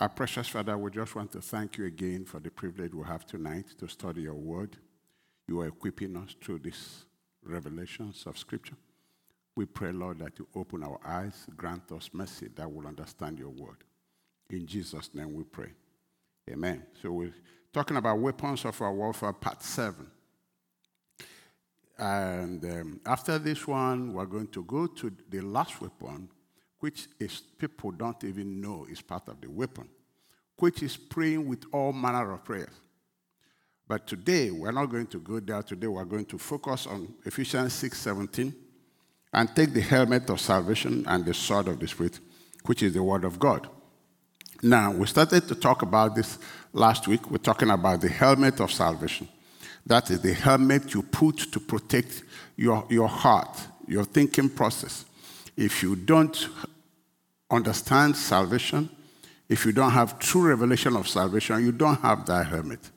Our 0.00 0.08
precious 0.08 0.46
Father, 0.46 0.78
we 0.78 0.92
just 0.92 1.16
want 1.16 1.32
to 1.32 1.40
thank 1.40 1.76
you 1.76 1.86
again 1.86 2.24
for 2.24 2.38
the 2.38 2.50
privilege 2.50 2.94
we 2.94 3.02
have 3.02 3.26
tonight 3.26 3.64
to 3.80 3.88
study 3.88 4.22
your 4.22 4.34
word. 4.34 4.76
You 5.48 5.60
are 5.62 5.66
equipping 5.66 6.16
us 6.16 6.36
through 6.40 6.60
these 6.60 7.04
revelations 7.42 8.22
of 8.24 8.38
Scripture. 8.38 8.76
We 9.56 9.64
pray, 9.64 9.90
Lord, 9.90 10.20
that 10.20 10.38
you 10.38 10.46
open 10.54 10.84
our 10.84 11.00
eyes, 11.04 11.46
grant 11.56 11.90
us 11.90 12.10
mercy 12.12 12.46
that 12.54 12.70
we'll 12.70 12.86
understand 12.86 13.40
your 13.40 13.48
word. 13.48 13.78
In 14.50 14.68
Jesus' 14.68 15.10
name 15.14 15.34
we 15.34 15.42
pray. 15.42 15.70
Amen. 16.48 16.84
So 17.02 17.10
we're 17.10 17.34
talking 17.72 17.96
about 17.96 18.20
weapons 18.20 18.64
of 18.66 18.80
our 18.80 18.94
warfare, 18.94 19.32
part 19.32 19.64
seven. 19.64 20.08
And 21.98 22.64
um, 22.64 23.00
after 23.04 23.36
this 23.40 23.66
one, 23.66 24.12
we're 24.12 24.26
going 24.26 24.46
to 24.48 24.62
go 24.62 24.86
to 24.86 25.12
the 25.28 25.40
last 25.40 25.80
weapon, 25.80 26.28
which 26.80 27.08
is 27.18 27.40
people 27.58 27.90
don't 27.90 28.22
even 28.24 28.60
know 28.60 28.86
is 28.90 29.00
part 29.00 29.28
of 29.28 29.40
the 29.40 29.48
weapon, 29.48 29.88
which 30.58 30.82
is 30.82 30.96
praying 30.96 31.46
with 31.46 31.64
all 31.72 31.92
manner 31.92 32.32
of 32.32 32.44
prayers. 32.44 32.74
But 33.86 34.06
today, 34.06 34.50
we're 34.50 34.70
not 34.70 34.86
going 34.86 35.06
to 35.06 35.18
go 35.18 35.40
there. 35.40 35.62
Today, 35.62 35.86
we're 35.86 36.04
going 36.04 36.26
to 36.26 36.38
focus 36.38 36.86
on 36.86 37.14
Ephesians 37.24 37.72
6 37.72 37.98
17 37.98 38.54
and 39.32 39.56
take 39.56 39.72
the 39.72 39.80
helmet 39.80 40.28
of 40.30 40.40
salvation 40.40 41.04
and 41.06 41.24
the 41.24 41.32
sword 41.32 41.68
of 41.68 41.78
the 41.78 41.88
Spirit, 41.88 42.20
which 42.66 42.82
is 42.82 42.92
the 42.92 43.02
Word 43.02 43.24
of 43.24 43.38
God. 43.38 43.68
Now, 44.62 44.92
we 44.92 45.06
started 45.06 45.48
to 45.48 45.54
talk 45.54 45.82
about 45.82 46.14
this 46.14 46.38
last 46.72 47.08
week. 47.08 47.30
We're 47.30 47.38
talking 47.38 47.70
about 47.70 48.00
the 48.00 48.08
helmet 48.08 48.60
of 48.60 48.72
salvation. 48.72 49.28
That 49.86 50.10
is 50.10 50.20
the 50.20 50.34
helmet 50.34 50.92
you 50.92 51.02
put 51.02 51.38
to 51.52 51.60
protect 51.60 52.24
your, 52.56 52.84
your 52.90 53.08
heart, 53.08 53.56
your 53.86 54.04
thinking 54.04 54.50
process. 54.50 55.06
If 55.56 55.82
you 55.82 55.96
don't 55.96 56.48
understand 57.50 58.16
salvation, 58.16 58.88
if 59.48 59.64
you 59.64 59.72
don't 59.72 59.92
have 59.92 60.18
true 60.18 60.48
revelation 60.48 60.96
of 60.96 61.08
salvation, 61.08 61.64
you 61.64 61.72
don't 61.72 62.00
have 62.00 62.26
that 62.26 62.46
helmet. 62.46 62.90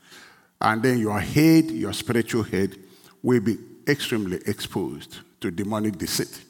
And 0.59 0.83
then 0.83 0.99
your 0.99 1.19
head, 1.19 1.71
your 1.71 1.93
spiritual 1.93 2.43
head, 2.43 2.75
will 3.23 3.39
be 3.39 3.57
extremely 3.87 4.39
exposed 4.45 5.19
to 5.39 5.49
demonic 5.49 5.97
deceit. 5.97 6.41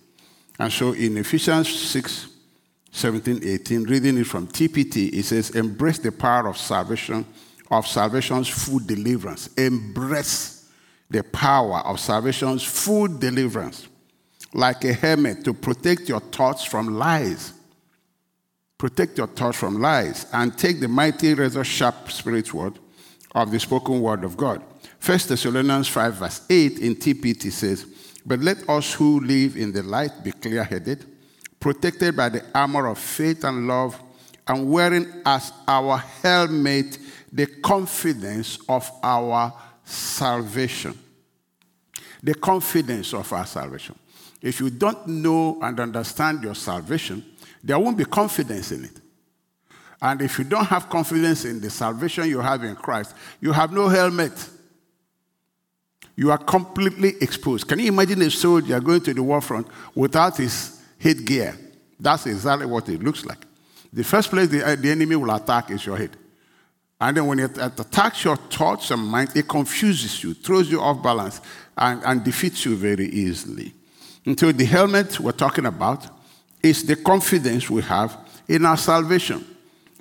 And 0.60 0.72
so 0.72 0.94
in 0.94 1.18
Ephesians 1.18 1.70
6, 1.70 2.28
17, 2.92 3.42
18, 3.44 3.84
reading 3.84 4.18
it 4.18 4.28
from 4.28 4.48
TPT, 4.48 5.14
it 5.14 5.24
says, 5.24 5.52
Embrace 5.52 6.00
the 6.00 6.12
power 6.12 6.48
of 6.48 6.58
salvation, 6.58 7.26
of 7.70 7.88
salvation's 7.88 8.50
full 8.50 8.80
deliverance. 8.80 9.48
Embrace 9.56 10.70
the 11.10 11.24
power 11.24 11.80
of 11.80 12.00
salvation's 12.00 12.64
full 12.64 13.08
deliverance, 13.08 13.88
like 14.54 14.84
a 14.84 14.94
helmet 14.94 15.44
to 15.46 15.54
protect 15.54 16.10
your 16.10 16.20
thoughts 16.20 16.64
from 16.64 16.96
lies. 16.96 17.54
Protect 18.82 19.16
your 19.20 19.28
thoughts 19.28 19.60
from 19.60 19.80
lies 19.80 20.26
and 20.34 20.58
take 20.58 20.80
the 20.80 20.88
mighty 20.88 21.36
razor 21.36 21.64
sharp 21.64 22.10
spirit 22.10 22.52
word 22.52 22.80
of 23.36 23.52
the 23.52 23.60
spoken 23.60 24.02
word 24.02 24.24
of 24.24 24.36
God. 24.36 24.60
1 25.06 25.20
Thessalonians 25.28 25.88
5, 25.88 26.16
verse 26.16 26.42
8 26.50 26.80
in 26.80 26.96
TPT 26.96 27.52
says, 27.52 27.86
But 28.26 28.40
let 28.40 28.68
us 28.68 28.92
who 28.96 29.20
live 29.20 29.56
in 29.56 29.72
the 29.72 29.84
light 29.84 30.24
be 30.24 30.32
clear 30.32 30.64
headed, 30.64 31.06
protected 31.60 32.18
by 32.18 32.30
the 32.30 32.44
armor 32.56 32.88
of 32.88 32.98
faith 32.98 33.44
and 33.44 33.68
love, 33.68 34.02
and 34.48 34.72
wearing 34.72 35.06
as 35.28 35.54
our 35.68 36.00
helmet 36.00 36.98
the 37.32 37.46
confidence 37.46 38.58
of 38.68 38.90
our 39.04 39.54
salvation. 39.86 40.98
The 42.24 42.34
confidence 42.34 43.14
of 43.14 43.32
our 43.32 43.46
salvation. 43.46 43.94
If 44.42 44.60
you 44.60 44.72
don't 44.72 45.08
know 45.08 45.60
and 45.62 45.80
understand 45.80 46.42
your 46.42 46.56
salvation, 46.56 47.24
there 47.64 47.78
won't 47.80 47.98
be 47.98 48.06
confidence 48.06 48.72
in 48.72 48.86
it. 48.86 49.02
And 50.02 50.22
if 50.22 50.40
you 50.40 50.46
don't 50.46 50.66
have 50.66 50.90
confidence 50.90 51.46
in 51.46 51.62
the 51.62 51.70
salvation 51.70 52.28
you 52.28 52.40
have 52.40 52.64
in 52.64 52.76
Christ, 52.76 53.16
you 53.40 53.52
have 53.52 53.72
no 53.72 53.88
helmet. 53.88 54.34
You 56.16 56.32
are 56.32 56.40
completely 56.40 57.14
exposed. 57.22 57.68
Can 57.68 57.80
you 57.80 57.88
imagine 57.88 58.22
a 58.24 58.32
soldier 58.32 58.80
going 58.80 59.02
to 59.02 59.14
the 59.14 59.22
war 59.22 59.42
front 59.42 59.68
without 59.94 60.38
his 60.38 60.82
headgear? 61.00 61.56
That's 62.00 62.26
exactly 62.26 62.66
what 62.66 62.90
it 62.90 63.04
looks 63.04 63.26
like. 63.26 63.46
The 63.94 64.04
first 64.04 64.30
place 64.32 64.48
the, 64.48 64.66
uh, 64.66 64.76
the 64.76 64.90
enemy 64.90 65.16
will 65.16 65.34
attack 65.36 65.70
is 65.70 65.86
your 65.86 65.98
head. 65.98 66.18
And 67.00 67.18
then 67.18 67.28
when 67.28 67.40
it 67.40 67.58
attacks 67.58 68.24
your 68.24 68.38
thoughts 68.38 68.92
and 68.92 69.04
mind, 69.04 69.32
it 69.36 69.48
confuses 69.48 70.24
you, 70.24 70.34
throws 70.34 70.70
you 70.70 70.80
off 70.82 71.02
balance, 71.02 71.42
and, 71.78 72.02
and 72.04 72.24
defeats 72.24 72.66
you 72.66 72.76
very 72.76 73.08
easily. 73.08 73.74
Until 74.26 74.54
the 74.54 74.66
helmet 74.66 75.20
we're 75.20 75.32
talking 75.32 75.66
about 75.66 76.08
is 76.64 76.84
the 76.84 76.96
confidence 76.96 77.70
we 77.70 77.82
have 77.82 78.18
in 78.48 78.66
our 78.66 78.78
salvation. 78.78 79.46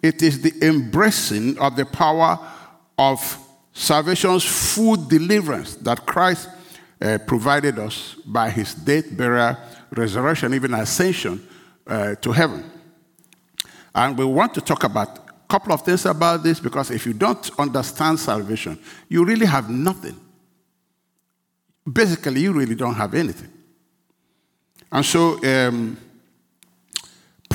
It 0.03 0.22
is 0.22 0.41
the 0.41 0.53
embracing 0.66 1.59
of 1.59 1.76
the 1.76 1.84
power 1.84 2.38
of 2.98 3.38
salvation's 3.72 4.44
full 4.44 4.97
deliverance 4.97 5.76
that 5.76 6.06
Christ 6.06 6.49
uh, 7.00 7.19
provided 7.26 7.78
us 7.78 8.16
by 8.26 8.50
his 8.50 8.75
death, 8.75 9.04
burial, 9.16 9.56
resurrection, 9.91 10.54
even 10.54 10.75
ascension 10.75 11.47
uh, 11.87 12.15
to 12.16 12.32
heaven. 12.32 12.70
And 13.94 14.16
we 14.16 14.25
want 14.25 14.54
to 14.54 14.60
talk 14.60 14.84
about 14.84 15.19
a 15.19 15.49
couple 15.49 15.72
of 15.72 15.82
things 15.82 16.06
about 16.06 16.43
this 16.43 16.60
because 16.60 16.91
if 16.91 17.06
you 17.06 17.12
don't 17.12 17.50
understand 17.59 18.20
salvation, 18.20 18.78
you 19.09 19.25
really 19.25 19.47
have 19.47 19.69
nothing. 19.69 20.19
Basically, 21.91 22.43
you 22.43 22.53
really 22.53 22.75
don't 22.75 22.94
have 22.94 23.15
anything. 23.15 23.50
And 24.93 25.04
so, 25.04 25.43
um, 25.44 25.97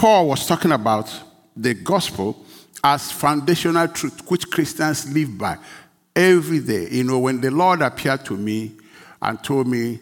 Paul 0.06 0.28
was 0.28 0.46
talking 0.46 0.72
about 0.72 1.12
the 1.58 1.74
gospel 1.74 2.46
as 2.84 3.12
foundational 3.12 3.88
truth 3.88 4.22
which 4.30 4.48
Christians 4.52 5.12
live 5.12 5.36
by 5.36 5.58
every 6.16 6.60
day. 6.60 6.90
You 6.92 7.06
know, 7.06 7.18
when 7.18 7.42
the 7.42 7.50
Lord 7.50 7.82
appeared 7.82 8.24
to 8.26 8.38
me 8.38 8.74
and 9.20 9.44
told 9.44 9.66
me, 9.66 10.00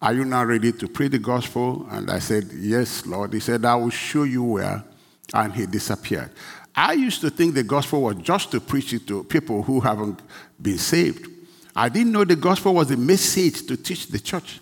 Are 0.00 0.14
you 0.14 0.24
now 0.24 0.42
ready 0.42 0.72
to 0.72 0.88
preach 0.88 1.10
the 1.10 1.18
gospel? 1.18 1.86
And 1.90 2.10
I 2.10 2.18
said, 2.18 2.48
Yes, 2.54 3.04
Lord. 3.04 3.34
He 3.34 3.40
said, 3.40 3.66
I 3.66 3.74
will 3.74 3.90
show 3.90 4.22
you 4.22 4.42
where. 4.42 4.82
And 5.34 5.52
he 5.52 5.66
disappeared. 5.66 6.30
I 6.74 6.94
used 6.94 7.20
to 7.20 7.28
think 7.28 7.54
the 7.54 7.62
gospel 7.62 8.00
was 8.00 8.16
just 8.22 8.52
to 8.52 8.60
preach 8.60 8.94
it 8.94 9.06
to 9.08 9.22
people 9.24 9.62
who 9.62 9.80
haven't 9.80 10.22
been 10.62 10.78
saved. 10.78 11.28
I 11.76 11.90
didn't 11.90 12.12
know 12.12 12.24
the 12.24 12.36
gospel 12.36 12.72
was 12.72 12.90
a 12.90 12.96
message 12.96 13.66
to 13.66 13.76
teach 13.76 14.06
the 14.06 14.18
church. 14.18 14.60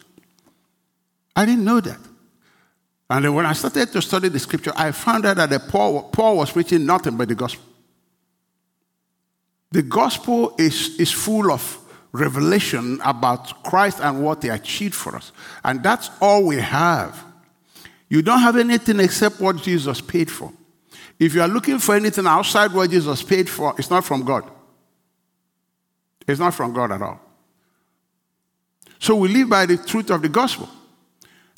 I 1.36 1.46
didn't 1.46 1.64
know 1.64 1.78
that. 1.78 2.00
And 3.12 3.26
then 3.26 3.34
when 3.34 3.44
I 3.44 3.52
started 3.52 3.92
to 3.92 4.00
study 4.00 4.30
the 4.30 4.38
scripture, 4.38 4.72
I 4.74 4.90
found 4.90 5.26
out 5.26 5.36
that 5.36 5.68
Paul, 5.68 6.04
Paul 6.04 6.38
was 6.38 6.50
preaching 6.50 6.86
nothing 6.86 7.14
but 7.14 7.28
the 7.28 7.34
gospel. 7.34 7.62
The 9.70 9.82
gospel 9.82 10.54
is, 10.58 10.98
is 10.98 11.12
full 11.12 11.52
of 11.52 11.78
revelation 12.12 13.02
about 13.04 13.64
Christ 13.64 14.00
and 14.00 14.24
what 14.24 14.42
he 14.42 14.48
achieved 14.48 14.94
for 14.94 15.14
us. 15.14 15.30
And 15.62 15.82
that's 15.82 16.08
all 16.22 16.46
we 16.46 16.56
have. 16.56 17.22
You 18.08 18.22
don't 18.22 18.40
have 18.40 18.56
anything 18.56 18.98
except 18.98 19.40
what 19.42 19.58
Jesus 19.58 20.00
paid 20.00 20.30
for. 20.30 20.50
If 21.18 21.34
you 21.34 21.42
are 21.42 21.48
looking 21.48 21.80
for 21.80 21.94
anything 21.94 22.26
outside 22.26 22.72
what 22.72 22.88
Jesus 22.88 23.22
paid 23.22 23.46
for, 23.46 23.74
it's 23.76 23.90
not 23.90 24.06
from 24.06 24.24
God. 24.24 24.50
It's 26.26 26.40
not 26.40 26.54
from 26.54 26.72
God 26.72 26.92
at 26.92 27.02
all. 27.02 27.20
So 28.98 29.16
we 29.16 29.28
live 29.28 29.50
by 29.50 29.66
the 29.66 29.76
truth 29.76 30.10
of 30.10 30.22
the 30.22 30.30
gospel. 30.30 30.70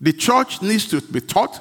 The 0.00 0.12
church 0.12 0.62
needs 0.62 0.86
to 0.88 1.00
be 1.00 1.20
taught 1.20 1.60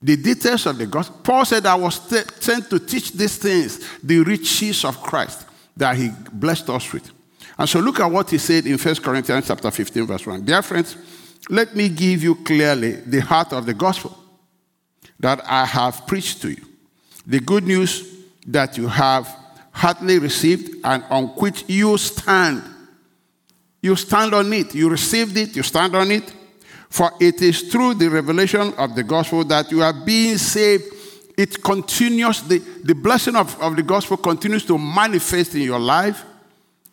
the 0.00 0.16
details 0.16 0.66
of 0.66 0.78
the 0.78 0.86
gospel. 0.86 1.18
Paul 1.22 1.44
said, 1.44 1.66
I 1.66 1.74
was 1.74 1.96
sent 1.96 2.70
to 2.70 2.78
teach 2.78 3.12
these 3.12 3.36
things, 3.36 3.98
the 4.02 4.20
riches 4.20 4.84
of 4.84 5.02
Christ 5.02 5.46
that 5.76 5.96
he 5.96 6.10
blessed 6.32 6.70
us 6.70 6.92
with. 6.92 7.10
And 7.58 7.68
so 7.68 7.80
look 7.80 7.98
at 8.00 8.10
what 8.10 8.30
he 8.30 8.38
said 8.38 8.66
in 8.66 8.78
1 8.78 8.94
Corinthians 8.96 9.48
chapter 9.48 9.70
15, 9.70 10.06
verse 10.06 10.26
1. 10.26 10.44
Dear 10.44 10.62
friends, 10.62 10.96
let 11.48 11.74
me 11.74 11.88
give 11.88 12.22
you 12.22 12.36
clearly 12.36 12.92
the 12.92 13.20
heart 13.20 13.52
of 13.52 13.66
the 13.66 13.74
gospel 13.74 14.16
that 15.18 15.40
I 15.44 15.64
have 15.64 16.06
preached 16.06 16.42
to 16.42 16.50
you. 16.50 16.64
The 17.26 17.40
good 17.40 17.64
news 17.64 18.16
that 18.46 18.78
you 18.78 18.86
have 18.86 19.28
heartily 19.72 20.18
received 20.18 20.76
and 20.84 21.02
on 21.10 21.26
which 21.28 21.64
you 21.68 21.98
stand. 21.98 22.62
You 23.82 23.96
stand 23.96 24.34
on 24.34 24.52
it. 24.52 24.74
You 24.74 24.88
received 24.88 25.36
it, 25.36 25.56
you 25.56 25.62
stand 25.62 25.94
on 25.94 26.10
it. 26.10 26.32
For 26.88 27.12
it 27.20 27.42
is 27.42 27.62
through 27.62 27.94
the 27.94 28.08
revelation 28.08 28.72
of 28.74 28.94
the 28.94 29.02
gospel 29.02 29.44
that 29.44 29.70
you 29.70 29.82
are 29.82 29.92
being 29.92 30.38
saved. 30.38 30.84
It 31.36 31.62
continues, 31.62 32.42
the, 32.42 32.58
the 32.58 32.94
blessing 32.94 33.36
of, 33.36 33.60
of 33.60 33.76
the 33.76 33.82
gospel 33.82 34.16
continues 34.16 34.64
to 34.66 34.78
manifest 34.78 35.54
in 35.54 35.62
your 35.62 35.78
life, 35.78 36.24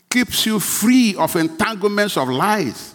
keeps 0.09 0.45
you 0.45 0.59
free 0.59 1.15
of 1.15 1.36
entanglements 1.36 2.18
of 2.18 2.30
lies, 2.30 2.94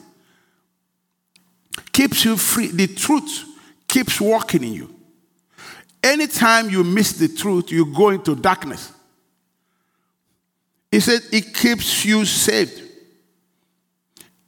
keeps 1.92 2.24
you 2.24 2.36
free. 2.36 2.68
The 2.68 2.86
truth 2.86 3.44
keeps 3.88 4.20
working 4.20 4.62
in 4.64 4.72
you. 4.74 4.94
Anytime 6.02 6.70
you 6.70 6.84
miss 6.84 7.12
the 7.12 7.28
truth, 7.28 7.70
you 7.72 7.84
go 7.86 8.10
into 8.10 8.34
darkness. 8.34 8.92
He 10.90 11.00
said 11.00 11.20
it 11.32 11.54
keeps 11.54 12.04
you 12.04 12.24
saved. 12.24 12.89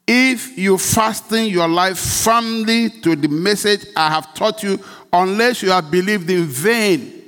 If 0.06 0.58
you 0.58 0.78
fasten 0.78 1.46
your 1.46 1.68
life 1.68 1.98
firmly 1.98 2.90
to 2.90 3.14
the 3.14 3.28
message 3.28 3.86
I 3.96 4.08
have 4.08 4.34
taught 4.34 4.62
you, 4.62 4.78
unless 5.12 5.62
you 5.62 5.70
have 5.70 5.90
believed 5.90 6.28
in 6.30 6.44
vain. 6.44 7.20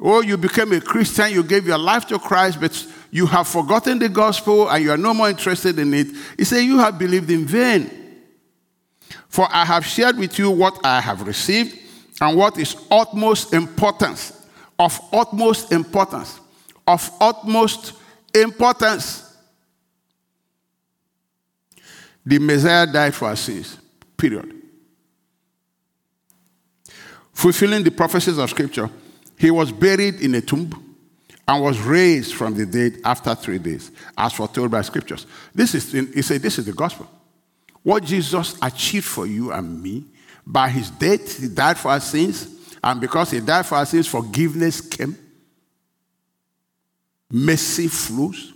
Oh, 0.00 0.22
you 0.22 0.36
became 0.36 0.72
a 0.72 0.80
Christian, 0.80 1.32
you 1.32 1.42
gave 1.42 1.66
your 1.66 1.78
life 1.78 2.06
to 2.06 2.18
Christ, 2.18 2.60
but 2.60 2.86
you 3.10 3.26
have 3.26 3.48
forgotten 3.48 3.98
the 3.98 4.08
gospel 4.08 4.68
and 4.68 4.82
you 4.82 4.90
are 4.90 4.96
no 4.96 5.12
more 5.12 5.28
interested 5.28 5.78
in 5.78 5.92
it. 5.92 6.06
He 6.36 6.44
said, 6.44 6.60
You 6.60 6.78
have 6.78 6.98
believed 6.98 7.30
in 7.30 7.46
vain. 7.46 7.90
For 9.28 9.46
I 9.50 9.64
have 9.64 9.84
shared 9.84 10.16
with 10.16 10.38
you 10.38 10.50
what 10.50 10.78
I 10.84 11.00
have 11.00 11.26
received 11.26 11.78
and 12.20 12.36
what 12.36 12.58
is 12.58 12.76
utmost 12.90 13.52
importance, 13.52 14.46
of 14.78 14.98
utmost 15.12 15.72
importance, 15.72 16.40
of 16.86 17.10
utmost 17.20 17.94
importance. 18.34 19.27
The 22.28 22.38
Messiah 22.38 22.86
died 22.86 23.14
for 23.14 23.28
our 23.28 23.36
sins, 23.36 23.78
period. 24.14 24.54
Fulfilling 27.32 27.82
the 27.82 27.90
prophecies 27.90 28.36
of 28.36 28.50
Scripture, 28.50 28.90
he 29.38 29.50
was 29.50 29.72
buried 29.72 30.20
in 30.20 30.34
a 30.34 30.42
tomb 30.42 30.94
and 31.46 31.64
was 31.64 31.80
raised 31.80 32.34
from 32.34 32.52
the 32.52 32.66
dead 32.66 33.00
after 33.02 33.34
three 33.34 33.58
days, 33.58 33.90
as 34.18 34.34
foretold 34.34 34.70
by 34.70 34.82
Scriptures. 34.82 35.26
This 35.54 35.74
is, 35.74 35.90
he 35.90 36.20
said, 36.20 36.42
this 36.42 36.58
is 36.58 36.66
the 36.66 36.74
gospel. 36.74 37.08
What 37.82 38.04
Jesus 38.04 38.58
achieved 38.60 39.06
for 39.06 39.26
you 39.26 39.50
and 39.50 39.82
me 39.82 40.04
by 40.46 40.68
his 40.68 40.90
death, 40.90 41.40
he 41.40 41.48
died 41.48 41.78
for 41.78 41.92
our 41.92 42.00
sins, 42.00 42.76
and 42.84 43.00
because 43.00 43.30
he 43.30 43.40
died 43.40 43.64
for 43.64 43.76
our 43.76 43.86
sins, 43.86 44.06
forgiveness 44.06 44.82
came, 44.82 45.16
mercy 47.32 47.88
flows, 47.88 48.52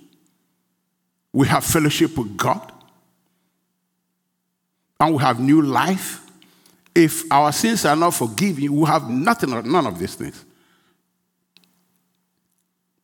we 1.33 1.47
have 1.47 1.65
fellowship 1.65 2.19
with 2.19 2.37
God, 2.37 2.72
and 5.03 5.17
we 5.17 5.21
have 5.21 5.41
new 5.41 5.61
life. 5.61 6.21
If 6.95 7.31
our 7.33 7.51
sins 7.51 7.85
are 7.85 7.97
not 7.97 8.15
forgiven, 8.15 8.73
we 8.73 8.87
have 8.87 9.11
nothing, 9.11 9.51
none 9.51 9.87
of 9.87 9.99
these 9.99 10.15
things. 10.15 10.45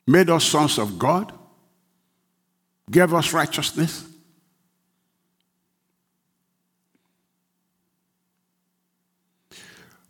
Made 0.06 0.30
us 0.30 0.44
sons 0.44 0.78
of 0.78 0.96
God, 0.96 1.32
gave 2.88 3.12
us 3.12 3.32
righteousness, 3.32 4.04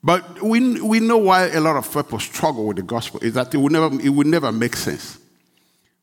But 0.01 0.41
we, 0.41 0.81
we 0.81 1.01
know 1.01 1.19
why 1.19 1.49
a 1.49 1.61
lot 1.61 1.75
of 1.75 1.93
people 1.93 2.21
struggle 2.21 2.67
with 2.67 2.77
the 2.77 2.83
gospel 2.85 3.19
is 3.21 3.35
that 3.35 3.53
it 3.53 3.59
will 3.59 3.69
never, 3.69 4.01
it 4.01 4.09
will 4.09 4.27
never 4.27 4.53
make 4.53 4.77
sense. 4.77 5.19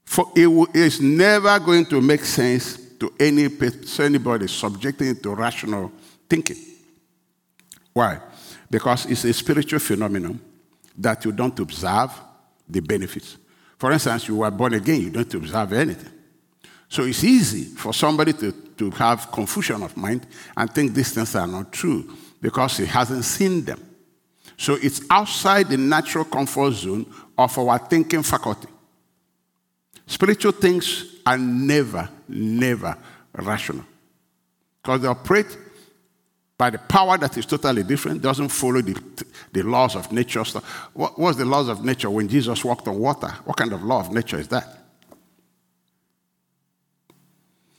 For 0.03 0.29
it 0.35 0.47
it's 0.75 0.99
never 0.99 1.57
going 1.59 1.85
to 1.85 2.01
make 2.01 2.25
sense 2.25 2.84
to 2.99 3.13
any 3.19 3.49
anybody 3.99 4.47
subjecting 4.47 5.07
it 5.07 5.23
to 5.23 5.33
rational 5.33 5.91
thinking. 6.29 6.57
Why? 7.93 8.19
Because 8.69 9.05
it's 9.05 9.23
a 9.23 9.33
spiritual 9.33 9.79
phenomenon 9.79 10.39
that 10.97 11.23
you 11.25 11.31
don't 11.31 11.57
observe 11.59 12.11
the 12.67 12.79
benefits. 12.79 13.37
For 13.77 13.91
instance, 13.91 14.27
you 14.27 14.37
were 14.37 14.51
born 14.51 14.73
again, 14.73 15.01
you 15.01 15.09
don't 15.09 15.33
observe 15.33 15.73
anything. 15.73 16.11
So 16.87 17.03
it's 17.03 17.23
easy 17.23 17.63
for 17.75 17.93
somebody 17.93 18.33
to, 18.33 18.51
to 18.51 18.91
have 18.91 19.31
confusion 19.31 19.83
of 19.83 19.95
mind 19.97 20.25
and 20.55 20.71
think 20.71 20.93
these 20.93 21.13
things 21.13 21.35
are 21.35 21.47
not 21.47 21.71
true 21.71 22.13
because 22.41 22.77
he 22.77 22.85
hasn't 22.85 23.25
seen 23.25 23.65
them. 23.65 23.79
So 24.57 24.77
it's 24.81 25.01
outside 25.09 25.67
the 25.69 25.77
natural 25.77 26.25
comfort 26.25 26.71
zone 26.71 27.05
of 27.37 27.57
our 27.57 27.77
thinking 27.79 28.23
faculty. 28.23 28.69
Spiritual 30.07 30.53
things 30.53 31.14
are 31.25 31.37
never, 31.37 32.09
never 32.27 32.97
rational 33.33 33.85
because 34.85 35.01
they 35.01 35.07
operate 35.07 35.57
by 36.57 36.69
the 36.69 36.77
power 36.77 37.17
that 37.17 37.37
is 37.37 37.45
totally 37.45 37.83
different, 37.83 38.21
doesn't 38.21 38.49
follow 38.49 38.81
the, 38.81 38.95
the 39.51 39.63
laws 39.63 39.95
of 39.95 40.11
nature. 40.11 40.43
What 40.93 41.19
was 41.19 41.37
the 41.37 41.43
laws 41.43 41.67
of 41.67 41.83
nature 41.83 42.09
when 42.09 42.27
Jesus 42.27 42.63
walked 42.63 42.87
on 42.87 42.97
water? 42.99 43.27
What 43.43 43.57
kind 43.57 43.73
of 43.73 43.83
law 43.83 43.99
of 43.99 44.13
nature 44.13 44.39
is 44.39 44.47
that? 44.49 44.85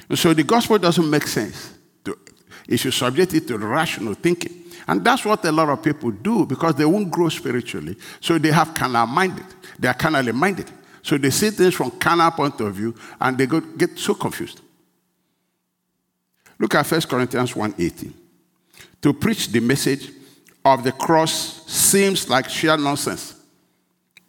And 0.08 0.18
so 0.18 0.34
the 0.34 0.42
gospel 0.42 0.78
doesn't 0.78 1.08
make 1.08 1.26
sense. 1.26 1.74
To, 2.04 2.18
if 2.68 2.84
you 2.84 2.90
subject 2.90 3.34
it 3.34 3.48
to 3.48 3.58
rational 3.58 4.14
thinking. 4.14 4.64
And 4.88 5.04
that's 5.04 5.24
what 5.24 5.44
a 5.44 5.52
lot 5.52 5.68
of 5.68 5.82
people 5.82 6.10
do 6.10 6.44
because 6.44 6.74
they 6.74 6.84
won't 6.84 7.10
grow 7.10 7.28
spiritually. 7.28 7.96
So 8.20 8.38
they 8.38 8.52
have 8.52 8.74
carnal 8.74 9.06
minded. 9.06 9.46
They 9.78 9.88
are 9.88 9.94
carnally 9.94 10.32
minded. 10.32 10.70
So 11.06 11.16
they 11.16 11.30
see 11.30 11.50
things 11.50 11.72
from 11.72 11.92
carnal 11.92 12.32
point 12.32 12.60
of 12.60 12.74
view 12.74 12.92
and 13.20 13.38
they 13.38 13.46
get 13.46 13.96
so 13.96 14.12
confused. 14.12 14.60
Look 16.58 16.74
at 16.74 16.90
1 16.90 17.00
Corinthians 17.02 17.52
1.18. 17.52 18.12
To 19.02 19.12
preach 19.12 19.46
the 19.52 19.60
message 19.60 20.10
of 20.64 20.82
the 20.82 20.90
cross 20.90 21.64
seems 21.70 22.28
like 22.28 22.48
sheer 22.48 22.76
nonsense 22.76 23.40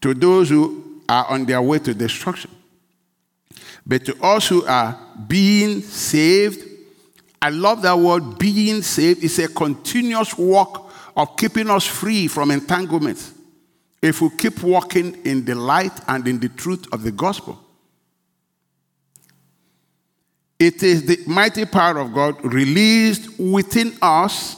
to 0.01 0.13
those 0.13 0.49
who 0.49 1.01
are 1.09 1.25
on 1.25 1.45
their 1.45 1.63
way 1.63 1.79
to 1.79 1.95
destruction. 1.95 2.51
But 3.83 4.05
to 4.05 4.23
us 4.23 4.47
who 4.47 4.63
are 4.67 4.99
being 5.27 5.81
saved, 5.81 6.63
I 7.41 7.49
love 7.49 7.81
that 7.81 7.97
word 7.97 8.37
being 8.37 8.83
saved. 8.83 9.23
It's 9.23 9.39
a 9.39 9.47
continuous 9.47 10.37
work 10.37 10.83
of 11.15 11.35
keeping 11.37 11.71
us 11.71 11.87
free 11.87 12.27
from 12.27 12.51
entanglements. 12.51 13.33
If 14.01 14.21
we 14.21 14.29
keep 14.29 14.61
walking 14.61 15.25
in 15.25 15.43
the 15.45 15.55
light 15.55 15.93
and 16.07 16.27
in 16.27 16.39
the 16.39 16.49
truth 16.49 16.85
of 16.93 17.03
the 17.03 17.11
gospel, 17.11 17.59
it 20.59 20.81
is 20.81 21.05
the 21.05 21.19
mighty 21.27 21.65
power 21.65 21.99
of 21.99 22.13
God 22.13 22.43
released 22.43 23.39
within 23.39 23.95
us. 24.01 24.55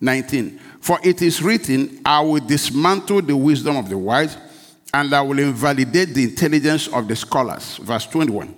19. 0.00 0.58
For 0.80 0.98
it 1.02 1.22
is 1.22 1.42
written, 1.42 2.00
I 2.04 2.20
will 2.20 2.40
dismantle 2.40 3.22
the 3.22 3.36
wisdom 3.36 3.76
of 3.76 3.88
the 3.88 3.98
wise, 3.98 4.36
and 4.92 5.12
I 5.12 5.20
will 5.22 5.38
invalidate 5.38 6.14
the 6.14 6.24
intelligence 6.24 6.88
of 6.88 7.08
the 7.08 7.16
scholars. 7.16 7.78
Verse 7.78 8.06
21. 8.06 8.54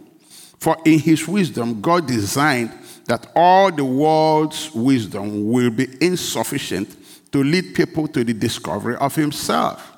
For 0.58 0.76
in 0.84 0.98
his 0.98 1.26
wisdom, 1.28 1.80
God 1.80 2.06
designed 2.06 2.72
that 3.06 3.30
all 3.34 3.70
the 3.70 3.84
world's 3.84 4.70
wisdom 4.74 5.50
will 5.50 5.70
be 5.70 5.86
insufficient 6.00 6.94
to 7.32 7.42
lead 7.42 7.74
people 7.74 8.08
to 8.08 8.24
the 8.24 8.32
discovery 8.32 8.96
of 8.96 9.14
himself. 9.14 9.96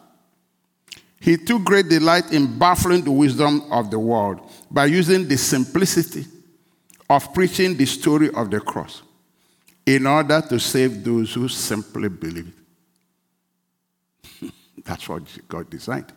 He 1.20 1.36
took 1.36 1.64
great 1.64 1.88
delight 1.88 2.32
in 2.32 2.58
baffling 2.58 3.02
the 3.02 3.10
wisdom 3.10 3.70
of 3.70 3.90
the 3.90 3.98
world 3.98 4.40
by 4.70 4.86
using 4.86 5.28
the 5.28 5.36
simplicity 5.36 6.26
of 7.08 7.34
preaching 7.34 7.76
the 7.76 7.84
story 7.84 8.30
of 8.30 8.50
the 8.50 8.60
cross 8.60 9.02
in 9.84 10.06
order 10.06 10.40
to 10.40 10.58
save 10.58 11.04
those 11.04 11.34
who 11.34 11.48
simply 11.48 12.08
believe. 12.08 12.54
That's 14.84 15.08
what 15.08 15.22
God 15.46 15.68
designed. 15.68 16.12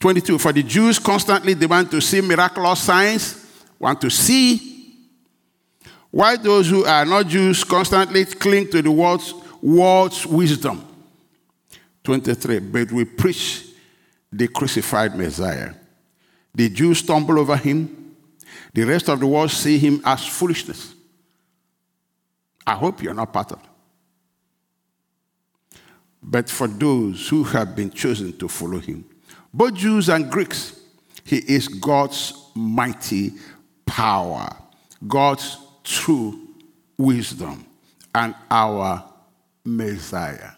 22. 0.00 0.38
For 0.38 0.52
the 0.52 0.64
Jews 0.64 0.98
constantly 0.98 1.54
demand 1.54 1.90
to 1.92 2.00
see 2.00 2.20
miraculous 2.20 2.80
signs, 2.80 3.46
want 3.78 4.00
to 4.00 4.10
see 4.10 4.71
why 6.12 6.36
those 6.36 6.68
who 6.68 6.84
are 6.84 7.06
not 7.06 7.26
Jews 7.26 7.64
constantly 7.64 8.26
cling 8.26 8.68
to 8.68 8.82
the 8.82 8.90
world's, 8.90 9.32
world's 9.62 10.26
wisdom? 10.26 10.86
23. 12.04 12.58
But 12.58 12.92
we 12.92 13.06
preach 13.06 13.66
the 14.30 14.46
crucified 14.46 15.16
Messiah. 15.16 15.72
The 16.54 16.68
Jews 16.68 16.98
stumble 16.98 17.38
over 17.38 17.56
him. 17.56 18.14
The 18.74 18.84
rest 18.84 19.08
of 19.08 19.20
the 19.20 19.26
world 19.26 19.50
see 19.50 19.78
him 19.78 20.02
as 20.04 20.26
foolishness. 20.26 20.94
I 22.66 22.74
hope 22.74 23.02
you're 23.02 23.14
not 23.14 23.32
part 23.32 23.52
of 23.52 23.60
it. 23.62 23.68
But 26.22 26.50
for 26.50 26.68
those 26.68 27.26
who 27.26 27.42
have 27.44 27.74
been 27.74 27.90
chosen 27.90 28.36
to 28.36 28.48
follow 28.48 28.80
him, 28.80 29.06
both 29.52 29.74
Jews 29.74 30.10
and 30.10 30.30
Greeks, 30.30 30.78
he 31.24 31.38
is 31.38 31.68
God's 31.68 32.34
mighty 32.54 33.32
power, 33.86 34.54
God's 35.08 35.56
true 35.82 36.48
wisdom 36.96 37.66
and 38.14 38.34
our 38.50 39.04
Messiah. 39.64 40.50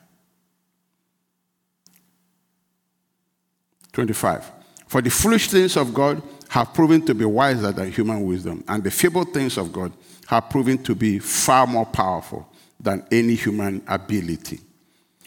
25. 3.93 4.51
For 4.89 5.01
the 5.01 5.11
foolish 5.11 5.49
things 5.49 5.77
of 5.77 5.95
God 5.95 6.23
have 6.49 6.75
proven 6.75 7.05
to 7.07 7.15
be 7.15 7.25
wiser 7.25 7.73
than 7.73 7.91
human 7.91 8.25
wisdom, 8.25 8.63
and 8.69 8.83
the 8.83 8.91
feeble 8.91 9.25
things 9.25 9.57
of 9.57 9.73
God 9.73 9.93
have 10.27 10.51
proven 10.51 10.83
to 10.85 10.95
be 10.95 11.19
far 11.19 11.67
more 11.67 11.87
powerful 11.87 12.49
than 12.79 13.07
any 13.11 13.35
human 13.35 13.83
ability. 13.87 14.61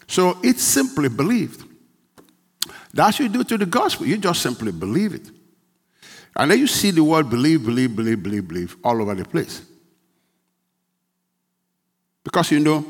So 0.07 0.37
it's 0.43 0.63
simply 0.63 1.09
believed. 1.09 1.63
That's 2.93 3.19
what 3.19 3.25
you 3.25 3.29
do 3.29 3.43
to 3.43 3.57
the 3.57 3.65
gospel. 3.65 4.05
You 4.05 4.17
just 4.17 4.41
simply 4.41 4.71
believe 4.71 5.13
it. 5.13 5.29
And 6.35 6.51
then 6.51 6.59
you 6.59 6.67
see 6.67 6.91
the 6.91 7.03
word 7.03 7.29
believe, 7.29 7.65
believe, 7.65 7.95
believe, 7.95 8.21
believe, 8.21 8.47
believe 8.47 8.77
all 8.83 9.01
over 9.01 9.15
the 9.15 9.25
place. 9.25 9.63
Because 12.27 12.51
you 12.51 12.59
know, 12.59 12.85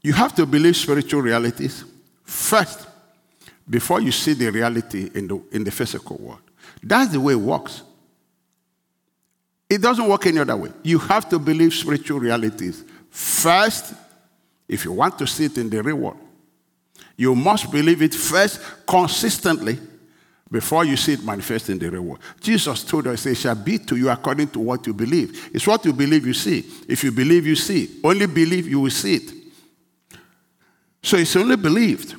you 0.00 0.14
have 0.14 0.34
to 0.34 0.46
believe 0.46 0.74
spiritual 0.76 1.20
realities 1.20 1.84
first 2.24 2.86
before 3.68 4.00
you 4.00 4.10
see 4.10 4.32
the 4.32 4.50
reality 4.50 5.10
in 5.14 5.28
the, 5.28 5.42
in 5.52 5.62
the 5.62 5.70
physical 5.70 6.16
world. 6.16 6.40
That's 6.82 7.12
the 7.12 7.20
way 7.20 7.34
it 7.34 7.36
works. 7.36 7.82
It 9.68 9.82
doesn't 9.82 10.08
work 10.08 10.24
any 10.24 10.38
other 10.38 10.56
way. 10.56 10.70
You 10.82 10.98
have 11.00 11.28
to 11.28 11.38
believe 11.38 11.74
spiritual 11.74 12.18
realities 12.18 12.82
first 13.10 13.92
if 14.66 14.86
you 14.86 14.92
want 14.92 15.18
to 15.18 15.26
see 15.26 15.44
it 15.44 15.58
in 15.58 15.68
the 15.68 15.82
real 15.82 15.96
world. 15.96 16.20
You 17.14 17.34
must 17.34 17.70
believe 17.70 18.00
it 18.00 18.14
first 18.14 18.58
consistently 18.86 19.78
before 20.52 20.84
you 20.84 20.98
see 20.98 21.14
it 21.14 21.24
manifest 21.24 21.70
in 21.70 21.78
the 21.78 21.90
real 21.90 22.02
world. 22.02 22.20
Jesus 22.38 22.84
told 22.84 23.06
us, 23.06 23.24
it 23.24 23.36
shall 23.36 23.54
be 23.54 23.78
to 23.78 23.96
you 23.96 24.10
according 24.10 24.48
to 24.48 24.60
what 24.60 24.86
you 24.86 24.92
believe. 24.92 25.50
It's 25.54 25.66
what 25.66 25.82
you 25.86 25.94
believe 25.94 26.26
you 26.26 26.34
see. 26.34 26.62
If 26.86 27.02
you 27.02 27.10
believe, 27.10 27.46
you 27.46 27.56
see. 27.56 27.98
Only 28.04 28.26
believe, 28.26 28.68
you 28.68 28.80
will 28.80 28.90
see 28.90 29.14
it. 29.14 29.32
So 31.02 31.16
it's 31.16 31.34
only 31.36 31.56
believed. 31.56 32.16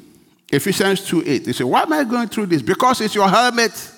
Ephesians 0.52 1.06
2 1.06 1.24
8. 1.26 1.46
They 1.46 1.52
say, 1.52 1.64
Why 1.64 1.84
am 1.84 1.94
I 1.94 2.04
going 2.04 2.28
through 2.28 2.48
this? 2.48 2.64
Because 2.64 3.02
it's 3.02 3.14
your 3.14 3.30
helmet. 3.30 3.92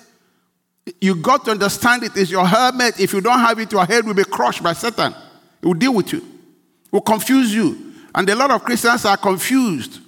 You 1.00 1.16
got 1.16 1.46
to 1.46 1.52
understand 1.52 2.02
it. 2.04 2.14
It's 2.14 2.30
your 2.30 2.46
helmet. 2.46 3.00
If 3.00 3.14
you 3.14 3.22
don't 3.22 3.40
have 3.40 3.58
it, 3.58 3.72
your 3.72 3.86
head 3.86 4.04
will 4.04 4.14
be 4.14 4.24
crushed 4.24 4.62
by 4.62 4.74
Satan. 4.74 5.14
It 5.62 5.66
will 5.66 5.74
deal 5.74 5.94
with 5.94 6.12
you, 6.12 6.18
it 6.18 6.92
will 6.92 7.00
confuse 7.00 7.54
you. 7.54 7.94
And 8.14 8.28
a 8.28 8.34
lot 8.34 8.50
of 8.50 8.62
Christians 8.62 9.06
are 9.06 9.16
confused. 9.16 10.00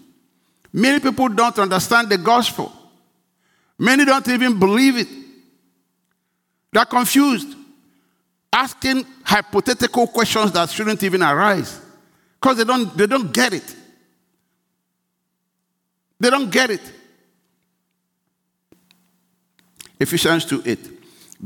Many 0.71 1.01
people 1.01 1.29
don't 1.31 1.59
understand 1.59 2.11
the 2.11 2.19
gospel. 2.19 2.73
Many 3.79 4.05
don't 4.05 4.27
even 4.29 4.59
believe 4.59 4.97
it. 4.97 5.09
They're 6.73 6.85
confused, 6.85 7.55
asking 8.53 9.07
hypothetical 9.25 10.07
questions 10.09 10.53
that 10.53 10.69
shouldn't 10.71 11.03
even 11.03 11.23
arise 11.23 11.81
because 12.41 12.59
they 12.59 12.65
don't, 12.65 12.97
they 12.97 13.07
don't 13.07 13.33
get 13.33 13.53
it. 13.53 13.77
They 16.21 16.31
don't 16.31 16.51
get 16.51 16.71
it. 16.71 16.93
Ephesians 20.01 20.45
2 20.45 20.63
8. 20.65 20.79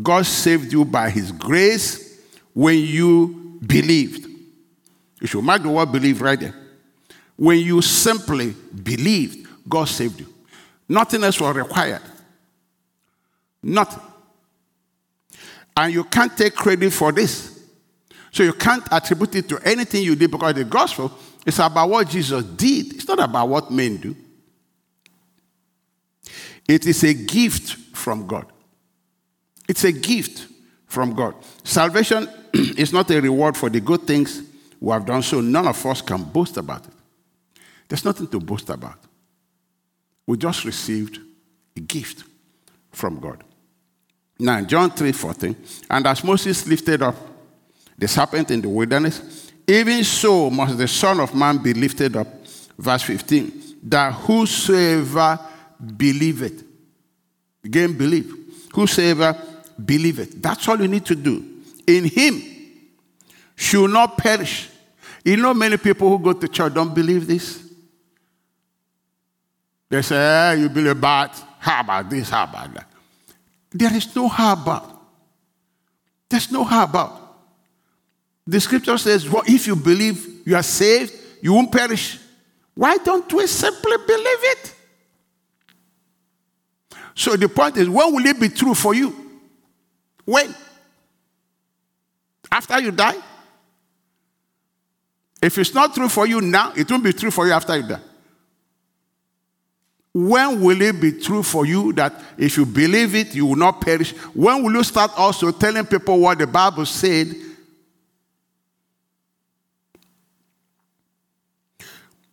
God 0.02 0.24
saved 0.24 0.72
you 0.72 0.84
by 0.84 1.10
his 1.10 1.32
grace 1.32 2.20
when 2.54 2.78
you 2.78 3.58
believed. 3.64 4.26
You 5.20 5.26
should 5.26 5.44
mark 5.44 5.62
the 5.62 5.68
word 5.68 5.92
believe 5.92 6.20
right 6.20 6.38
there. 6.38 6.54
When 7.36 7.58
you 7.58 7.82
simply 7.82 8.54
believed, 8.82 9.46
God 9.68 9.84
saved 9.84 10.20
you. 10.20 10.32
Nothing 10.88 11.24
else 11.24 11.40
was 11.40 11.54
required. 11.54 12.02
Nothing. 13.62 14.02
And 15.76 15.92
you 15.92 16.04
can't 16.04 16.36
take 16.36 16.54
credit 16.54 16.92
for 16.92 17.12
this. 17.12 17.60
So 18.30 18.42
you 18.42 18.52
can't 18.52 18.84
attribute 18.90 19.34
it 19.36 19.48
to 19.50 19.58
anything 19.64 20.02
you 20.02 20.16
did 20.16 20.30
because 20.30 20.54
the 20.54 20.64
gospel 20.64 21.12
is 21.44 21.58
about 21.58 21.88
what 21.88 22.08
Jesus 22.08 22.44
did. 22.44 22.94
It's 22.94 23.08
not 23.08 23.20
about 23.20 23.48
what 23.48 23.70
men 23.70 23.98
do. 23.98 24.16
It 26.68 26.86
is 26.86 27.02
a 27.04 27.12
gift 27.12 27.74
from 27.96 28.26
God. 28.26 28.46
It's 29.68 29.84
a 29.84 29.92
gift 29.92 30.48
from 30.86 31.14
God. 31.14 31.34
Salvation 31.64 32.28
is 32.54 32.92
not 32.92 33.10
a 33.10 33.20
reward 33.20 33.56
for 33.56 33.68
the 33.68 33.80
good 33.80 34.02
things 34.02 34.42
we 34.80 34.92
have 34.92 35.06
done, 35.06 35.22
so 35.22 35.40
none 35.40 35.66
of 35.66 35.86
us 35.86 36.02
can 36.02 36.22
boast 36.22 36.56
about 36.56 36.86
it. 36.86 36.92
There's 37.88 38.04
nothing 38.04 38.26
to 38.28 38.40
boast 38.40 38.70
about. 38.70 38.98
We 40.26 40.36
just 40.36 40.64
received 40.64 41.20
a 41.76 41.80
gift 41.80 42.24
from 42.90 43.20
God. 43.20 43.44
Now, 44.42 44.60
John 44.62 44.90
3 44.90 45.12
14, 45.12 45.56
and 45.88 46.04
as 46.04 46.24
Moses 46.24 46.66
lifted 46.66 47.00
up 47.00 47.14
the 47.96 48.08
serpent 48.08 48.50
in 48.50 48.60
the 48.60 48.68
wilderness, 48.68 49.52
even 49.68 50.02
so 50.02 50.50
must 50.50 50.76
the 50.76 50.88
Son 50.88 51.20
of 51.20 51.32
Man 51.32 51.58
be 51.58 51.72
lifted 51.72 52.16
up. 52.16 52.26
Verse 52.76 53.02
15, 53.02 53.76
that 53.84 54.12
whosoever 54.12 55.38
believeth, 55.96 56.64
again, 57.64 57.96
believe, 57.96 58.34
whosoever 58.74 59.40
believeth, 59.84 60.42
that's 60.42 60.66
all 60.66 60.80
you 60.80 60.88
need 60.88 61.06
to 61.06 61.14
do. 61.14 61.44
In 61.86 62.06
him 62.06 62.42
should 63.54 63.92
not 63.92 64.18
perish. 64.18 64.70
You 65.24 65.36
know, 65.36 65.54
many 65.54 65.76
people 65.76 66.08
who 66.08 66.18
go 66.18 66.32
to 66.32 66.48
church 66.48 66.74
don't 66.74 66.92
believe 66.92 67.28
this. 67.28 67.62
They 69.88 70.02
say, 70.02 70.16
eh, 70.16 70.54
you 70.54 70.68
believe 70.68 70.90
about, 70.90 71.30
how 71.60 71.82
about 71.82 72.10
this, 72.10 72.28
how 72.28 72.42
about 72.42 72.74
that? 72.74 72.91
There 73.74 73.94
is 73.94 74.14
no 74.14 74.28
how 74.28 74.52
about. 74.52 75.00
There's 76.28 76.50
no 76.50 76.64
how 76.64 76.84
about. 76.84 77.20
The 78.46 78.60
scripture 78.60 78.98
says, 78.98 79.28
well, 79.28 79.42
if 79.46 79.66
you 79.66 79.76
believe 79.76 80.46
you 80.46 80.56
are 80.56 80.62
saved, 80.62 81.14
you 81.40 81.52
won't 81.52 81.70
perish. 81.70 82.18
Why 82.74 82.96
don't 82.98 83.32
we 83.32 83.46
simply 83.46 83.96
believe 84.06 84.26
it? 84.26 84.74
So 87.14 87.36
the 87.36 87.48
point 87.48 87.76
is, 87.76 87.88
when 87.88 88.14
will 88.14 88.26
it 88.26 88.40
be 88.40 88.48
true 88.48 88.74
for 88.74 88.94
you? 88.94 89.14
When? 90.24 90.54
After 92.50 92.80
you 92.80 92.90
die? 92.90 93.16
If 95.40 95.58
it's 95.58 95.74
not 95.74 95.94
true 95.94 96.08
for 96.08 96.26
you 96.26 96.40
now, 96.40 96.72
it 96.76 96.90
won't 96.90 97.04
be 97.04 97.12
true 97.12 97.30
for 97.30 97.46
you 97.46 97.52
after 97.52 97.76
you 97.76 97.82
die. 97.82 98.00
When 100.14 100.60
will 100.60 100.80
it 100.82 101.00
be 101.00 101.12
true 101.12 101.42
for 101.42 101.64
you 101.64 101.92
that 101.94 102.12
if 102.36 102.58
you 102.58 102.66
believe 102.66 103.14
it, 103.14 103.34
you 103.34 103.46
will 103.46 103.56
not 103.56 103.80
perish? 103.80 104.12
When 104.34 104.62
will 104.62 104.72
you 104.72 104.84
start 104.84 105.10
also 105.16 105.50
telling 105.50 105.86
people 105.86 106.18
what 106.18 106.38
the 106.38 106.46
Bible 106.46 106.84
said? 106.84 107.34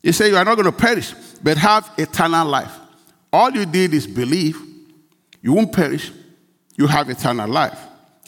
You 0.04 0.12
say 0.12 0.30
you 0.30 0.36
are 0.36 0.46
not 0.46 0.56
going 0.56 0.66
to 0.66 0.78
perish, 0.78 1.14
but 1.42 1.58
have 1.58 1.90
eternal 1.98 2.48
life. 2.48 2.72
All 3.32 3.52
you 3.52 3.66
did 3.66 3.94
is 3.94 4.08
believe, 4.08 4.58
you 5.42 5.54
won't 5.54 5.72
perish, 5.72 6.12
you 6.76 6.88
have 6.88 7.10
eternal 7.10 7.50
life. 7.50 7.80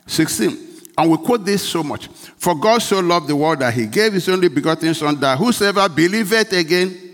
16. 0.08 0.58
And 0.98 1.10
we 1.10 1.18
quote 1.18 1.46
this 1.46 1.68
so 1.68 1.84
much. 1.84 2.08
For 2.08 2.56
God 2.56 2.82
so 2.82 3.00
loved 3.00 3.28
the 3.28 3.36
world 3.36 3.60
that 3.60 3.74
he 3.74 3.86
gave 3.86 4.14
his 4.14 4.28
only 4.30 4.48
begotten 4.48 4.94
Son, 4.94 5.20
that 5.20 5.38
whosoever 5.38 5.88
believeth 5.90 6.54
again 6.54 7.11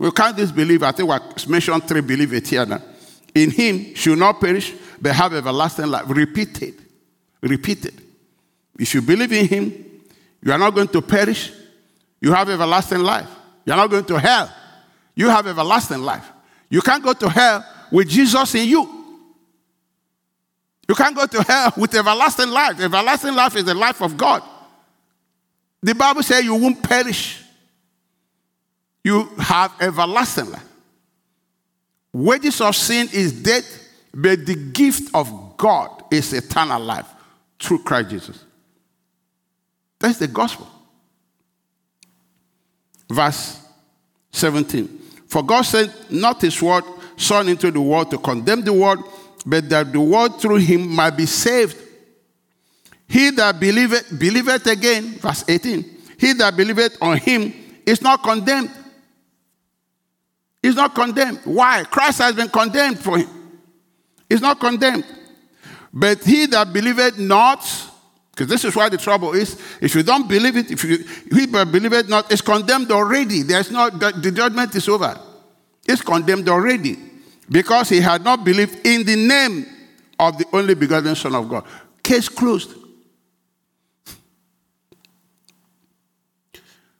we 0.00 0.10
can't 0.12 0.34
disbelieve. 0.34 0.82
I 0.82 0.92
think 0.92 1.10
we 1.10 1.52
mentioned 1.52 1.86
three 1.86 2.00
believe 2.00 2.32
it 2.32 2.48
here 2.48 2.64
now. 2.64 2.80
In 3.34 3.50
him 3.50 3.94
should 3.94 4.18
not 4.18 4.40
perish, 4.40 4.72
but 4.98 5.12
have 5.12 5.34
everlasting 5.34 5.88
life. 5.88 6.04
Repeated. 6.06 6.74
Repeated. 7.42 8.00
If 8.78 8.94
you 8.94 9.02
believe 9.02 9.30
in 9.30 9.46
him, 9.46 10.00
you 10.42 10.52
are 10.52 10.58
not 10.58 10.70
going 10.70 10.88
to 10.88 11.02
perish. 11.02 11.52
You 12.18 12.32
have 12.32 12.48
everlasting 12.48 13.00
life. 13.00 13.28
You 13.66 13.74
are 13.74 13.76
not 13.76 13.90
going 13.90 14.06
to 14.06 14.18
hell. 14.18 14.50
You 15.14 15.28
have 15.28 15.46
everlasting 15.46 16.00
life. 16.00 16.26
You 16.70 16.80
can't 16.80 17.04
go 17.04 17.12
to 17.12 17.28
hell 17.28 17.62
with 17.92 18.08
Jesus 18.08 18.54
in 18.54 18.68
you. 18.68 18.88
You 20.88 20.94
can't 20.94 21.14
go 21.14 21.26
to 21.26 21.42
hell 21.42 21.74
with 21.76 21.94
everlasting 21.94 22.48
life. 22.48 22.80
Everlasting 22.80 23.34
life 23.34 23.54
is 23.54 23.64
the 23.64 23.74
life 23.74 24.00
of 24.00 24.16
God. 24.16 24.42
The 25.82 25.94
Bible 25.94 26.22
says 26.22 26.42
you 26.42 26.54
won't 26.54 26.82
perish 26.82 27.44
you 29.02 29.24
have 29.38 29.72
everlasting 29.80 30.50
life. 30.50 30.64
Wages 32.12 32.60
of 32.60 32.74
sin 32.74 33.08
is 33.12 33.32
death, 33.32 33.88
but 34.12 34.44
the 34.44 34.54
gift 34.54 35.14
of 35.14 35.56
God 35.56 36.04
is 36.10 36.32
eternal 36.32 36.82
life 36.82 37.06
through 37.58 37.82
Christ 37.82 38.10
Jesus. 38.10 38.44
That's 39.98 40.18
the 40.18 40.26
gospel. 40.26 40.66
Verse 43.10 43.60
17. 44.32 44.88
For 45.28 45.42
God 45.42 45.62
sent 45.62 46.10
not 46.10 46.40
his 46.40 46.60
word, 46.60 46.84
Son 47.16 47.48
into 47.48 47.70
the 47.70 47.80
world 47.80 48.10
to 48.10 48.18
condemn 48.18 48.62
the 48.62 48.72
world, 48.72 49.04
but 49.44 49.68
that 49.68 49.92
the 49.92 50.00
world 50.00 50.40
through 50.40 50.56
him 50.56 50.88
might 50.88 51.10
be 51.10 51.26
saved. 51.26 51.76
He 53.06 53.30
that 53.30 53.60
believeth, 53.60 54.18
believeth 54.18 54.66
again, 54.66 55.18
verse 55.18 55.44
18. 55.46 55.84
He 56.18 56.32
that 56.34 56.56
believeth 56.56 56.96
on 57.02 57.18
him 57.18 57.52
is 57.84 58.00
not 58.00 58.22
condemned, 58.22 58.70
He's 60.62 60.74
not 60.74 60.94
condemned. 60.94 61.40
Why? 61.44 61.84
Christ 61.84 62.18
has 62.18 62.34
been 62.34 62.48
condemned 62.48 62.98
for 62.98 63.18
him. 63.18 63.28
He's 64.28 64.42
not 64.42 64.60
condemned. 64.60 65.04
But 65.92 66.22
he 66.22 66.46
that 66.46 66.72
believeth 66.72 67.18
not, 67.18 67.66
because 68.30 68.46
this 68.46 68.64
is 68.64 68.76
why 68.76 68.88
the 68.88 68.96
trouble 68.98 69.32
is, 69.32 69.60
if 69.80 69.94
you 69.94 70.02
don't 70.02 70.28
believe 70.28 70.56
it, 70.56 70.70
if 70.70 70.84
you 70.84 70.98
he 71.32 71.46
that 71.46 71.72
believeth 71.72 72.08
not 72.08 72.30
is 72.30 72.40
condemned 72.40 72.92
already. 72.92 73.42
There's 73.42 73.70
not 73.70 73.98
the 73.98 74.30
judgment 74.30 74.74
is 74.74 74.88
over. 74.88 75.18
It's 75.86 76.02
condemned 76.02 76.48
already. 76.48 76.96
Because 77.50 77.88
he 77.88 78.00
had 78.00 78.22
not 78.22 78.44
believed 78.44 78.86
in 78.86 79.04
the 79.04 79.16
name 79.16 79.66
of 80.18 80.38
the 80.38 80.46
only 80.52 80.74
begotten 80.74 81.16
Son 81.16 81.34
of 81.34 81.48
God. 81.48 81.64
Case 82.02 82.28
closed. 82.28 82.74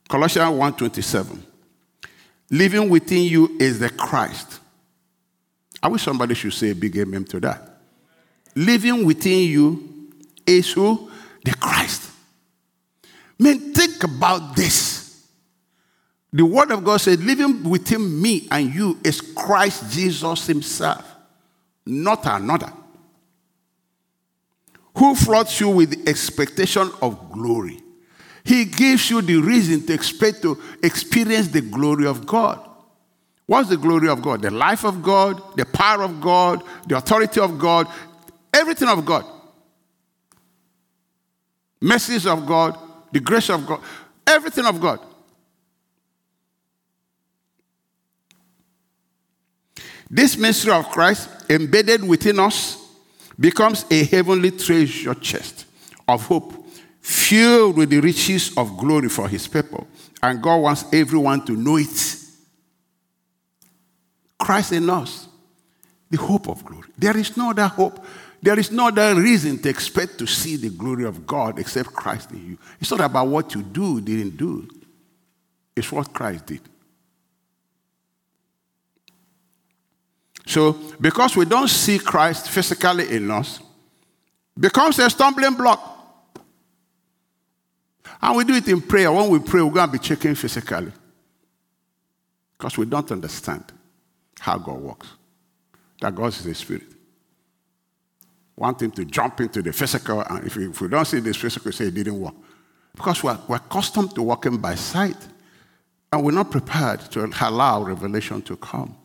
Colossians 0.09 0.51
1:27. 0.51 1.50
Living 2.51 2.89
within 2.89 3.23
you 3.23 3.57
is 3.61 3.79
the 3.79 3.89
Christ. 3.89 4.59
I 5.83 5.89
wish 5.89 6.03
somebody 6.03 6.35
should 6.35 6.53
say 6.53 6.71
a 6.71 6.75
big 6.75 6.97
amen 6.97 7.25
to 7.27 7.41
that. 7.41 7.79
Living 8.55 9.07
within 9.07 9.49
you 9.49 10.11
is 10.47 10.73
who? 10.73 11.11
The 11.45 11.55
Christ. 11.55 12.11
Man, 13.39 13.73
think 13.73 14.03
about 14.03 14.57
this. 14.57 15.27
The 16.33 16.45
Word 16.45 16.71
of 16.71 16.85
God 16.85 16.99
said, 16.99 17.21
living 17.21 17.63
within 17.69 18.21
me 18.21 18.47
and 18.51 18.73
you 18.73 18.99
is 19.03 19.21
Christ 19.21 19.91
Jesus 19.93 20.47
Himself, 20.47 21.05
not 21.87 22.25
another. 22.27 22.73
Who 24.97 25.15
floods 25.15 25.61
you 25.61 25.71
with 25.71 25.91
the 25.91 26.11
expectation 26.11 26.91
of 27.01 27.33
glory? 27.33 27.81
He 28.45 28.65
gives 28.65 29.11
you 29.11 29.23
the 29.23 29.37
reason 29.37 29.87
to 29.87 29.93
expect 29.93 30.43
to 30.43 30.61
experience 30.83 31.49
the 31.49 31.61
glory 31.61 32.07
of 32.07 32.27
God. 32.27 32.67
What's 33.47 33.69
the 33.69 33.77
glory 33.77 34.09
of 34.09 34.23
God? 34.23 34.43
The 34.43 34.51
life 34.51 34.85
of 34.85 35.03
God, 35.03 35.43
the 35.57 35.67
power 35.67 36.03
of 36.03 36.21
God, 36.21 36.63
the 36.87 36.97
authority 36.97 37.41
of 37.41 37.59
God, 37.59 37.89
everything 38.55 38.89
of 38.89 39.05
God. 39.05 39.25
Mercies 41.81 42.27
of 42.27 42.47
God, 42.47 42.79
the 43.11 43.21
grace 43.21 43.51
of 43.51 43.67
God, 43.67 43.81
everything 44.27 44.67
of 44.67 44.81
God. 44.81 45.01
This 50.11 50.37
mystery 50.37 50.73
of 50.73 50.89
Christ 50.89 51.29
embedded 51.49 52.03
within 52.03 52.39
us 52.41 52.77
becomes 53.39 53.85
a 53.91 54.05
heavenly 54.05 54.51
treasure 54.51 55.15
chest 55.15 55.67
of 56.07 56.27
hope 56.27 56.60
filled 57.01 57.77
with 57.77 57.91
the 57.91 58.01
riches 58.01 58.57
of 58.57 58.77
glory 58.77 59.09
for 59.09 59.29
his 59.29 59.47
people. 59.47 59.87
And 60.23 60.43
God 60.43 60.59
wants 60.59 60.85
everyone 60.93 61.45
to 61.47 61.53
know 61.53 61.77
it. 61.77 62.17
Christ 64.39 64.73
in 64.73 64.89
us, 64.89 65.29
the 66.09 66.17
hope 66.17 66.49
of 66.49 66.65
glory. 66.65 66.89
There 66.97 67.17
is 67.17 67.37
no 67.37 67.51
other 67.51 67.67
hope. 67.67 68.05
There 68.43 68.59
is 68.59 68.71
no 68.71 68.89
other 68.89 69.15
reason 69.15 69.59
to 69.59 69.69
expect 69.69 70.19
to 70.19 70.27
see 70.27 70.57
the 70.57 70.71
glory 70.71 71.05
of 71.05 71.27
God 71.27 71.59
except 71.59 71.93
Christ 71.93 72.31
in 72.31 72.51
you. 72.51 72.59
It's 72.81 72.91
not 72.91 73.01
about 73.01 73.29
what 73.29 73.55
you 73.55 73.63
do, 73.63 74.01
didn't 74.01 74.37
do. 74.37 74.69
It's 75.77 75.93
what 75.93 76.13
Christ 76.13 76.47
did. 76.47 76.61
So, 80.47 80.73
because 81.01 81.37
we 81.37 81.45
don't 81.45 81.69
see 81.69 81.99
Christ 81.99 82.49
physically 82.49 83.15
in 83.15 83.31
us, 83.31 83.61
becomes 84.59 84.99
a 84.99 85.09
stumbling 85.09 85.55
block. 85.55 86.00
And 88.21 88.37
we 88.37 88.45
do 88.45 88.55
it 88.55 88.69
in 88.69 88.81
prayer. 88.81 89.11
When 89.13 89.29
we 89.31 89.39
pray, 89.39 89.63
we're 89.63 89.71
going 89.71 89.87
to 89.87 89.93
be 89.93 89.99
checking 89.99 90.35
physically. 90.35 90.93
Because 92.57 92.77
we 92.77 92.87
don't 92.87 93.11
understand 93.11 93.65
how 94.39 94.59
God 94.59 94.81
works. 94.81 95.09
That 96.01 96.15
God 96.15 96.29
is 96.29 96.45
a 96.47 96.55
spirit. 96.55 96.83
Want 98.57 98.83
him 98.83 98.91
to 98.93 99.05
jump 99.05 99.41
into 99.41 99.63
the 99.63 99.73
physical, 99.73 100.21
and 100.21 100.47
if 100.47 100.57
we, 100.57 100.69
if 100.69 100.81
we 100.81 100.89
don't 100.89 101.07
see 101.07 101.21
this 101.21 101.37
physical, 101.37 101.73
say 101.73 101.87
it 101.87 101.95
didn't 101.95 102.21
work. 102.21 102.35
Because 102.95 103.23
we're, 103.23 103.39
we're 103.49 103.57
accustomed 103.57 104.15
to 104.15 104.23
walking 104.23 104.59
by 104.59 104.75
sight, 104.75 105.17
and 106.13 106.23
we're 106.23 106.33
not 106.33 106.51
prepared 106.51 107.01
to 107.13 107.31
allow 107.41 107.83
revelation 107.83 108.43
to 108.43 108.57
come 108.57 108.97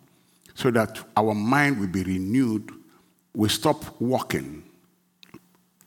so 0.55 0.71
that 0.71 0.99
our 1.15 1.33
mind 1.33 1.79
will 1.79 1.87
be 1.87 2.03
renewed. 2.03 2.71
We 3.33 3.47
stop 3.49 4.01
walking 4.01 4.63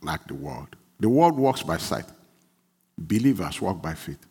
like 0.02 0.26
the 0.26 0.34
world. 0.34 0.76
The 1.00 1.08
world 1.08 1.36
walks 1.36 1.62
by 1.62 1.78
sight. 1.78 2.04
Believers 2.98 3.60
walk 3.60 3.80
by 3.80 3.94
faith. 3.94 4.26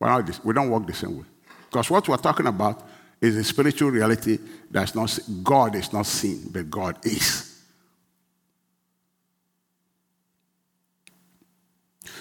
we 0.00 0.52
don't 0.52 0.70
walk 0.70 0.86
the 0.86 0.94
same 0.94 1.18
way. 1.18 1.24
Because 1.70 1.88
what 1.88 2.08
we're 2.08 2.16
talking 2.16 2.46
about 2.46 2.82
is 3.20 3.36
a 3.36 3.44
spiritual 3.44 3.90
reality 3.90 4.38
that's 4.70 4.94
not 4.94 5.18
God 5.42 5.76
is 5.76 5.92
not 5.92 6.06
seen, 6.06 6.48
but 6.50 6.68
God 6.68 6.98
is. 7.06 7.62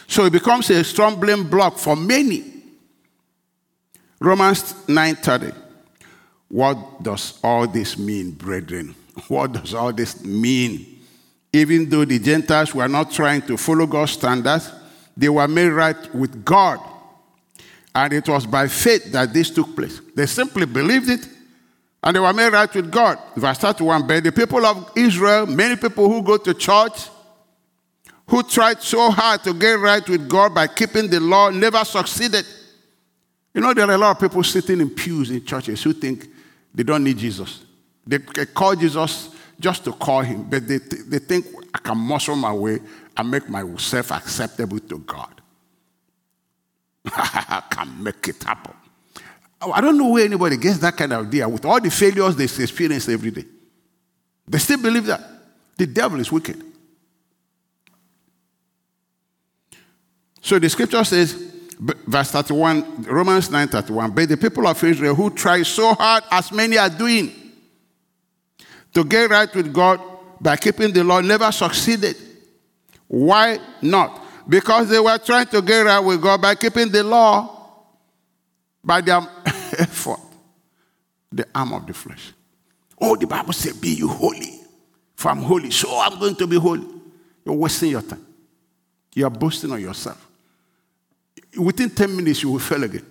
So 0.07 0.25
it 0.25 0.31
becomes 0.31 0.69
a 0.69 0.83
stumbling 0.83 1.43
block 1.50 1.77
for 1.77 1.95
many. 1.95 2.43
Romans 4.19 4.73
9:30. 4.88 5.53
What 6.50 7.01
does 7.01 7.39
all 7.43 7.67
this 7.67 7.97
mean, 7.97 8.31
brethren? 8.31 8.95
What 9.27 9.53
does 9.53 9.73
all 9.73 9.91
this 9.91 10.23
mean? 10.23 11.01
Even 11.51 11.89
though 11.89 12.05
the 12.05 12.19
Gentiles 12.19 12.73
were 12.73 12.88
not 12.88 13.12
trying 13.12 13.41
to 13.43 13.57
follow 13.57 13.85
God's 13.85 14.12
standards, 14.13 14.71
they 15.15 15.29
were 15.29 15.48
made 15.48 15.70
right 15.70 16.15
with 16.15 16.43
God. 16.43 16.79
And 17.96 18.13
it 18.13 18.27
was 18.27 18.46
by 18.46 18.67
faith 18.67 19.12
that 19.12 19.34
this 19.34 19.51
took 19.51 19.75
place. 19.75 20.01
They 20.15 20.25
simply 20.25 20.65
believed 20.65 21.10
it 21.10 21.27
and 22.03 22.15
they 22.15 22.20
were 22.20 22.34
made 22.34 22.51
right 22.51 22.74
with 22.74 22.91
God. 22.91 23.17
Verse 23.36 23.58
31 23.58 24.08
But 24.08 24.24
the 24.24 24.32
people 24.32 24.65
of 24.65 24.91
Israel, 24.96 25.46
many 25.46 25.75
people 25.75 26.09
who 26.09 26.22
go 26.22 26.37
to 26.37 26.53
church, 26.53 27.07
who 28.27 28.44
tried 28.44 28.81
so 28.81 29.09
hard 29.11 29.44
to 29.44 29.53
get 29.53 29.79
right 29.79 30.07
with 30.07 30.27
God 30.27 30.53
by 30.53 30.68
keeping 30.68 31.09
the 31.09 31.20
law, 31.20 31.50
never 31.50 31.83
succeeded. 31.85 32.46
You 33.53 33.61
know, 33.61 33.74
there 33.74 33.87
are 33.87 33.94
a 33.94 33.98
lot 33.98 34.11
of 34.16 34.20
people 34.20 34.44
sitting 34.44 34.81
in 34.81 34.90
pews 34.90 35.29
in 35.29 35.46
churches 35.46 35.83
who 35.83 35.94
think 35.94 36.27
they 36.74 36.83
don't 36.83 37.03
need 37.03 37.18
Jesus. 37.18 37.64
They 38.05 38.20
call 38.20 38.75
Jesus 38.75 39.29
just 39.59 39.85
to 39.85 39.94
call 39.94 40.22
him, 40.22 40.44
but 40.50 40.68
they, 40.68 40.79
they 40.79 41.20
think 41.20 41.46
I 41.74 41.77
can 41.77 41.98
muscle 41.98 42.35
my 42.35 42.51
way 42.51 42.79
and 43.15 43.29
make 43.29 43.47
myself 43.49 44.11
acceptable 44.11 44.79
to 44.79 44.99
God. 44.99 45.41
I 47.05 47.63
can 47.69 48.03
make 48.03 48.27
it 48.27 48.43
happen. 48.43 48.73
I 49.61 49.81
don't 49.81 49.97
know 49.97 50.09
where 50.09 50.25
anybody 50.25 50.57
gets 50.57 50.79
that 50.79 50.97
kind 50.97 51.13
of 51.13 51.27
idea 51.27 51.47
with 51.47 51.63
all 51.65 51.79
the 51.79 51.89
failures 51.89 52.35
they 52.35 52.43
experience 52.45 53.07
every 53.07 53.31
day. 53.31 53.45
They 54.47 54.57
still 54.57 54.81
believe 54.81 55.05
that. 55.05 55.21
The 55.77 55.87
devil 55.87 56.19
is 56.19 56.31
wicked. 56.31 56.61
So 60.41 60.59
the 60.59 60.69
scripture 60.69 61.03
says, 61.05 61.33
verse 61.79 62.31
31, 62.31 63.03
Romans 63.03 63.49
9 63.49 63.67
31, 63.69 64.11
but 64.11 64.27
the 64.27 64.37
people 64.37 64.67
of 64.67 64.83
Israel 64.83 65.15
who 65.15 65.29
try 65.29 65.63
so 65.63 65.93
hard, 65.93 66.23
as 66.29 66.51
many 66.51 66.77
are 66.77 66.89
doing, 66.89 67.31
to 68.93 69.03
get 69.03 69.29
right 69.29 69.53
with 69.55 69.73
God 69.73 70.01
by 70.41 70.57
keeping 70.57 70.91
the 70.91 71.03
law, 71.03 71.21
never 71.21 71.51
succeeded. 71.51 72.17
Why 73.13 73.59
not? 73.79 74.25
Because 74.49 74.89
they 74.89 74.99
were 74.99 75.19
trying 75.19 75.45
to 75.45 75.61
get 75.61 75.81
right 75.81 75.99
with 75.99 76.19
God 76.19 76.41
by 76.41 76.55
keeping 76.55 76.89
the 76.89 77.03
law 77.03 77.75
by 78.83 79.01
their 79.01 79.17
effort, 79.77 80.19
the 81.31 81.47
arm 81.53 81.73
of 81.73 81.85
the 81.85 81.93
flesh. 81.93 82.33
Oh, 82.99 83.15
the 83.15 83.27
Bible 83.27 83.53
says, 83.53 83.77
Be 83.77 83.89
you 83.89 84.07
holy. 84.07 84.59
For 85.15 85.29
I'm 85.29 85.43
holy, 85.43 85.69
so 85.69 85.95
I'm 85.99 86.19
going 86.19 86.35
to 86.37 86.47
be 86.47 86.57
holy. 86.57 86.87
You're 87.45 87.53
wasting 87.53 87.91
your 87.91 88.01
time. 88.01 88.25
You're 89.13 89.29
boasting 89.29 89.71
on 89.71 89.79
yourself. 89.79 90.27
Within 91.55 91.91
10 91.91 92.15
minutes, 92.15 92.41
you 92.41 92.49
will 92.49 92.57
fail 92.57 92.83
again. 92.83 93.05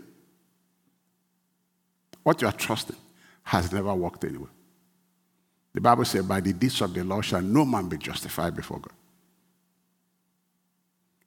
What 2.25 2.43
you 2.43 2.49
are 2.49 2.53
trusting 2.53 2.97
has 3.45 3.71
never 3.73 3.95
worked 3.95 4.25
anywhere. 4.25 4.51
The 5.73 5.81
Bible 5.81 6.05
says, 6.05 6.25
By 6.25 6.41
the 6.41 6.53
deeds 6.53 6.81
of 6.81 6.93
the 6.93 7.05
law 7.05 7.21
shall 7.21 7.41
no 7.41 7.65
man 7.65 7.89
be 7.89 7.99
justified 7.99 8.57
before 8.57 8.81
God. 8.81 8.95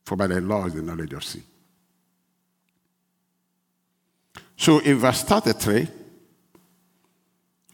For 0.06 0.16
by 0.16 0.28
the 0.28 0.40
law 0.40 0.66
is 0.66 0.74
the 0.74 0.82
knowledge 0.82 1.14
of 1.14 1.24
sin. 1.24 1.44
So 4.58 4.80
in 4.80 4.98
verse 4.98 5.24
33, 5.24 5.88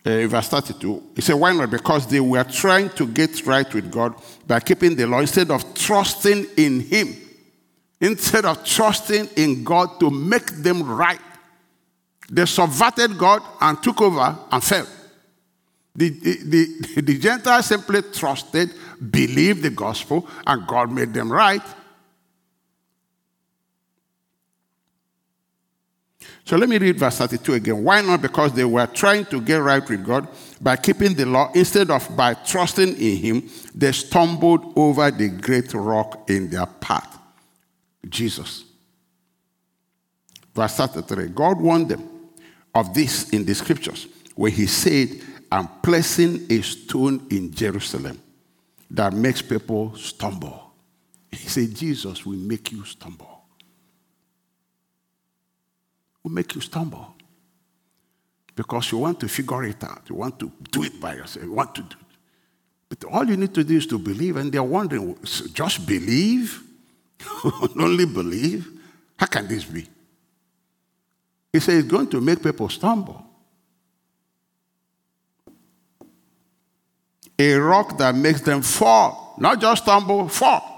uh, 0.03 0.27
verse 0.27 0.47
32, 0.47 1.03
he 1.15 1.21
said, 1.21 1.35
Why 1.35 1.53
not? 1.53 1.69
Because 1.69 2.07
they 2.07 2.19
were 2.19 2.43
trying 2.43 2.89
to 2.91 3.05
get 3.05 3.45
right 3.45 3.71
with 3.71 3.91
God 3.91 4.15
by 4.47 4.59
keeping 4.59 4.95
the 4.95 5.05
law 5.05 5.19
instead 5.19 5.51
of 5.51 5.73
trusting 5.75 6.47
in 6.57 6.79
Him. 6.79 7.15
Instead 7.99 8.45
of 8.45 8.63
trusting 8.65 9.29
in 9.35 9.63
God 9.63 9.99
to 9.99 10.09
make 10.09 10.47
them 10.47 10.81
right, 10.83 11.19
they 12.31 12.45
subverted 12.45 13.15
God 13.17 13.43
and 13.59 13.81
took 13.83 14.01
over 14.01 14.39
and 14.51 14.63
fell. 14.63 14.87
The, 15.95 16.09
the, 16.09 16.37
the, 16.45 17.01
the 17.01 17.19
Gentiles 17.19 17.67
simply 17.67 18.01
trusted, 18.01 18.73
believed 19.11 19.61
the 19.61 19.69
gospel, 19.69 20.27
and 20.47 20.65
God 20.65 20.91
made 20.91 21.13
them 21.13 21.31
right. 21.31 21.61
So 26.45 26.57
let 26.57 26.67
me 26.67 26.77
read 26.77 26.97
verse 26.97 27.17
32 27.17 27.53
again. 27.53 27.83
Why 27.83 28.01
not? 28.01 28.21
Because 28.21 28.53
they 28.53 28.65
were 28.65 28.87
trying 28.87 29.25
to 29.25 29.39
get 29.39 29.57
right 29.57 29.87
with 29.87 30.05
God 30.05 30.27
by 30.59 30.75
keeping 30.75 31.13
the 31.13 31.25
law 31.25 31.51
instead 31.53 31.89
of 31.89 32.15
by 32.15 32.33
trusting 32.33 32.95
in 32.97 33.17
Him. 33.17 33.49
They 33.73 33.91
stumbled 33.91 34.73
over 34.75 35.11
the 35.11 35.29
great 35.29 35.73
rock 35.73 36.29
in 36.29 36.49
their 36.49 36.65
path 36.65 37.19
Jesus. 38.07 38.65
Verse 40.53 40.75
33 40.75 41.27
God 41.29 41.59
warned 41.59 41.89
them 41.89 42.07
of 42.73 42.93
this 42.93 43.29
in 43.29 43.45
the 43.45 43.53
scriptures, 43.53 44.07
where 44.35 44.51
He 44.51 44.65
said, 44.65 45.09
I'm 45.51 45.67
placing 45.81 46.51
a 46.51 46.61
stone 46.61 47.27
in 47.29 47.53
Jerusalem 47.53 48.21
that 48.89 49.13
makes 49.13 49.41
people 49.41 49.95
stumble. 49.95 50.71
He 51.31 51.47
said, 51.47 51.75
Jesus 51.75 52.25
will 52.25 52.37
make 52.37 52.71
you 52.71 52.83
stumble 52.83 53.30
will 56.23 56.31
make 56.31 56.53
you 56.55 56.61
stumble. 56.61 57.15
Because 58.55 58.91
you 58.91 58.99
want 58.99 59.19
to 59.21 59.27
figure 59.27 59.63
it 59.63 59.83
out. 59.83 60.03
You 60.09 60.15
want 60.15 60.39
to 60.39 60.51
do 60.71 60.83
it 60.83 60.99
by 60.99 61.15
yourself. 61.15 61.45
You 61.45 61.53
want 61.53 61.73
to 61.75 61.81
do 61.81 61.97
it. 61.99 62.17
But 62.89 63.05
all 63.05 63.25
you 63.25 63.37
need 63.37 63.53
to 63.53 63.63
do 63.63 63.77
is 63.77 63.87
to 63.87 63.97
believe. 63.97 64.35
And 64.35 64.51
they're 64.51 64.61
wondering, 64.61 65.17
just 65.53 65.85
believe? 65.87 66.61
Only 67.79 68.05
believe? 68.05 68.67
How 69.17 69.27
can 69.27 69.47
this 69.47 69.63
be? 69.63 69.87
He 71.53 71.59
says 71.59 71.83
it's 71.83 71.91
going 71.91 72.07
to 72.09 72.21
make 72.21 72.41
people 72.43 72.69
stumble. 72.69 73.25
A 77.37 77.53
rock 77.55 77.97
that 77.97 78.13
makes 78.13 78.41
them 78.41 78.61
fall, 78.61 79.35
not 79.39 79.59
just 79.59 79.83
stumble, 79.83 80.27
fall. 80.29 80.71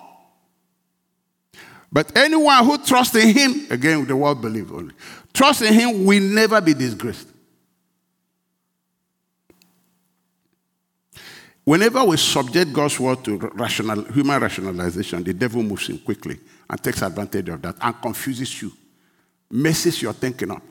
But 1.92 2.16
anyone 2.18 2.66
who 2.66 2.78
trusts 2.80 3.16
in 3.16 3.38
him, 3.38 3.68
again, 3.70 4.06
the 4.06 4.16
word 4.16 4.42
believe 4.42 4.72
only, 4.72 4.96
Trust 5.34 5.64
in 5.64 5.74
Him 5.74 6.06
will 6.06 6.22
never 6.22 6.62
be 6.62 6.74
disgraced. 6.74 7.28
Whenever 11.64 12.04
we 12.04 12.18
subject 12.18 12.74
God's 12.74 13.00
word 13.00 13.24
to 13.24 13.38
rational, 13.56 14.04
human 14.04 14.42
rationalization, 14.42 15.24
the 15.24 15.34
devil 15.34 15.64
moves 15.64 15.90
in 15.90 15.98
quickly 15.98 16.38
and 16.70 16.84
takes 16.84 17.02
advantage 17.02 17.48
of 17.50 17.62
that 17.62 17.76
and 17.80 18.02
confuses 18.02 18.62
you, 18.62 18.72
messes 19.50 20.02
your 20.02 20.14
thinking 20.14 20.52
up. 20.52 20.62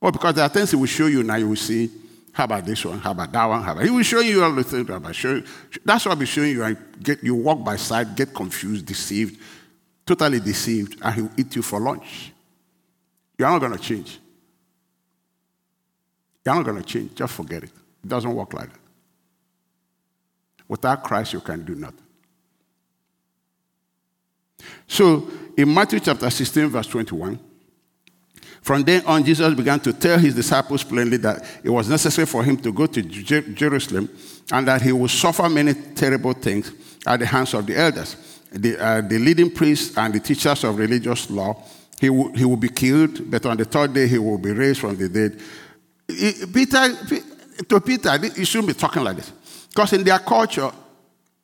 Well, 0.00 0.12
because 0.12 0.34
there 0.34 0.44
are 0.44 0.48
things 0.48 0.70
he 0.70 0.76
will 0.76 0.86
show 0.86 1.06
you 1.06 1.24
now, 1.24 1.34
you 1.34 1.48
will 1.48 1.56
see, 1.56 1.90
how 2.32 2.44
about 2.44 2.64
this 2.64 2.84
one? 2.84 2.98
How 2.98 3.10
about 3.10 3.32
that 3.32 3.44
one? 3.46 3.62
How 3.62 3.72
about 3.72 3.84
he 3.84 3.90
will 3.90 4.02
show 4.02 4.20
you 4.20 4.44
all 4.44 4.52
the 4.52 4.62
things 4.62 4.88
about 4.88 5.14
show. 5.14 5.42
That's 5.84 6.04
what 6.04 6.12
I'll 6.12 6.18
be 6.18 6.26
showing 6.26 6.50
you. 6.50 6.62
And 6.62 6.76
get, 7.02 7.24
you 7.24 7.34
walk 7.34 7.64
by 7.64 7.76
side, 7.76 8.14
get 8.14 8.32
confused, 8.34 8.86
deceived, 8.86 9.40
totally 10.04 10.38
deceived, 10.38 10.98
and 11.02 11.14
he'll 11.14 11.30
eat 11.36 11.56
you 11.56 11.62
for 11.62 11.80
lunch. 11.80 12.32
You're 13.38 13.48
not 13.48 13.58
going 13.58 13.72
to 13.72 13.78
change. 13.78 14.18
You're 16.44 16.54
not 16.54 16.64
going 16.64 16.82
to 16.82 16.84
change. 16.84 17.14
Just 17.14 17.34
forget 17.34 17.64
it. 17.64 17.70
It 18.04 18.08
doesn't 18.08 18.34
work 18.34 18.52
like 18.54 18.72
that. 18.72 18.80
Without 20.68 21.04
Christ, 21.04 21.32
you 21.32 21.40
can 21.40 21.64
do 21.64 21.74
nothing. 21.74 22.00
So, 24.86 25.28
in 25.56 25.72
Matthew 25.72 26.00
chapter 26.00 26.28
16, 26.28 26.68
verse 26.68 26.86
21, 26.86 27.38
from 28.62 28.82
then 28.82 29.04
on, 29.06 29.24
Jesus 29.24 29.54
began 29.54 29.78
to 29.80 29.92
tell 29.92 30.18
his 30.18 30.34
disciples 30.34 30.82
plainly 30.82 31.18
that 31.18 31.44
it 31.62 31.70
was 31.70 31.88
necessary 31.88 32.26
for 32.26 32.42
him 32.42 32.56
to 32.56 32.72
go 32.72 32.86
to 32.86 33.00
Jerusalem 33.00 34.08
and 34.50 34.66
that 34.66 34.82
he 34.82 34.90
would 34.90 35.10
suffer 35.10 35.48
many 35.48 35.72
terrible 35.72 36.32
things 36.32 36.72
at 37.06 37.20
the 37.20 37.26
hands 37.26 37.54
of 37.54 37.64
the 37.64 37.78
elders, 37.78 38.16
the, 38.50 38.76
uh, 38.76 39.00
the 39.02 39.18
leading 39.20 39.52
priests, 39.52 39.96
and 39.96 40.12
the 40.12 40.18
teachers 40.18 40.64
of 40.64 40.78
religious 40.78 41.30
law. 41.30 41.62
He, 42.00 42.08
w- 42.08 42.32
he 42.32 42.44
will 42.44 42.56
be 42.56 42.68
killed, 42.68 43.30
but 43.30 43.44
on 43.46 43.56
the 43.56 43.64
third 43.64 43.92
day 43.94 44.06
he 44.06 44.18
will 44.18 44.38
be 44.38 44.52
raised 44.52 44.80
from 44.80 44.96
the 44.96 45.08
dead. 45.08 45.40
Peter, 46.52 46.94
to 47.68 47.80
Peter, 47.80 48.16
you 48.36 48.44
shouldn't 48.44 48.68
be 48.68 48.74
talking 48.74 49.02
like 49.02 49.16
this. 49.16 49.32
Because 49.68 49.92
in 49.94 50.04
their 50.04 50.18
culture, 50.18 50.70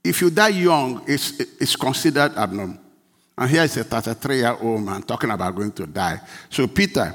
if 0.05 0.21
you 0.21 0.31
die 0.31 0.49
young, 0.49 1.03
it's, 1.07 1.39
it's 1.41 1.77
considered 1.77 2.37
abnormal. 2.37 2.79
And 3.37 3.51
here 3.51 3.63
is 3.63 3.77
a 3.77 3.85
33 3.85 4.37
year 4.37 4.57
old 4.61 4.83
man 4.83 5.03
talking 5.03 5.31
about 5.31 5.55
going 5.55 5.73
to 5.73 5.87
die. 5.87 6.21
So 6.51 6.67
Peter, 6.67 7.15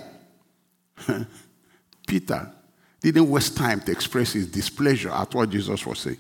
Peter 2.08 2.52
didn't 3.00 3.30
waste 3.30 3.56
time 3.56 3.82
to 3.82 3.92
express 3.92 4.34
his 4.34 4.48
displeasure 4.48 5.12
at 5.12 5.34
what 5.34 5.50
Jesus 5.50 5.86
was 5.86 6.00
saying. 6.00 6.18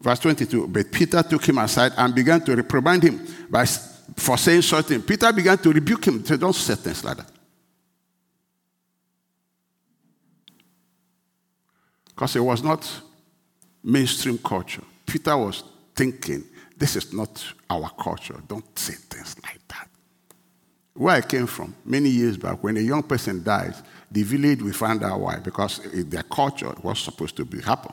Verse 0.00 0.18
22 0.20 0.68
But 0.68 0.90
Peter 0.90 1.22
took 1.22 1.46
him 1.46 1.58
aside 1.58 1.92
and 1.96 2.14
began 2.14 2.40
to 2.42 2.56
reprimand 2.56 3.02
him 3.02 3.26
by, 3.50 3.66
for 4.14 4.38
saying 4.38 4.62
something. 4.62 5.02
Peter 5.02 5.32
began 5.32 5.58
to 5.58 5.72
rebuke 5.72 6.06
him. 6.06 6.20
Don't 6.22 6.54
say 6.54 6.74
things 6.74 7.02
like 7.02 7.16
that. 7.16 7.30
Because 12.08 12.36
it 12.36 12.40
was 12.40 12.62
not 12.62 12.88
mainstream 13.82 14.38
culture. 14.38 14.82
Peter 15.04 15.36
was 15.36 15.64
thinking, 15.94 16.44
this 16.76 16.96
is 16.96 17.12
not 17.12 17.44
our 17.68 17.90
culture. 17.90 18.40
Don't 18.48 18.78
say 18.78 18.94
things 18.94 19.36
like 19.42 19.60
that. 19.68 19.88
Where 20.94 21.16
I 21.16 21.20
came 21.20 21.46
from, 21.46 21.74
many 21.84 22.08
years 22.08 22.36
back, 22.38 22.62
when 22.62 22.76
a 22.78 22.80
young 22.80 23.02
person 23.02 23.42
dies, 23.42 23.82
the 24.10 24.22
village 24.22 24.62
we 24.62 24.72
find 24.72 25.02
out 25.04 25.20
why, 25.20 25.36
because 25.36 25.80
their 25.92 26.22
culture 26.22 26.74
was 26.82 26.98
supposed 27.00 27.36
to 27.36 27.44
be 27.44 27.60
happen. 27.60 27.92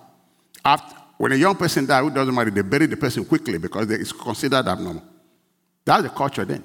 After, 0.64 0.96
when 1.18 1.34
a 1.34 1.36
young 1.36 1.56
person 1.56 1.86
dies, 1.86 2.08
it 2.08 2.14
doesn't 2.14 2.34
matter, 2.34 2.50
they 2.50 2.62
bury 2.62 2.86
the 2.86 2.96
person 2.96 3.26
quickly 3.26 3.58
because 3.58 3.90
it's 3.92 4.14
considered 4.14 4.66
abnormal. 4.68 5.04
That's 5.86 6.04
the 6.04 6.10
culture 6.10 6.46
then. 6.46 6.64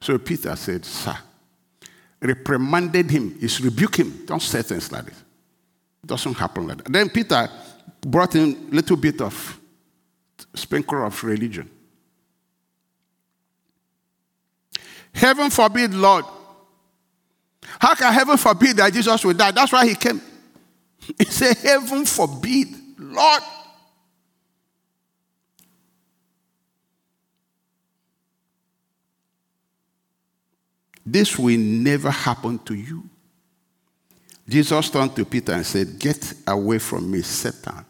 So 0.00 0.18
Peter 0.18 0.54
said, 0.56 0.84
Sir, 0.84 1.16
reprimanded 2.20 3.10
him, 3.10 3.38
is 3.40 3.60
rebuke 3.60 3.96
him. 3.96 4.26
Don't 4.26 4.42
say 4.42 4.62
things 4.62 4.90
like 4.92 5.06
this. 5.06 5.22
It 6.02 6.06
doesn't 6.06 6.34
happen 6.34 6.66
like 6.66 6.78
that. 6.78 6.92
Then 6.92 7.08
Peter 7.08 7.48
brought 8.00 8.34
in 8.34 8.68
a 8.70 8.74
little 8.74 8.96
bit 8.96 9.20
of 9.20 9.60
sprinkle 10.54 11.06
of 11.06 11.24
religion. 11.24 11.70
Heaven 15.14 15.48
forbid, 15.48 15.94
Lord. 15.94 16.24
How 17.78 17.94
can 17.94 18.12
heaven 18.12 18.36
forbid 18.36 18.76
that 18.76 18.92
Jesus 18.92 19.24
will 19.24 19.32
die? 19.32 19.52
That's 19.52 19.72
why 19.72 19.86
he 19.86 19.94
came. 19.94 20.20
He 21.18 21.24
said, 21.26 21.56
Heaven 21.58 22.04
forbid, 22.04 22.68
Lord. 22.98 23.42
This 31.04 31.38
will 31.38 31.58
never 31.58 32.10
happen 32.10 32.58
to 32.60 32.74
you. 32.74 33.08
Jesus 34.48 34.90
turned 34.90 35.14
to 35.16 35.24
Peter 35.24 35.52
and 35.52 35.64
said, 35.64 35.98
Get 35.98 36.34
away 36.46 36.78
from 36.78 37.10
me, 37.10 37.22
Satan. 37.22 37.84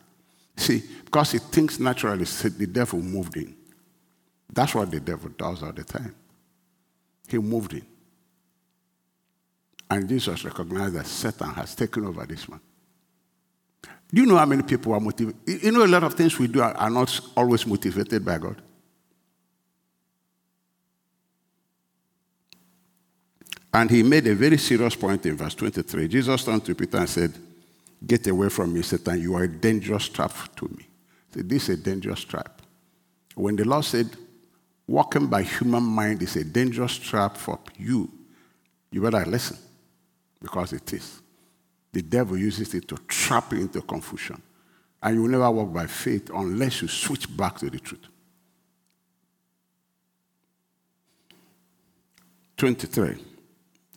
See, 0.57 0.83
because 1.05 1.33
he 1.33 1.39
thinks 1.39 1.79
naturally, 1.79 2.25
the 2.25 2.67
devil 2.67 3.01
moved 3.01 3.37
in. 3.37 3.55
That's 4.53 4.75
what 4.75 4.91
the 4.91 5.01
devil 5.01 5.31
does 5.37 5.63
all 5.63 5.73
the 5.73 5.85
time. 5.85 6.15
He 7.29 7.39
moved 7.39 7.73
in. 7.73 7.87
And 9.91 10.09
Jesus 10.09 10.45
recognized 10.45 10.95
that 10.95 11.07
Satan 11.07 11.51
has 11.51 11.75
taken 11.75 12.07
over 12.07 12.25
this 12.25 12.49
man. 12.49 12.61
Do 14.13 14.21
you 14.21 14.27
know 14.27 14.37
how 14.37 14.47
many 14.47 14.63
people 14.63 14.93
are 14.93 15.01
motivated? 15.01 15.65
You 15.65 15.73
know, 15.73 15.85
a 15.85 15.87
lot 15.87 16.05
of 16.05 16.15
things 16.15 16.39
we 16.39 16.47
do 16.47 16.63
are 16.63 16.91
not 16.91 17.21
always 17.37 17.67
motivated 17.67 18.25
by 18.25 18.39
God. 18.39 18.63
And 23.75 23.91
he 23.91 24.05
made 24.05 24.25
a 24.29 24.37
very 24.37 24.57
serious 24.57 24.95
point 24.95 25.27
in 25.27 25.37
verse 25.37 25.57
23. 25.57 26.07
Jesus 26.07 26.45
turned 26.45 26.65
to 26.65 26.77
Peter 26.77 26.99
and 26.99 27.11
said, 27.11 27.35
Get 28.07 28.25
away 28.29 28.49
from 28.49 28.73
me, 28.73 28.83
Satan. 28.83 29.21
You 29.21 29.35
are 29.35 29.43
a 29.43 29.49
dangerous 29.49 30.09
trap 30.09 30.33
to 30.57 30.69
me. 30.69 30.87
Said, 31.33 31.49
this 31.49 31.69
is 31.69 31.81
a 31.81 31.83
dangerous 31.83 32.23
trap. 32.23 32.63
When 33.35 33.57
the 33.57 33.65
Lord 33.65 33.85
said, 33.85 34.09
walking 34.87 35.27
by 35.27 35.43
human 35.43 35.83
mind 35.83 36.23
is 36.23 36.37
a 36.37 36.45
dangerous 36.45 36.97
trap 36.99 37.37
for 37.37 37.59
you, 37.77 38.09
you 38.93 39.03
better 39.03 39.29
listen 39.29 39.57
because 40.41 40.73
it 40.73 40.93
is. 40.93 41.21
The 41.93 42.03
devil 42.03 42.39
uses 42.39 42.73
it 42.75 42.87
to 42.87 42.97
trap 43.09 43.53
you 43.53 43.59
into 43.59 43.83
confusion. 43.83 44.41
And 45.03 45.17
you 45.17 45.23
will 45.23 45.31
never 45.31 45.51
walk 45.51 45.73
by 45.73 45.89
faith 45.89 46.31
unless 46.33 46.81
you 46.81 46.87
switch 46.87 47.37
back 47.37 47.59
to 47.59 47.71
the 47.71 47.81
truth. 47.81 48.07
23 52.57 53.34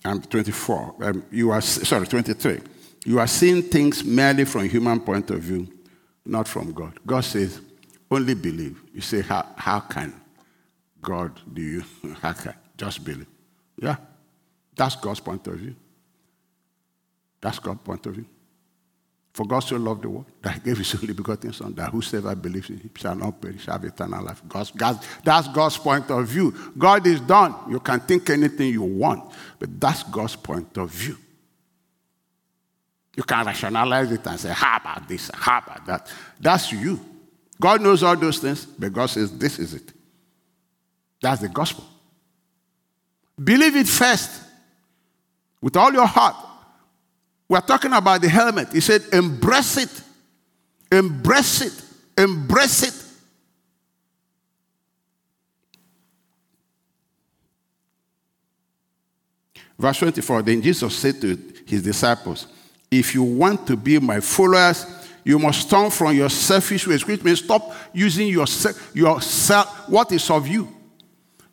and 0.07 0.29
24. 0.29 0.95
Um, 1.01 1.25
you 1.31 1.51
are, 1.51 1.61
sorry, 1.61 2.07
23. 2.07 2.61
You 3.05 3.19
are 3.19 3.27
seeing 3.27 3.61
things 3.61 4.03
merely 4.03 4.45
from 4.45 4.67
human 4.69 4.99
point 4.99 5.29
of 5.31 5.39
view, 5.39 5.67
not 6.25 6.47
from 6.47 6.71
God. 6.71 6.99
God 7.05 7.21
says, 7.21 7.61
only 8.09 8.33
believe. 8.33 8.81
You 8.93 9.01
say, 9.01 9.21
how, 9.21 9.45
how 9.57 9.81
can 9.81 10.13
God 11.01 11.39
do 11.53 11.61
you? 11.61 11.83
How 12.21 12.33
can? 12.33 12.53
Just 12.77 13.03
believe. 13.03 13.27
Yeah. 13.77 13.97
That's 14.75 14.95
God's 14.95 15.19
point 15.19 15.45
of 15.47 15.55
view. 15.55 15.75
That's 17.41 17.59
God's 17.59 17.81
point 17.81 18.05
of 18.05 18.13
view. 18.13 18.25
For 19.37 19.45
God 19.45 19.59
so 19.59 19.75
loved 19.75 20.01
the 20.01 20.09
world 20.09 20.25
that 20.41 20.55
he 20.55 20.59
gave 20.61 20.79
his 20.79 20.95
only 20.95 21.13
begotten 21.13 21.53
Son, 21.53 21.71
that 21.75 21.91
whosoever 21.91 22.33
believes 22.33 22.71
in 22.71 22.79
him 22.79 22.89
shall 22.95 23.13
not 23.13 23.39
perish, 23.39 23.65
shall 23.65 23.73
have 23.73 23.83
eternal 23.83 24.25
life. 24.25 24.41
God's, 24.47 24.71
God's, 24.71 25.07
that's 25.23 25.47
God's 25.49 25.77
point 25.77 26.09
of 26.09 26.27
view. 26.27 26.51
God 26.75 27.05
is 27.05 27.21
done. 27.21 27.53
You 27.69 27.79
can 27.79 27.99
think 27.99 28.27
anything 28.31 28.73
you 28.73 28.81
want, 28.81 29.31
but 29.59 29.79
that's 29.79 30.01
God's 30.01 30.35
point 30.35 30.75
of 30.79 30.89
view. 30.89 31.15
You 33.15 33.21
can 33.21 33.45
rationalize 33.45 34.11
it 34.11 34.25
and 34.25 34.39
say, 34.39 34.49
How 34.49 34.77
about 34.77 35.07
this? 35.07 35.29
How 35.31 35.59
about 35.59 35.85
that? 35.85 36.11
That's 36.39 36.71
you. 36.71 36.99
God 37.61 37.79
knows 37.81 38.01
all 38.01 38.15
those 38.15 38.39
things, 38.39 38.65
but 38.65 38.91
God 38.91 39.05
says, 39.05 39.37
This 39.37 39.59
is 39.59 39.75
it. 39.75 39.93
That's 41.21 41.41
the 41.41 41.49
gospel. 41.49 41.85
Believe 43.43 43.75
it 43.75 43.87
first 43.87 44.41
with 45.61 45.77
all 45.77 45.93
your 45.93 46.07
heart 46.07 46.35
we're 47.49 47.61
talking 47.61 47.93
about 47.93 48.21
the 48.21 48.29
helmet. 48.29 48.73
He 48.73 48.81
said, 48.81 49.03
embrace 49.13 49.77
it. 49.77 50.01
Embrace 50.91 51.61
it. 51.61 51.83
Embrace 52.17 52.83
it. 52.83 53.03
Verse 59.79 59.99
24 59.99 60.41
Then 60.41 60.61
Jesus 60.61 60.95
said 60.95 61.21
to 61.21 61.37
his 61.65 61.83
disciples, 61.83 62.47
If 62.89 63.13
you 63.13 63.23
want 63.23 63.67
to 63.67 63.77
be 63.77 63.99
my 63.99 64.19
followers, 64.19 64.85
you 65.23 65.39
must 65.39 65.69
turn 65.69 65.89
from 65.89 66.15
your 66.15 66.29
selfish 66.29 66.87
ways, 66.87 67.05
which 67.05 67.23
means 67.23 67.43
stop 67.43 67.73
using 67.93 68.27
your, 68.27 68.45
your 68.93 69.21
self, 69.21 69.87
what 69.87 70.11
is 70.11 70.29
of 70.29 70.47
you. 70.47 70.73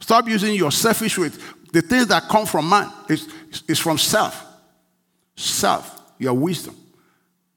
Stop 0.00 0.28
using 0.28 0.54
your 0.54 0.70
selfish 0.70 1.18
ways. 1.18 1.38
The 1.72 1.82
things 1.82 2.06
that 2.08 2.28
come 2.28 2.46
from 2.46 2.68
man 2.68 2.90
is, 3.08 3.28
is 3.68 3.78
from 3.78 3.98
self 3.98 4.53
self, 5.36 6.00
your 6.18 6.34
wisdom, 6.34 6.76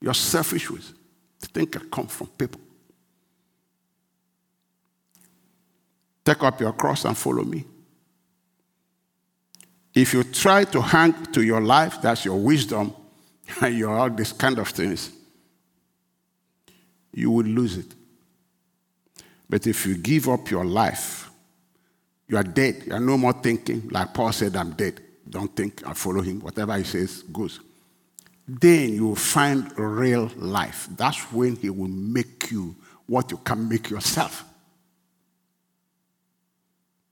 your 0.00 0.14
selfish 0.14 0.70
ways. 0.70 0.92
The 1.40 1.46
thing 1.46 1.66
can 1.66 1.88
come 1.90 2.06
from 2.06 2.26
people. 2.28 2.60
Take 6.24 6.42
up 6.42 6.60
your 6.60 6.72
cross 6.72 7.04
and 7.04 7.16
follow 7.16 7.44
me. 7.44 7.64
If 9.94 10.12
you 10.12 10.24
try 10.24 10.64
to 10.64 10.82
hang 10.82 11.12
to 11.32 11.42
your 11.42 11.60
life, 11.60 12.00
that's 12.02 12.24
your 12.24 12.38
wisdom, 12.38 12.94
and 13.62 13.76
your 13.76 13.96
all 13.96 14.10
these 14.10 14.32
kind 14.32 14.58
of 14.58 14.68
things, 14.68 15.10
you 17.12 17.30
will 17.30 17.46
lose 17.46 17.78
it. 17.78 17.94
But 19.48 19.66
if 19.66 19.86
you 19.86 19.96
give 19.96 20.28
up 20.28 20.50
your 20.50 20.64
life, 20.64 21.30
you 22.28 22.36
are 22.36 22.42
dead. 22.42 22.82
You 22.86 22.92
are 22.92 23.00
no 23.00 23.16
more 23.16 23.32
thinking. 23.32 23.88
Like 23.88 24.12
Paul 24.12 24.32
said, 24.32 24.54
I'm 24.54 24.72
dead. 24.72 25.00
Don't 25.28 25.54
think, 25.56 25.82
I 25.86 25.94
follow 25.94 26.20
him. 26.20 26.40
Whatever 26.40 26.76
he 26.76 26.84
says 26.84 27.22
goes. 27.22 27.60
Then 28.48 28.94
you 28.94 29.08
will 29.08 29.14
find 29.14 29.70
real 29.78 30.30
life. 30.36 30.88
That's 30.96 31.20
when 31.30 31.56
he 31.56 31.68
will 31.68 31.88
make 31.88 32.50
you 32.50 32.74
what 33.06 33.30
you 33.30 33.36
can 33.36 33.68
make 33.68 33.90
yourself. 33.90 34.44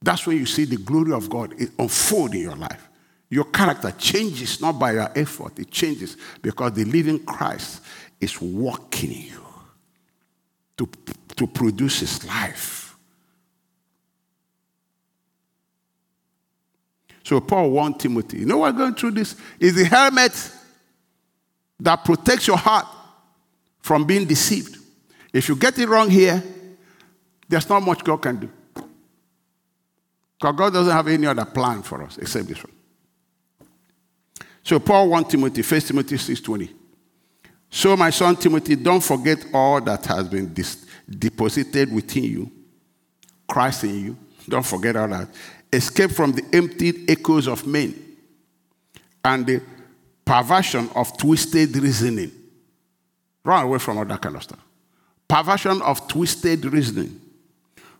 That's 0.01 0.25
when 0.25 0.37
you 0.37 0.47
see 0.47 0.65
the 0.65 0.77
glory 0.77 1.13
of 1.13 1.29
God 1.29 1.53
unfold 1.77 2.33
in 2.33 2.41
your 2.41 2.55
life. 2.55 2.87
Your 3.29 3.45
character 3.45 3.91
changes 3.91 4.61
not 4.61 4.79
by 4.79 4.93
your 4.93 5.11
effort, 5.15 5.59
it 5.59 5.69
changes 5.69 6.17
because 6.41 6.73
the 6.73 6.85
living 6.85 7.23
Christ 7.23 7.81
is 8.19 8.41
working 8.41 9.11
in 9.11 9.21
you 9.23 9.45
to, 10.77 10.89
to 11.35 11.45
produce 11.45 11.99
his 11.99 12.25
life. 12.25 12.95
So 17.23 17.41
Paul 17.41 17.71
warned 17.71 17.99
Timothy, 17.99 18.39
you 18.39 18.45
know 18.45 18.59
what 18.59 18.77
going 18.77 18.95
through 18.95 19.11
this? 19.11 19.35
Is 19.59 19.75
the 19.75 19.83
helmet 19.83 20.51
that 21.79 22.03
protects 22.03 22.47
your 22.47 22.57
heart 22.57 22.85
from 23.81 24.05
being 24.05 24.25
deceived. 24.25 24.77
If 25.31 25.47
you 25.49 25.55
get 25.55 25.77
it 25.77 25.87
wrong 25.87 26.09
here, 26.09 26.43
there's 27.47 27.69
not 27.69 27.81
much 27.81 28.03
God 28.03 28.17
can 28.17 28.37
do. 28.37 28.49
Because 28.73 30.55
God 30.55 30.73
doesn't 30.73 30.93
have 30.93 31.07
any 31.07 31.25
other 31.25 31.45
plan 31.45 31.81
for 31.81 32.03
us 32.03 32.17
except 32.17 32.47
this 32.47 32.63
one. 32.63 32.73
So 34.63 34.79
Paul 34.79 35.09
1 35.09 35.25
Timothy, 35.25 35.61
1 35.61 35.81
Timothy 35.81 36.15
6.20. 36.15 36.73
So 37.69 37.95
my 37.95 38.09
son 38.09 38.35
Timothy, 38.35 38.75
don't 38.75 39.03
forget 39.03 39.45
all 39.53 39.81
that 39.81 40.05
has 40.05 40.27
been 40.27 40.53
dis- 40.53 40.85
deposited 41.09 41.91
within 41.91 42.23
you, 42.23 42.51
Christ 43.47 43.85
in 43.85 44.05
you. 44.05 44.17
Don't 44.47 44.65
forget 44.65 44.95
all 44.95 45.07
that. 45.07 45.29
Escape 45.71 46.11
from 46.11 46.31
the 46.31 46.43
emptied 46.53 47.09
echoes 47.09 47.47
of 47.47 47.65
men 47.65 47.95
and 49.23 49.45
the 49.45 49.61
perversion 50.27 50.89
of 50.93 51.17
twisted 51.17 51.75
reasoning. 51.77 52.31
Run 53.43 53.63
away 53.63 53.79
from 53.79 53.97
all 53.97 54.05
that 54.05 54.21
kind 54.21 54.35
of 54.35 54.43
stuff. 54.43 54.59
Perversion 55.27 55.81
of 55.81 56.05
twisted 56.07 56.65
reasoning. 56.65 57.21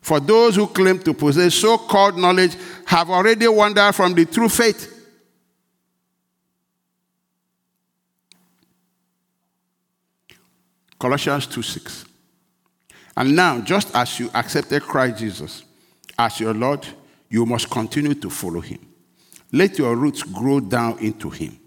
For 0.01 0.19
those 0.19 0.55
who 0.57 0.67
claim 0.67 0.99
to 0.99 1.13
possess 1.13 1.55
so 1.55 1.77
called 1.77 2.17
knowledge 2.17 2.55
have 2.85 3.09
already 3.09 3.47
wandered 3.47 3.93
from 3.93 4.13
the 4.13 4.25
true 4.25 4.49
faith. 4.49 4.93
Colossians 10.99 11.47
2 11.47 11.61
6. 11.61 12.05
And 13.15 13.35
now, 13.35 13.61
just 13.61 13.95
as 13.95 14.19
you 14.19 14.29
accepted 14.33 14.83
Christ 14.83 15.19
Jesus 15.19 15.63
as 16.19 16.39
your 16.39 16.53
Lord, 16.53 16.85
you 17.29 17.45
must 17.45 17.69
continue 17.69 18.13
to 18.15 18.29
follow 18.29 18.61
him. 18.61 18.79
Let 19.51 19.77
your 19.77 19.95
roots 19.95 20.23
grow 20.23 20.59
down 20.59 20.99
into 20.99 21.29
him, 21.29 21.57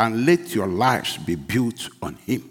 and 0.00 0.24
let 0.24 0.54
your 0.54 0.66
lives 0.66 1.18
be 1.18 1.34
built 1.34 1.90
on 2.00 2.14
him. 2.26 2.50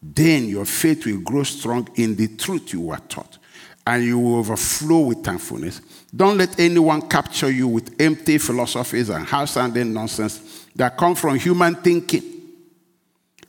Then 0.00 0.48
your 0.48 0.64
faith 0.64 1.04
will 1.04 1.18
grow 1.18 1.42
strong 1.42 1.88
in 1.96 2.14
the 2.14 2.28
truth 2.28 2.72
you 2.72 2.80
were 2.82 3.00
taught, 3.08 3.38
and 3.84 4.04
you 4.04 4.20
will 4.20 4.36
overflow 4.36 5.00
with 5.00 5.24
thankfulness. 5.24 5.80
Don't 6.14 6.38
let 6.38 6.60
anyone 6.60 7.08
capture 7.08 7.50
you 7.50 7.66
with 7.66 8.00
empty 8.00 8.38
philosophies 8.38 9.08
and 9.08 9.26
half 9.26 9.48
sounding 9.48 9.92
nonsense 9.92 10.68
that 10.76 10.96
come 10.96 11.16
from 11.16 11.36
human 11.36 11.74
thinking 11.74 12.22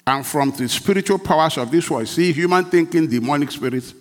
and 0.07 0.25
from 0.25 0.49
the 0.49 0.67
spiritual 0.67 1.19
powers 1.19 1.59
of 1.59 1.69
this 1.69 1.91
world. 1.91 2.07
See, 2.07 2.33
human 2.33 2.65
thinking, 2.65 3.07
demonic 3.07 3.51
spirits, 3.51 3.93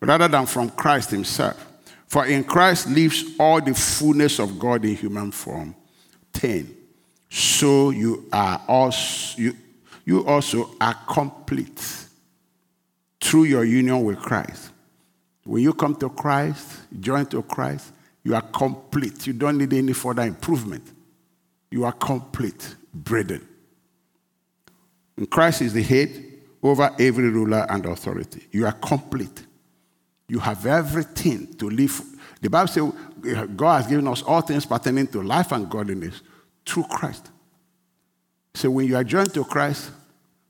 rather 0.00 0.26
than 0.26 0.46
from 0.46 0.70
Christ 0.70 1.10
Himself. 1.10 1.62
For 2.06 2.24
in 2.24 2.44
Christ 2.44 2.88
lives 2.88 3.24
all 3.38 3.60
the 3.60 3.74
fullness 3.74 4.38
of 4.38 4.58
God 4.58 4.86
in 4.86 4.96
human 4.96 5.30
form. 5.32 5.74
10. 6.32 6.83
So 7.36 7.90
you 7.90 8.28
are 8.32 8.62
also, 8.68 9.42
you, 9.42 9.56
you 10.04 10.24
also 10.24 10.70
are 10.80 10.94
complete 10.94 12.06
through 13.20 13.44
your 13.44 13.64
union 13.64 14.04
with 14.04 14.20
Christ. 14.20 14.70
When 15.42 15.60
you 15.60 15.72
come 15.72 15.96
to 15.96 16.10
Christ, 16.10 16.82
join 17.00 17.26
to 17.26 17.42
Christ, 17.42 17.92
you 18.22 18.36
are 18.36 18.40
complete. 18.40 19.26
You 19.26 19.32
don't 19.32 19.58
need 19.58 19.72
any 19.72 19.94
further 19.94 20.22
improvement. 20.22 20.84
You 21.72 21.84
are 21.84 21.90
complete, 21.90 22.76
brethren. 22.94 23.44
And 25.16 25.28
Christ 25.28 25.62
is 25.62 25.72
the 25.72 25.82
head 25.82 26.10
over 26.62 26.94
every 27.00 27.30
ruler 27.30 27.66
and 27.68 27.84
authority. 27.86 28.46
You 28.52 28.66
are 28.66 28.72
complete. 28.72 29.44
You 30.28 30.38
have 30.38 30.64
everything 30.66 31.52
to 31.54 31.68
live. 31.68 32.00
The 32.40 32.48
Bible 32.48 32.68
says 32.68 32.92
God 33.56 33.82
has 33.82 33.86
given 33.88 34.06
us 34.06 34.22
all 34.22 34.40
things 34.40 34.64
pertaining 34.64 35.08
to 35.08 35.20
life 35.20 35.50
and 35.50 35.68
godliness 35.68 36.22
through 36.66 36.84
Christ. 36.84 37.30
So 38.54 38.70
when 38.70 38.86
you 38.86 38.96
are 38.96 39.04
joined 39.04 39.34
to 39.34 39.44
Christ, 39.44 39.90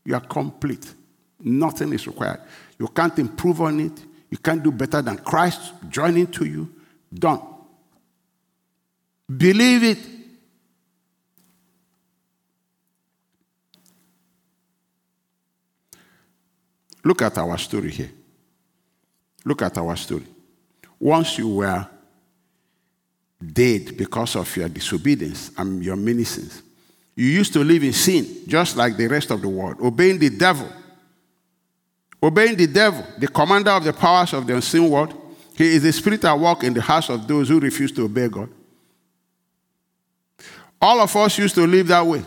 you 0.04 0.14
are 0.14 0.20
complete. 0.20 0.92
Nothing 1.40 1.92
is 1.92 2.06
required. 2.06 2.40
You 2.78 2.88
can't 2.88 3.18
improve 3.18 3.60
on 3.60 3.80
it. 3.80 4.04
You 4.30 4.38
can't 4.38 4.62
do 4.62 4.72
better 4.72 5.00
than 5.00 5.16
Christ 5.18 5.72
joining 5.88 6.26
to 6.28 6.44
you. 6.44 6.70
Done. 7.12 7.40
Believe 9.34 9.84
it. 9.84 9.98
Look 17.04 17.22
at 17.22 17.36
our 17.36 17.58
story 17.58 17.90
here. 17.90 18.10
Look 19.44 19.60
at 19.62 19.76
our 19.76 19.94
story. 19.96 20.26
Once 20.98 21.38
you 21.38 21.48
were 21.48 21.86
dead 23.52 23.96
because 23.96 24.36
of 24.36 24.56
your 24.56 24.68
disobedience 24.68 25.50
and 25.56 25.82
your 25.84 25.96
many 25.96 26.24
you 27.16 27.26
used 27.26 27.52
to 27.52 27.62
live 27.62 27.84
in 27.84 27.92
sin 27.92 28.26
just 28.46 28.76
like 28.76 28.96
the 28.96 29.06
rest 29.06 29.30
of 29.30 29.40
the 29.40 29.48
world, 29.48 29.80
obeying 29.80 30.18
the 30.18 30.30
devil. 30.30 30.68
Obeying 32.22 32.56
the 32.56 32.66
devil, 32.66 33.04
the 33.18 33.28
commander 33.28 33.70
of 33.70 33.84
the 33.84 33.92
powers 33.92 34.32
of 34.32 34.46
the 34.46 34.54
unseen 34.54 34.88
world. 34.88 35.14
He 35.56 35.76
is 35.76 35.82
the 35.82 35.92
spirit 35.92 36.24
at 36.24 36.38
work 36.38 36.64
in 36.64 36.74
the 36.74 36.80
hearts 36.80 37.10
of 37.10 37.28
those 37.28 37.48
who 37.48 37.60
refuse 37.60 37.92
to 37.92 38.04
obey 38.04 38.28
God. 38.28 38.48
All 40.80 41.00
of 41.00 41.14
us 41.16 41.38
used 41.38 41.54
to 41.54 41.66
live 41.66 41.86
that 41.88 42.04
way, 42.04 42.22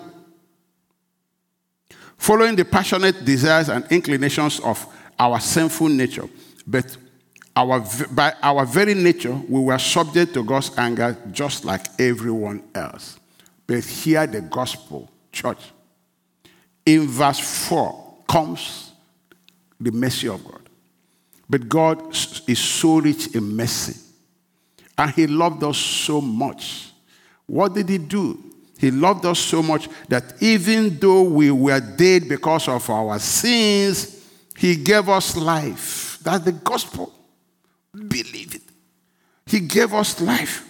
following 2.18 2.56
the 2.56 2.66
passionate 2.66 3.26
desires 3.26 3.70
and 3.70 3.86
inclinations 3.92 4.60
of 4.62 4.86
our 5.20 5.40
sinful 5.40 5.90
nature. 5.90 6.28
But 6.66 6.96
our, 7.58 7.84
by 8.12 8.36
our 8.44 8.66
very 8.68 8.94
nature, 8.94 9.34
we 9.34 9.60
were 9.60 9.80
subject 9.80 10.36
to 10.36 10.44
God's 10.44 10.78
anger 10.78 11.18
just 11.32 11.66
like 11.66 11.88
everyone 12.00 12.64
else. 12.76 13.20
But 13.66 13.84
here, 13.84 14.28
the 14.28 14.42
gospel, 14.42 15.10
church. 15.32 15.58
In 16.86 17.08
verse 17.08 17.68
4 17.68 18.16
comes 18.30 18.92
the 19.80 19.92
mercy 19.92 20.30
of 20.30 20.44
God. 20.46 20.70
But 21.50 21.68
God 21.68 22.16
is 22.48 22.60
so 22.60 23.00
rich 23.00 23.36
in 23.36 23.56
mercy. 23.56 24.00
And 24.96 25.12
He 25.12 25.26
loved 25.26 25.64
us 25.64 25.78
so 25.78 26.22
much. 26.22 26.92
What 27.48 27.74
did 27.74 27.90
He 27.90 27.98
do? 27.98 28.38
He 28.78 28.92
loved 28.92 29.26
us 29.26 29.40
so 29.40 29.64
much 29.64 29.90
that 30.10 30.36
even 30.44 31.00
though 31.00 31.24
we 31.24 31.50
were 31.50 31.80
dead 31.80 32.30
because 32.30 32.68
of 32.68 32.88
our 32.88 33.18
sins, 33.18 34.24
He 34.56 34.76
gave 34.76 35.10
us 35.10 35.36
life. 35.36 36.20
That's 36.22 36.46
the 36.46 36.52
gospel. 36.52 37.17
Believe 38.08 38.56
it. 38.56 38.62
He 39.46 39.62
gave 39.62 39.94
us 39.94 40.20
life. 40.22 40.64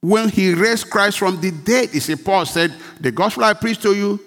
When 0.00 0.28
he 0.28 0.52
raised 0.52 0.90
Christ 0.90 1.18
from 1.18 1.40
the 1.40 1.50
dead, 1.50 1.90
you 1.92 2.00
see, 2.00 2.16
Paul 2.16 2.44
said, 2.44 2.74
The 3.00 3.12
gospel 3.12 3.44
I 3.44 3.54
preached 3.54 3.82
to 3.82 3.94
you, 3.94 4.20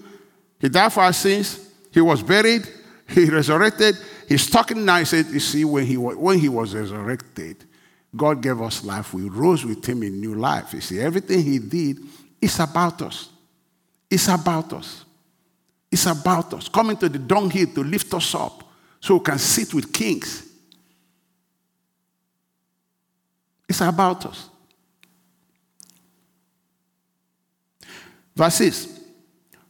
he 0.60 0.70
died 0.70 0.92
for 0.92 1.02
our 1.02 1.14
sins, 1.14 1.70
he 1.92 2.02
was 2.02 2.24
buried, 2.24 2.68
he 3.08 3.30
resurrected. 3.30 3.96
He's 4.28 4.50
talking 4.50 4.84
now. 4.84 4.98
He 5.00 5.06
said, 5.06 5.28
You 5.28 5.40
see, 5.40 5.64
when 5.66 5.86
he, 5.86 5.98
when 5.98 6.40
he 6.40 6.50
was 6.50 6.74
resurrected, 6.74 7.64
God 8.16 8.42
gave 8.42 8.62
us 8.62 8.84
life. 8.84 9.14
We 9.14 9.30
rose 9.30 9.66
with 9.66 9.86
him 9.86 10.04
in 10.04 10.20
new 10.20 10.36
life. 10.36 10.74
You 10.74 10.82
see, 10.82 11.00
everything 11.00 11.44
he 11.44 11.60
did 11.60 12.00
is 12.42 12.60
about 12.60 13.02
us. 13.02 13.30
It's 14.10 14.28
about 14.28 14.74
us. 14.74 15.06
It's 15.92 16.06
about 16.06 16.54
us. 16.54 16.68
Coming 16.70 16.98
to 16.98 17.10
the 17.10 17.20
dunghill 17.20 17.68
to 17.74 17.84
lift 17.84 18.14
us 18.14 18.34
up 18.34 18.64
so 19.00 19.18
we 19.18 19.24
can 19.24 19.38
sit 19.38 19.74
with 19.74 19.94
kings. 19.94 20.44
It's 23.68 23.82
about 23.82 24.26
us. 24.26 24.50
Verse 28.36 28.56
6 28.56 29.00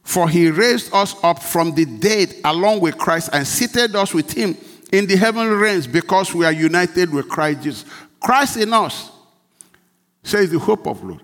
For 0.02 0.28
he 0.28 0.50
raised 0.50 0.92
us 0.94 1.14
up 1.22 1.42
from 1.42 1.74
the 1.74 1.84
dead 1.84 2.34
along 2.44 2.80
with 2.80 2.98
Christ 2.98 3.30
and 3.32 3.46
seated 3.46 3.94
us 3.94 4.12
with 4.12 4.32
him 4.32 4.56
in 4.92 5.06
the 5.06 5.16
heavenly 5.16 5.54
realms 5.54 5.86
because 5.86 6.34
we 6.34 6.44
are 6.44 6.52
united 6.52 7.12
with 7.12 7.28
Christ 7.28 7.62
Jesus. 7.62 7.84
Christ 8.20 8.56
in 8.56 8.72
us 8.72 9.10
says 10.22 10.50
the 10.50 10.58
hope 10.58 10.86
of 10.86 11.00
glory. 11.00 11.20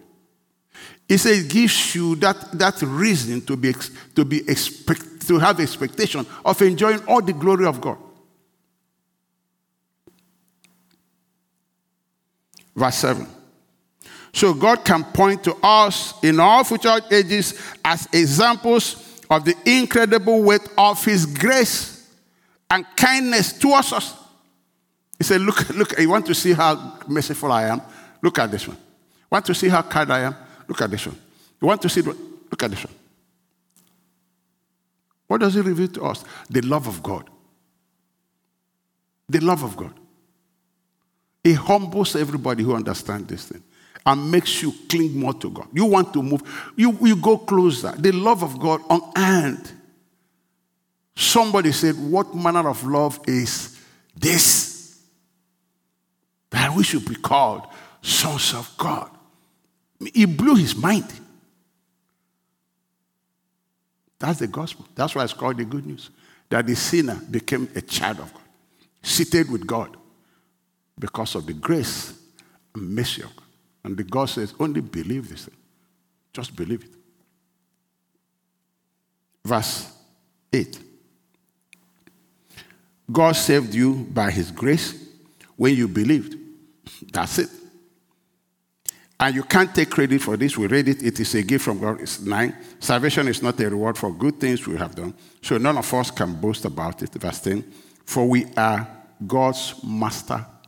He 1.09 1.17
says 1.17 1.45
it 1.45 1.51
gives 1.51 1.95
you 1.95 2.15
that, 2.17 2.59
that 2.59 2.81
reason 2.83 3.41
to 3.43 3.57
be, 3.57 3.75
to 4.15 4.25
be 4.25 4.49
expectant 4.49 5.13
to 5.27 5.39
have 5.39 5.61
expectation 5.61 6.27
of 6.45 6.61
enjoying 6.63 7.01
all 7.07 7.23
the 7.23 7.33
glory 7.33 7.67
of 7.67 7.81
God. 7.81 7.99
Verse 12.75 12.97
7. 12.97 13.27
So 14.33 14.55
God 14.55 14.85
can 14.85 15.05
point 15.05 15.45
to 15.45 15.55
us 15.63 16.23
in 16.25 16.41
all 16.41 16.65
future 16.65 17.01
ages 17.11 17.61
as 17.85 18.09
examples 18.13 19.21
of 19.29 19.45
the 19.45 19.55
incredible 19.67 20.43
weight 20.43 20.67
of 20.79 21.05
his 21.05 21.27
grace 21.27 22.11
and 22.71 22.87
kindness 22.97 23.53
towards 23.59 23.93
us. 23.93 24.15
He 25.19 25.25
said, 25.25 25.43
Look, 25.43 25.69
look, 25.71 25.99
you 25.99 26.09
want 26.09 26.27
to 26.27 26.35
see 26.35 26.53
how 26.53 26.99
merciful 27.07 27.53
I 27.53 27.65
am? 27.65 27.83
Look 28.23 28.39
at 28.39 28.51
this 28.51 28.67
one. 28.67 28.79
Want 29.31 29.45
to 29.47 29.55
see 29.55 29.69
how 29.69 29.83
kind 29.83 30.13
I 30.13 30.21
am? 30.21 30.35
Look 30.67 30.81
at 30.81 30.91
this 30.91 31.07
one. 31.07 31.17
You 31.61 31.69
want 31.69 31.83
to 31.83 31.89
see, 31.89 32.01
look 32.03 32.63
at 32.63 32.71
this 32.71 32.85
one. 32.85 32.95
What 35.27 35.41
does 35.41 35.57
it 35.57 35.65
reveal 35.65 35.89
to 35.89 36.05
us? 36.05 36.25
The 36.51 36.61
love 36.63 36.87
of 36.87 37.03
God. 37.03 37.29
The 39.29 39.41
love 39.41 39.63
of 39.63 39.77
God. 39.77 39.95
It 41.44 41.55
humbles 41.55 42.14
everybody 42.14 42.62
who 42.62 42.74
understands 42.74 43.26
this 43.26 43.46
thing 43.46 43.62
and 44.07 44.31
makes 44.31 44.62
you 44.62 44.72
cling 44.88 45.18
more 45.18 45.35
to 45.35 45.50
God. 45.50 45.68
You 45.72 45.87
want 45.87 46.12
to 46.12 46.22
move, 46.22 46.42
you, 46.76 46.96
you 47.00 47.16
go 47.16 47.38
closer. 47.38 47.92
The 47.92 48.12
love 48.12 48.42
of 48.42 48.59
God 48.59 48.81
unearned. 48.88 49.70
Somebody 51.14 51.72
said, 51.72 51.96
What 51.96 52.35
manner 52.35 52.68
of 52.68 52.85
love 52.85 53.20
is 53.26 53.81
this? 54.16 55.00
That 56.50 56.74
we 56.74 56.85
should 56.85 57.09
be 57.09 57.16
called 57.16 57.66
sons 58.02 58.55
of 58.55 58.72
God. 58.76 59.11
He 60.12 60.24
blew 60.24 60.55
his 60.55 60.76
mind. 60.76 61.12
That's 64.18 64.38
the 64.38 64.46
gospel. 64.46 64.87
That's 64.94 65.14
why 65.14 65.24
it's 65.24 65.33
called 65.33 65.57
the 65.57 65.64
good 65.64 65.87
news. 65.87 66.11
That 66.48 66.66
the 66.66 66.76
sinner 66.76 67.20
became 67.31 67.68
a 67.74 67.81
child 67.81 68.20
of 68.20 68.33
God, 68.33 68.42
seated 69.02 69.50
with 69.50 69.66
God 69.66 69.96
because 71.03 71.35
of 71.35 71.45
the 71.45 71.53
grace 71.53 72.15
and 72.77 72.95
mercy. 72.95 73.25
And 73.83 73.97
the 73.97 74.05
God 74.05 74.27
says, 74.27 74.55
only 74.61 74.81
believe 74.81 75.29
this 75.29 75.47
thing. 75.47 75.57
Just 76.33 76.55
believe 76.55 76.85
it. 76.85 76.91
Verse 79.45 79.93
8. 80.53 80.79
God 83.11 83.33
saved 83.33 83.75
you 83.75 84.07
by 84.12 84.31
his 84.31 84.53
grace 84.53 85.09
when 85.57 85.75
you 85.75 85.88
believed. 85.88 86.37
That's 87.12 87.41
it. 87.41 87.51
And 89.19 89.35
you 89.35 89.43
can't 89.43 89.75
take 89.75 89.91
credit 89.91 90.23
for 90.23 90.37
this. 90.37 90.57
We 90.57 90.69
read 90.69 90.87
it. 90.87 91.03
It 91.03 91.19
is 91.19 91.35
a 91.35 91.43
gift 91.43 91.65
from 91.65 91.81
God. 91.81 92.01
It's 92.01 92.21
nine. 92.21 92.57
Salvation 92.79 93.27
is 93.27 93.43
not 93.43 93.59
a 93.59 93.69
reward 93.69 93.99
for 93.99 94.12
good 94.12 94.38
things 94.38 94.65
we 94.69 94.77
have 94.77 94.95
done. 94.95 95.15
So 95.43 95.59
none 95.59 95.79
of 95.79 95.93
us 95.95 96.12
can 96.12 96.35
boast 96.35 96.65
about 96.65 97.03
it. 97.03 97.12
Verse 97.15 97.41
10. 97.41 97.62
For 98.05 98.25
we 98.25 98.47
are 98.57 98.87
God's 99.27 99.75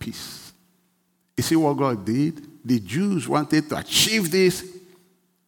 masterpiece. 0.06 0.52
You 1.36 1.42
see 1.42 1.56
what 1.56 1.76
God 1.76 2.04
did? 2.04 2.46
The 2.64 2.80
Jews 2.80 3.28
wanted 3.28 3.68
to 3.68 3.78
achieve 3.78 4.30
this, 4.30 4.64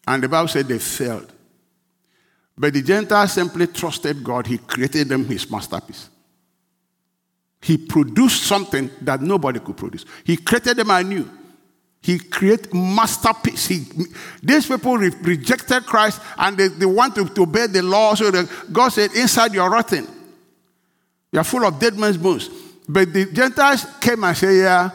and 0.07 0.23
the 0.23 0.29
Bible 0.29 0.49
said 0.49 0.67
they 0.67 0.79
failed. 0.79 1.33
But 2.59 2.73
the 2.73 2.83
Gentiles 2.83 3.33
simply 3.33 3.67
trusted 3.67 4.25
God. 4.25 4.47
He 4.47 4.59
created 4.59 5.09
them 5.09 5.25
his 5.25 5.51
masterpiece. 5.51 6.09
He 7.61 7.77
produced 7.77 8.45
something 8.45 8.91
that 9.03 9.21
nobody 9.21 9.61
could 9.61 9.77
produce. 9.77 10.05
He 10.25 10.37
created 10.37 10.77
them 10.77 10.91
anew. 10.91 11.31
He 12.01 12.19
created 12.19 12.73
masterpiece. 12.73 13.67
He, 13.67 13.85
these 14.43 14.67
people 14.67 14.97
re- 14.97 15.11
rejected 15.23 15.85
Christ 15.85 16.21
and 16.39 16.57
they, 16.57 16.69
they 16.69 16.87
want 16.87 17.15
to, 17.17 17.29
to 17.29 17.43
obey 17.43 17.67
the 17.67 17.83
law. 17.83 18.15
So 18.15 18.31
God 18.71 18.91
said, 18.91 19.13
Inside 19.15 19.53
you're 19.53 19.69
rotten. 19.69 20.07
You're 21.33 21.45
full 21.45 21.65
of 21.65 21.79
dead 21.79 21.99
men's 21.99 22.17
bones. 22.17 22.49
But 22.89 23.13
the 23.13 23.27
Gentiles 23.27 23.87
came 24.01 24.25
and 24.25 24.37
said, 24.37 24.57
Yeah. 24.57 24.91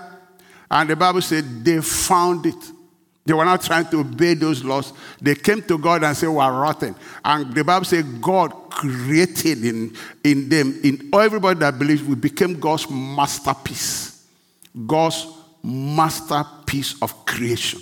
And 0.70 0.90
the 0.90 0.96
Bible 0.96 1.22
said 1.22 1.66
they 1.66 1.82
found 1.82 2.46
it. 2.46 2.72
They 3.26 3.34
were 3.34 3.46
not 3.46 3.62
trying 3.62 3.86
to 3.88 4.00
obey 4.00 4.34
those 4.34 4.64
laws. 4.64 4.94
They 5.22 5.36
came 5.36 5.62
to 5.64 5.78
God 5.78 6.04
and 6.04 6.16
said, 6.16 6.30
We're 6.30 6.52
rotten. 6.52 6.96
And 7.24 7.54
the 7.54 7.64
Bible 7.64 7.86
said 7.86 8.22
God 8.22 8.52
created 8.70 9.64
in, 9.66 9.96
in 10.24 10.50
them, 10.50 10.80
in 10.84 11.10
everybody 11.14 11.60
that 11.60 11.78
believes, 11.78 12.04
we 12.04 12.16
became 12.16 12.60
God's 12.60 12.90
masterpiece. 12.90 14.26
God's 14.88 15.28
masterpiece 15.64 17.02
of 17.02 17.26
creation. 17.26 17.82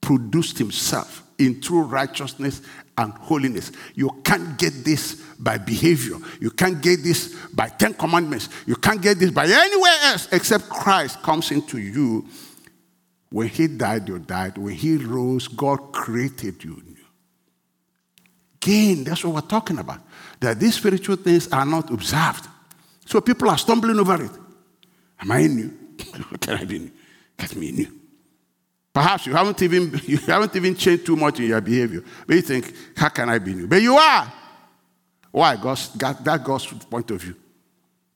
Produced 0.00 0.58
himself 0.58 1.22
in 1.38 1.60
true 1.60 1.82
righteousness 1.82 2.62
and 2.98 3.12
holiness. 3.12 3.72
You 3.94 4.10
can't 4.24 4.58
get 4.58 4.84
this 4.84 5.14
by 5.38 5.58
behavior. 5.58 6.16
You 6.40 6.50
can't 6.50 6.80
get 6.80 7.02
this 7.02 7.34
by 7.52 7.68
Ten 7.68 7.94
Commandments. 7.94 8.48
You 8.66 8.76
can't 8.76 9.02
get 9.02 9.18
this 9.18 9.30
by 9.30 9.46
anywhere 9.46 9.96
else 10.04 10.28
except 10.32 10.68
Christ 10.68 11.22
comes 11.22 11.50
into 11.50 11.78
you. 11.78 12.26
When 13.30 13.48
he 13.48 13.66
died, 13.66 14.08
you 14.08 14.18
died. 14.18 14.56
When 14.56 14.74
he 14.74 14.96
rose, 14.96 15.48
God 15.48 15.92
created 15.92 16.62
you. 16.64 16.82
Again, 18.66 19.04
that's 19.04 19.24
what 19.24 19.34
we're 19.34 19.48
talking 19.48 19.78
about. 19.78 20.00
That 20.40 20.58
these 20.58 20.74
spiritual 20.74 21.16
things 21.16 21.46
are 21.52 21.64
not 21.64 21.90
observed. 21.90 22.48
So 23.04 23.20
people 23.20 23.48
are 23.48 23.58
stumbling 23.58 23.98
over 24.00 24.24
it. 24.24 24.30
Am 25.20 25.30
I 25.30 25.46
new? 25.46 25.72
Can 26.40 26.54
I 26.54 26.64
be 26.64 26.80
new? 26.80 26.90
Get 27.38 27.54
me 27.54 27.70
new. 27.70 28.00
Perhaps 28.96 29.26
you 29.26 29.34
haven't 29.34 29.60
even 29.60 30.00
you 30.06 30.16
haven't 30.16 30.56
even 30.56 30.74
changed 30.74 31.04
too 31.04 31.16
much 31.16 31.38
in 31.38 31.48
your 31.48 31.60
behavior. 31.60 32.02
But 32.26 32.36
you 32.36 32.40
think, 32.40 32.74
how 32.96 33.10
can 33.10 33.28
I 33.28 33.38
be 33.38 33.52
new? 33.52 33.66
But 33.66 33.82
you 33.82 33.94
are. 33.94 34.32
Why? 35.30 35.54
God's, 35.56 35.88
God, 35.94 36.24
that 36.24 36.42
God's 36.42 36.64
point 36.66 37.10
of 37.10 37.20
view. 37.20 37.36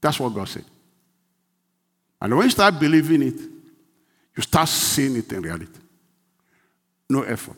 That's 0.01 0.19
what 0.19 0.33
God 0.33 0.49
said. 0.49 0.65
And 2.19 2.35
when 2.35 2.47
you 2.47 2.51
start 2.51 2.81
believing 2.81 3.21
it, 3.21 3.39
you 4.35 4.43
start 4.43 4.71
seeing 4.71 5.17
it 5.17 5.31
in 5.31 5.43
reality. 5.43 5.81
No 7.11 7.25
effort. 7.25 7.57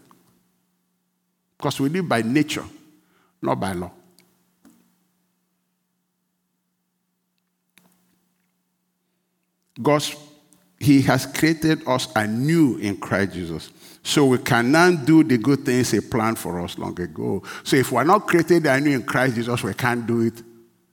Because 1.56 1.78
we 1.78 1.90
live 1.90 2.08
by 2.08 2.22
nature, 2.22 2.64
not 3.40 3.60
by 3.60 3.72
law. 3.72 3.92
God's 9.80 10.12
he 10.82 11.00
has 11.02 11.26
created 11.26 11.86
us 11.86 12.08
anew 12.16 12.76
in 12.78 12.96
Christ 12.96 13.34
Jesus. 13.34 13.70
So 14.02 14.26
we 14.26 14.38
cannot 14.38 15.04
do 15.04 15.22
the 15.22 15.38
good 15.38 15.64
things 15.64 15.92
He 15.92 16.00
planned 16.00 16.40
for 16.40 16.58
us 16.60 16.76
long 16.76 17.00
ago. 17.00 17.44
So 17.62 17.76
if 17.76 17.92
we're 17.92 18.02
not 18.02 18.26
created 18.26 18.66
anew 18.66 18.90
in 18.90 19.04
Christ 19.04 19.36
Jesus, 19.36 19.62
we 19.62 19.74
can't 19.74 20.04
do 20.04 20.22
it. 20.22 20.42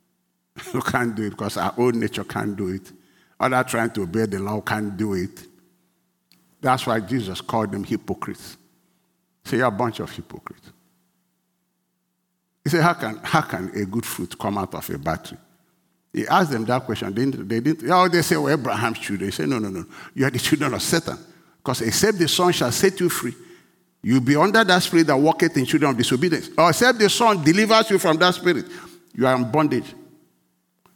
we 0.76 0.82
can't 0.82 1.16
do 1.16 1.24
it 1.24 1.32
because 1.32 1.58
our 1.58 1.74
own 1.76 2.00
nature 2.00 2.24
can't 2.24 2.56
do 2.56 2.68
it. 2.68 2.92
Other 3.40 3.64
trying 3.64 3.90
to 3.92 4.04
obey 4.04 4.28
the 4.28 4.38
law 4.38 4.62
can't 4.62 4.96
do 4.96 5.16
it. 5.16 5.48
That's 6.62 6.86
why 6.86 7.00
Jesus 7.00 7.42
called 7.42 7.72
them 7.72 7.84
hypocrites. 7.84 8.58
So 9.44 9.56
you're 9.56 9.66
a 9.66 9.72
bunch 9.72 10.02
of 10.02 10.12
hypocrites. 10.12 10.72
He 12.64 12.70
said, 12.70 12.84
how 12.84 12.94
can, 12.94 13.20
how 13.24 13.42
can 13.42 13.70
a 13.70 13.86
good 13.86 14.06
fruit 14.06 14.38
come 14.38 14.60
out 14.60 14.76
of 14.76 14.88
a 14.88 15.18
tree? 15.18 15.38
He 16.12 16.28
asked 16.28 16.52
them 16.52 16.66
that 16.66 16.86
question. 16.86 17.14
They 17.14 17.26
didn't, 17.26 17.48
they 17.48 17.60
didn't 17.60 17.92
oh, 17.92 18.08
they 18.08 18.22
say, 18.22 18.38
well, 18.38 18.50
Abraham's 18.52 19.00
children. 19.00 19.30
He 19.30 19.36
said, 19.36 19.50
no, 19.50 19.60
no, 19.60 19.70
no. 19.70 19.86
You 20.14 20.26
are 20.26 20.32
the 20.32 20.40
children 20.40 20.74
of 20.74 20.82
Satan. 20.82 21.18
Because 21.58 21.82
except 21.82 22.18
the 22.18 22.28
Son 22.28 22.52
shall 22.52 22.72
set 22.72 23.00
you 23.00 23.10
free, 23.10 23.36
you'll 24.02 24.22
be 24.22 24.36
under 24.36 24.64
that 24.64 24.82
spirit 24.82 25.08
that 25.08 25.18
walketh 25.18 25.56
in 25.58 25.66
children 25.66 25.92
of 25.92 25.98
disobedience. 25.98 26.50
Or 26.58 26.70
except 26.70 26.98
the 27.00 27.10
Son 27.10 27.44
delivers 27.44 27.90
you 27.92 28.00
from 28.00 28.18
that 28.18 28.34
spirit, 28.34 28.66
you 29.14 29.28
are 29.28 29.36
in 29.36 29.52
bondage 29.52 29.94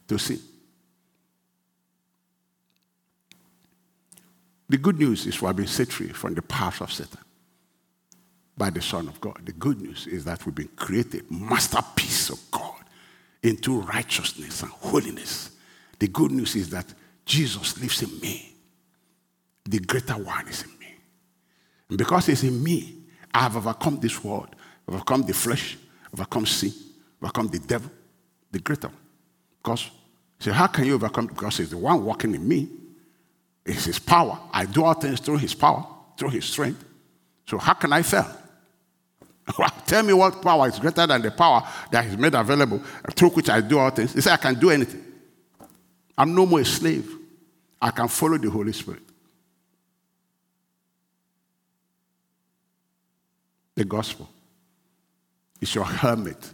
to 0.08 0.18
sin. 0.18 0.40
The 4.68 4.78
good 4.78 4.98
news 4.98 5.26
is 5.26 5.40
we 5.40 5.46
have 5.46 5.56
been 5.56 5.66
set 5.66 5.92
free 5.92 6.08
from 6.08 6.34
the 6.34 6.42
powers 6.42 6.80
of 6.80 6.92
Satan 6.92 7.20
by 8.56 8.70
the 8.70 8.82
Son 8.82 9.06
of 9.06 9.20
God. 9.20 9.40
The 9.44 9.52
good 9.52 9.80
news 9.80 10.06
is 10.06 10.24
that 10.24 10.44
we've 10.44 10.54
been 10.54 10.70
created 10.74 11.30
masterpiece 11.30 12.30
of 12.30 12.40
God 12.50 12.73
into 13.44 13.80
righteousness 13.82 14.62
and 14.62 14.72
holiness. 14.72 15.50
The 15.98 16.08
good 16.08 16.32
news 16.32 16.56
is 16.56 16.70
that 16.70 16.86
Jesus 17.24 17.78
lives 17.80 18.02
in 18.02 18.18
me. 18.20 18.56
The 19.64 19.78
greater 19.78 20.14
one 20.14 20.48
is 20.48 20.62
in 20.62 20.78
me. 20.78 20.94
And 21.88 21.98
because 21.98 22.26
he's 22.26 22.42
in 22.42 22.62
me, 22.62 23.02
I 23.32 23.40
have 23.40 23.56
overcome 23.56 24.00
this 24.00 24.24
world, 24.24 24.56
overcome 24.88 25.22
the 25.22 25.34
flesh, 25.34 25.76
overcome 26.12 26.46
sin, 26.46 26.72
overcome 27.22 27.48
the 27.48 27.58
devil, 27.58 27.90
the 28.50 28.60
greater 28.60 28.88
one. 28.88 28.96
Because, 29.62 29.90
so 30.38 30.52
how 30.52 30.66
can 30.66 30.86
you 30.86 30.94
overcome? 30.94 31.26
Because 31.26 31.58
he's 31.58 31.70
the 31.70 31.78
one 31.78 32.04
walking 32.04 32.34
in 32.34 32.46
me. 32.46 32.68
It's 33.64 33.84
his 33.84 33.98
power. 33.98 34.38
I 34.52 34.64
do 34.64 34.84
all 34.84 34.94
things 34.94 35.20
through 35.20 35.38
his 35.38 35.54
power, 35.54 35.86
through 36.18 36.30
his 36.30 36.44
strength. 36.46 36.84
So 37.46 37.58
how 37.58 37.74
can 37.74 37.92
I 37.92 38.02
fail? 38.02 38.26
Tell 39.86 40.02
me 40.02 40.12
what 40.12 40.40
power 40.40 40.68
is 40.68 40.78
greater 40.78 41.06
than 41.06 41.22
the 41.22 41.30
power 41.30 41.66
that 41.90 42.06
is 42.06 42.16
made 42.16 42.34
available 42.34 42.78
through 43.14 43.30
which 43.30 43.50
I 43.50 43.60
do 43.60 43.78
all 43.78 43.90
things. 43.90 44.14
He 44.14 44.20
said, 44.20 44.32
I 44.32 44.36
can 44.36 44.58
do 44.58 44.70
anything. 44.70 45.04
I'm 46.16 46.34
no 46.34 46.46
more 46.46 46.60
a 46.60 46.64
slave. 46.64 47.10
I 47.80 47.90
can 47.90 48.08
follow 48.08 48.38
the 48.38 48.50
Holy 48.50 48.72
Spirit. 48.72 49.02
The 53.74 53.84
gospel 53.84 54.28
is 55.60 55.74
your 55.74 55.84
helmet 55.84 56.52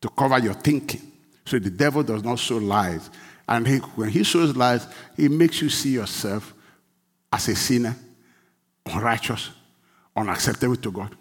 to 0.00 0.08
cover 0.10 0.38
your 0.38 0.54
thinking. 0.54 1.12
So 1.46 1.58
the 1.58 1.70
devil 1.70 2.02
does 2.02 2.22
not 2.24 2.38
sow 2.38 2.56
lies. 2.56 3.08
And 3.48 3.66
he, 3.66 3.76
when 3.76 4.08
he 4.08 4.24
sows 4.24 4.56
lies, 4.56 4.86
he 5.16 5.28
makes 5.28 5.62
you 5.62 5.68
see 5.68 5.90
yourself 5.90 6.52
as 7.32 7.48
a 7.48 7.54
sinner, 7.54 7.94
unrighteous, 8.86 9.50
unacceptable 10.16 10.76
to 10.76 10.90
God. 10.90 11.16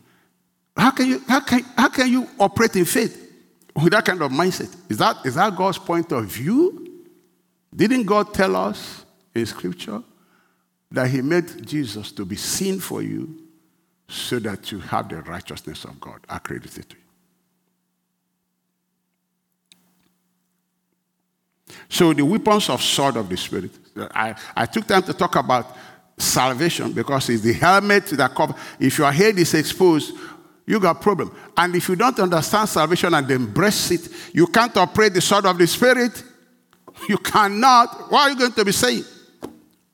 How 0.76 0.92
can 0.92 1.08
you, 1.08 1.22
how 1.28 1.40
can, 1.40 1.62
how 1.78 1.90
can 1.90 2.12
you 2.12 2.28
operate 2.40 2.76
in 2.76 2.86
faith 2.86 3.32
with 3.76 3.92
that 3.92 4.06
kind 4.06 4.22
of 4.22 4.32
mindset? 4.32 4.76
Is 4.90 4.98
that, 4.98 5.18
is 5.26 5.36
that 5.36 5.56
God's 5.56 5.78
point 5.78 6.12
of 6.12 6.26
view? 6.26 7.04
Didn't 7.76 8.04
God 8.04 8.34
tell 8.34 8.56
us 8.56 9.06
in 9.34 9.46
Scripture 9.46 10.04
that 10.92 11.10
He 11.10 11.22
made 11.22 11.66
Jesus 11.66 12.12
to 12.14 12.26
be 12.26 12.36
sin 12.36 12.80
for 12.80 13.02
you 13.02 13.40
so 14.08 14.40
that 14.40 14.72
you 14.72 14.80
have 14.80 15.10
the 15.10 15.22
righteousness 15.22 15.86
of 15.86 16.00
God 16.00 16.20
accredited 16.30 16.90
to 16.90 16.96
you? 16.96 17.02
So 21.90 22.14
the 22.14 22.26
weapons 22.26 22.70
of 22.70 22.82
sword 22.82 23.18
of 23.18 23.30
the 23.30 23.38
Spirit. 23.38 23.72
I, 23.96 24.36
I 24.56 24.66
took 24.66 24.88
time 24.88 25.04
to 25.04 25.14
talk 25.14 25.36
about 25.36 25.76
salvation 26.18 26.92
because 26.92 27.30
it's 27.30 27.42
the 27.42 27.54
helmet 27.54 28.06
that 28.08 28.36
covers. 28.36 28.56
If 28.80 28.98
your 28.98 29.12
head 29.12 29.38
is 29.40 29.54
exposed, 29.54 30.16
you 30.66 30.80
got 30.80 31.02
problem. 31.02 31.36
And 31.58 31.76
if 31.76 31.90
you 31.90 31.96
don't 31.96 32.18
understand 32.20 32.70
salvation 32.70 33.14
and 33.14 33.30
embrace 33.30 33.92
it, 33.92 34.10
you 34.34 34.48
can't 34.48 34.76
operate 34.78 35.14
the 35.14 35.22
sword 35.22 35.46
of 35.46 35.58
the 35.58 35.68
Spirit. 35.68 36.24
You 37.08 37.18
cannot. 37.18 38.12
What 38.12 38.22
are 38.22 38.30
you 38.30 38.38
going 38.38 38.54
to 38.54 38.66
be 38.66 38.72
saying? 38.72 39.04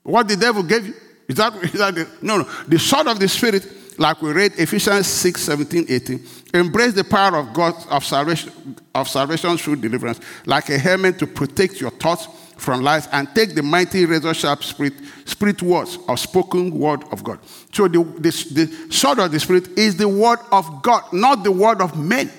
What 0.03 0.27
the 0.27 0.35
devil 0.35 0.63
gave 0.63 0.87
you? 0.87 0.93
Is 1.27 1.35
that, 1.37 1.53
is 1.63 1.73
that 1.73 1.95
the, 1.95 2.07
no, 2.21 2.39
no. 2.39 2.43
The 2.67 2.77
sword 2.77 3.07
of 3.07 3.19
the 3.19 3.27
Spirit, 3.27 3.67
like 3.99 4.21
we 4.21 4.31
read 4.31 4.53
Ephesians 4.57 5.07
6, 5.07 5.41
17, 5.41 5.85
18, 5.89 6.25
embrace 6.53 6.93
the 6.93 7.03
power 7.03 7.37
of 7.37 7.53
God 7.53 7.73
of 7.89 8.05
salvation, 8.05 8.77
of 8.93 9.07
salvation 9.07 9.57
through 9.57 9.77
deliverance, 9.77 10.19
like 10.45 10.69
a 10.69 10.77
helmet 10.77 11.19
to 11.19 11.27
protect 11.27 11.81
your 11.81 11.91
thoughts 11.91 12.27
from 12.59 12.81
lies 12.81 13.07
and 13.11 13.27
take 13.33 13.55
the 13.55 13.63
mighty 13.63 14.05
razor 14.05 14.33
sharp 14.33 14.63
spirit, 14.63 14.93
spirit 15.25 15.61
words 15.61 15.97
of 16.07 16.19
spoken 16.19 16.77
word 16.77 17.03
of 17.11 17.23
God. 17.23 17.39
So 17.73 17.87
the, 17.87 18.03
the, 18.03 18.29
the 18.51 18.93
sword 18.93 19.19
of 19.19 19.31
the 19.31 19.39
Spirit 19.39 19.77
is 19.77 19.95
the 19.95 20.07
word 20.07 20.39
of 20.51 20.81
God, 20.81 21.03
not 21.13 21.43
the 21.43 21.51
word 21.51 21.81
of 21.81 21.97
men. 21.97 22.31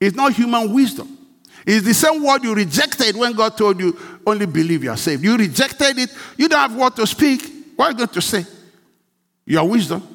It's 0.00 0.16
not 0.16 0.32
human 0.32 0.72
wisdom. 0.72 1.18
It's 1.66 1.84
the 1.84 1.94
same 1.94 2.22
word 2.22 2.42
you 2.42 2.54
rejected 2.54 3.16
when 3.16 3.32
God 3.32 3.56
told 3.56 3.80
you, 3.80 3.98
only 4.26 4.46
believe 4.46 4.82
you 4.82 4.90
are 4.90 4.96
saved. 4.96 5.22
You 5.22 5.36
rejected 5.36 5.98
it. 5.98 6.14
You 6.36 6.48
don't 6.48 6.58
have 6.58 6.74
what 6.74 6.96
to 6.96 7.06
speak. 7.06 7.42
What 7.76 7.86
are 7.86 7.90
you 7.90 7.96
going 7.98 8.08
to 8.08 8.22
say? 8.22 8.44
Your 9.46 9.68
wisdom? 9.68 10.06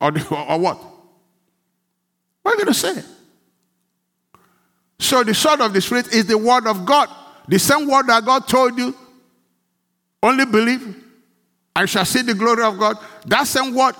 Or, 0.00 0.10
the, 0.10 0.26
or 0.34 0.58
what? 0.58 0.78
What 2.42 2.54
are 2.54 2.58
you 2.58 2.64
going 2.64 2.74
to 2.74 2.74
say? 2.74 3.02
So 4.98 5.22
the 5.22 5.34
sword 5.34 5.60
of 5.60 5.72
the 5.72 5.80
Spirit 5.80 6.12
is 6.12 6.26
the 6.26 6.38
word 6.38 6.66
of 6.66 6.86
God. 6.86 7.08
The 7.48 7.58
same 7.58 7.88
word 7.88 8.06
that 8.06 8.24
God 8.24 8.48
told 8.48 8.78
you, 8.78 8.94
only 10.22 10.46
believe, 10.46 11.02
I 11.76 11.84
shall 11.86 12.04
see 12.04 12.22
the 12.22 12.34
glory 12.34 12.62
of 12.62 12.78
God. 12.78 12.96
That 13.26 13.46
same 13.46 13.74
word, 13.74 13.94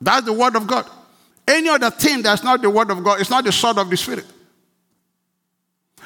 that's 0.00 0.26
the 0.26 0.32
word 0.32 0.56
of 0.56 0.66
God. 0.66 0.86
Any 1.48 1.68
other 1.68 1.90
thing 1.90 2.22
that's 2.22 2.42
not 2.42 2.60
the 2.60 2.70
word 2.70 2.90
of 2.90 3.02
God, 3.02 3.20
it's 3.20 3.30
not 3.30 3.44
the 3.44 3.52
sword 3.52 3.78
of 3.78 3.88
the 3.88 3.96
Spirit. 3.96 4.26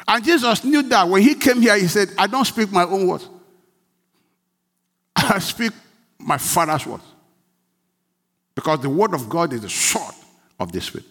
And 0.06 0.24
Jesus 0.24 0.64
knew 0.64 0.82
that 0.82 1.08
when 1.08 1.22
he 1.22 1.34
came 1.34 1.60
here, 1.60 1.76
he 1.78 1.88
said, 1.88 2.10
I 2.18 2.26
don't 2.26 2.44
speak 2.44 2.70
my 2.70 2.84
own 2.84 3.06
words. 3.06 3.28
I 5.16 5.38
speak 5.38 5.72
my 6.18 6.38
Father's 6.38 6.86
words. 6.86 7.04
Because 8.54 8.80
the 8.80 8.90
word 8.90 9.14
of 9.14 9.28
God 9.28 9.52
is 9.52 9.62
the 9.62 9.70
sword 9.70 10.14
of 10.60 10.70
the 10.70 10.80
Spirit. 10.80 11.06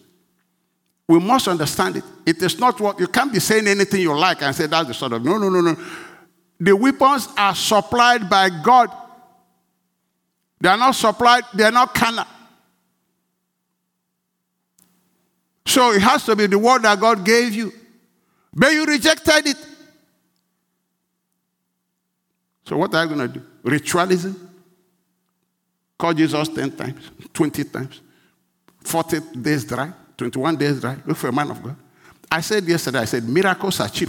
We 1.06 1.18
must 1.20 1.48
understand 1.48 1.96
it. 1.96 2.04
It 2.24 2.42
is 2.42 2.58
not 2.58 2.80
what 2.80 2.98
you 2.98 3.06
can't 3.06 3.32
be 3.32 3.40
saying 3.40 3.66
anything 3.66 4.00
you 4.00 4.16
like 4.16 4.42
and 4.42 4.54
say 4.54 4.66
that's 4.66 4.88
the 4.88 4.94
sort 4.94 5.12
of 5.12 5.24
no, 5.24 5.36
no, 5.36 5.48
no, 5.48 5.60
no. 5.60 5.76
The 6.58 6.74
weapons 6.74 7.28
are 7.36 7.54
supplied 7.54 8.28
by 8.30 8.48
God. 8.62 8.90
They 10.60 10.68
are 10.68 10.78
not 10.78 10.94
supplied, 10.94 11.44
they 11.52 11.64
are 11.64 11.70
not 11.70 11.94
carnal. 11.94 12.24
So 15.66 15.92
it 15.92 16.02
has 16.02 16.24
to 16.24 16.36
be 16.36 16.46
the 16.46 16.58
word 16.58 16.82
that 16.82 16.98
God 16.98 17.24
gave 17.24 17.52
you. 17.54 17.72
But 18.54 18.72
you 18.72 18.84
rejected 18.84 19.48
it. 19.48 19.56
So 22.66 22.78
what 22.78 22.94
are 22.94 23.04
you 23.04 23.14
going 23.14 23.28
to 23.28 23.40
do? 23.40 23.44
Ritualism? 23.62 24.50
Call 25.98 26.14
Jesus 26.14 26.48
10 26.48 26.70
times, 26.72 27.10
20 27.32 27.64
times, 27.64 28.00
40 28.82 29.20
days 29.40 29.64
dry? 29.64 29.92
21 30.16 30.56
days 30.56 30.80
dry. 30.80 30.96
Look 31.06 31.16
for 31.16 31.28
a 31.28 31.32
man 31.32 31.50
of 31.50 31.62
God. 31.62 31.76
I 32.30 32.40
said 32.40 32.64
yesterday, 32.64 32.98
I 33.00 33.04
said, 33.04 33.24
miracles 33.28 33.80
are 33.80 33.88
cheap. 33.88 34.08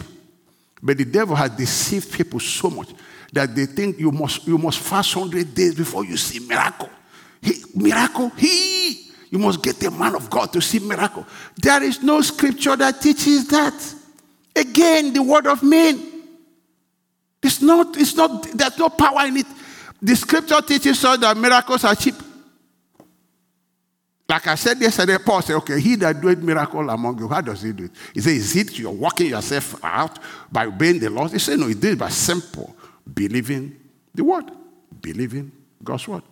But 0.81 0.97
the 0.97 1.05
devil 1.05 1.35
has 1.35 1.51
deceived 1.51 2.11
people 2.11 2.39
so 2.39 2.69
much 2.69 2.89
that 3.33 3.55
they 3.55 3.65
think 3.65 3.99
you 3.99 4.11
must, 4.11 4.47
you 4.47 4.57
must 4.57 4.79
fast 4.79 5.15
100 5.15 5.53
days 5.53 5.75
before 5.75 6.05
you 6.05 6.17
see 6.17 6.39
miracle. 6.39 6.89
He, 7.41 7.53
miracle, 7.75 8.29
he. 8.29 9.11
You 9.29 9.39
must 9.39 9.61
get 9.61 9.83
a 9.83 9.91
man 9.91 10.15
of 10.15 10.29
God 10.29 10.53
to 10.53 10.61
see 10.61 10.79
miracle. 10.79 11.25
There 11.57 11.83
is 11.83 12.01
no 12.01 12.21
scripture 12.21 12.75
that 12.75 13.01
teaches 13.01 13.47
that. 13.47 13.95
Again, 14.55 15.13
the 15.13 15.21
word 15.21 15.47
of 15.47 15.61
men. 15.63 16.11
It's 17.43 17.61
not, 17.61 17.97
it's 17.97 18.15
not, 18.15 18.43
there's 18.53 18.77
no 18.77 18.89
power 18.89 19.27
in 19.27 19.37
it. 19.37 19.45
The 20.01 20.15
scripture 20.15 20.61
teaches 20.61 21.03
us 21.03 21.19
that 21.19 21.35
miracles 21.35 21.83
are 21.83 21.95
cheap. 21.95 22.15
Like 24.27 24.47
I 24.47 24.55
said 24.55 24.81
yesterday, 24.81 25.17
Paul 25.23 25.41
said, 25.41 25.55
okay, 25.57 25.79
he 25.79 25.95
that 25.97 26.19
doeth 26.19 26.39
miracle 26.39 26.89
among 26.89 27.19
you, 27.19 27.27
how 27.27 27.41
does 27.41 27.61
he 27.61 27.71
do 27.71 27.85
it? 27.85 27.91
He 28.13 28.21
said, 28.21 28.33
is 28.33 28.55
it 28.55 28.79
you're 28.79 28.91
working 28.91 29.27
yourself 29.27 29.83
out 29.83 30.17
by 30.51 30.65
obeying 30.65 30.99
the 30.99 31.09
laws? 31.09 31.31
He 31.31 31.39
said, 31.39 31.59
no, 31.59 31.67
he 31.67 31.75
did 31.75 31.93
it 31.93 31.99
by 31.99 32.09
simple 32.09 32.75
believing 33.13 33.75
the 34.13 34.23
word, 34.23 34.49
believing 34.99 35.51
God's 35.83 36.07
word. 36.07 36.23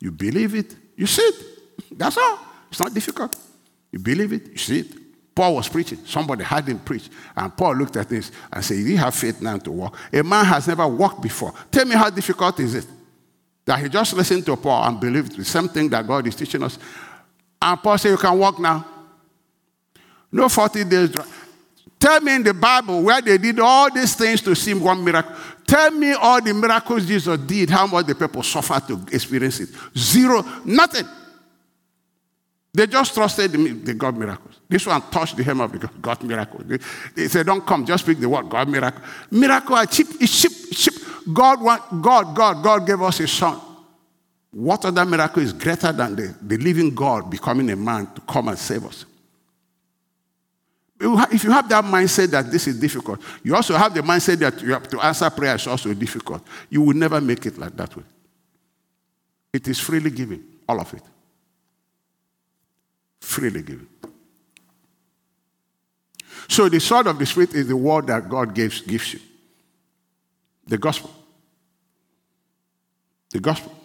You 0.00 0.12
believe 0.12 0.54
it, 0.54 0.76
you 0.96 1.06
see 1.06 1.22
it. 1.22 1.98
That's 1.98 2.18
all. 2.18 2.38
It's 2.70 2.80
not 2.80 2.92
difficult. 2.92 3.34
You 3.90 3.98
believe 3.98 4.32
it, 4.32 4.48
you 4.48 4.58
see 4.58 4.80
it. 4.80 4.94
Paul 5.34 5.54
was 5.54 5.68
preaching. 5.68 5.98
Somebody 6.04 6.42
had 6.42 6.68
him 6.68 6.80
preach. 6.80 7.08
And 7.36 7.56
Paul 7.56 7.76
looked 7.76 7.96
at 7.96 8.08
this 8.08 8.32
and 8.52 8.64
said, 8.64 8.78
You 8.78 8.96
have 8.98 9.14
faith 9.14 9.40
now 9.40 9.56
to 9.58 9.70
walk. 9.70 9.96
A 10.12 10.22
man 10.24 10.44
has 10.44 10.66
never 10.66 10.86
walked 10.86 11.22
before. 11.22 11.54
Tell 11.70 11.84
me 11.84 11.94
how 11.94 12.10
difficult 12.10 12.58
is 12.58 12.74
it? 12.74 12.86
That 13.64 13.78
he 13.78 13.88
just 13.88 14.14
listened 14.14 14.44
to 14.46 14.56
Paul 14.56 14.88
and 14.88 14.98
believed 14.98 15.36
the 15.36 15.44
same 15.44 15.68
thing 15.68 15.88
that 15.90 16.04
God 16.06 16.26
is 16.26 16.34
teaching 16.34 16.62
us. 16.64 16.76
And 17.60 17.82
Paul 17.82 17.98
said, 17.98 18.10
You 18.10 18.16
can 18.16 18.38
walk 18.38 18.58
now. 18.58 18.86
No 20.30 20.48
40 20.48 20.84
days. 20.84 21.16
Tell 21.98 22.20
me 22.20 22.36
in 22.36 22.42
the 22.42 22.54
Bible 22.54 23.02
where 23.02 23.20
they 23.20 23.38
did 23.38 23.58
all 23.58 23.92
these 23.92 24.14
things 24.14 24.40
to 24.42 24.54
see 24.54 24.74
one 24.74 25.02
miracle. 25.02 25.34
Tell 25.66 25.90
me 25.90 26.12
all 26.12 26.40
the 26.40 26.54
miracles 26.54 27.06
Jesus 27.06 27.38
did, 27.40 27.70
how 27.70 27.86
much 27.86 28.06
the 28.06 28.14
people 28.14 28.42
suffered 28.42 28.86
to 28.88 29.14
experience 29.14 29.60
it. 29.60 29.70
Zero, 29.96 30.44
nothing. 30.64 31.06
They 32.72 32.86
just 32.86 33.14
trusted 33.14 33.50
the 33.52 33.94
God 33.94 34.16
miracles. 34.16 34.60
This 34.68 34.86
one 34.86 35.02
touched 35.10 35.36
the 35.36 35.42
hem 35.42 35.60
of 35.60 35.72
the 35.72 35.90
God 36.00 36.22
miracle. 36.22 36.60
They, 36.64 36.78
they 37.16 37.28
said, 37.28 37.46
Don't 37.46 37.66
come, 37.66 37.84
just 37.84 38.04
speak 38.04 38.20
the 38.20 38.28
word, 38.28 38.48
God 38.48 38.68
miracle. 38.68 39.02
Miracle 39.30 39.74
are 39.74 39.86
cheap, 39.86 40.06
it's 40.20 40.40
cheap, 40.40 40.52
cheap. 40.72 40.94
God, 41.32 41.58
God, 42.00 42.34
God, 42.34 42.62
God 42.62 42.86
gave 42.86 43.02
us 43.02 43.18
his 43.18 43.32
son. 43.32 43.60
What 44.58 44.84
other 44.84 45.04
miracle 45.04 45.40
is 45.40 45.52
greater 45.52 45.92
than 45.92 46.16
the, 46.16 46.34
the 46.42 46.56
living 46.56 46.92
God 46.92 47.30
becoming 47.30 47.70
a 47.70 47.76
man 47.76 48.12
to 48.12 48.20
come 48.22 48.48
and 48.48 48.58
save 48.58 48.84
us? 48.84 49.04
If 51.00 51.44
you 51.44 51.52
have 51.52 51.68
that 51.68 51.84
mindset 51.84 52.32
that 52.32 52.50
this 52.50 52.66
is 52.66 52.80
difficult, 52.80 53.20
you 53.44 53.54
also 53.54 53.76
have 53.76 53.94
the 53.94 54.00
mindset 54.00 54.38
that 54.40 54.60
you 54.60 54.72
have 54.72 54.88
to 54.88 55.00
answer 55.00 55.30
prayer 55.30 55.54
is 55.54 55.64
also 55.68 55.94
difficult. 55.94 56.44
You 56.68 56.82
will 56.82 56.96
never 56.96 57.20
make 57.20 57.46
it 57.46 57.56
like 57.56 57.76
that 57.76 57.96
way. 57.96 58.02
It 59.52 59.68
is 59.68 59.78
freely 59.78 60.10
given, 60.10 60.44
all 60.68 60.80
of 60.80 60.92
it. 60.92 61.04
Freely 63.20 63.62
given. 63.62 63.86
So 66.48 66.68
the 66.68 66.80
sword 66.80 67.06
of 67.06 67.16
the 67.16 67.26
Spirit 67.26 67.54
is 67.54 67.68
the 67.68 67.76
word 67.76 68.08
that 68.08 68.28
God 68.28 68.56
gives, 68.56 68.80
gives 68.80 69.14
you. 69.14 69.20
The 70.66 70.78
gospel. 70.78 71.14
The 73.30 73.38
gospel. 73.38 73.77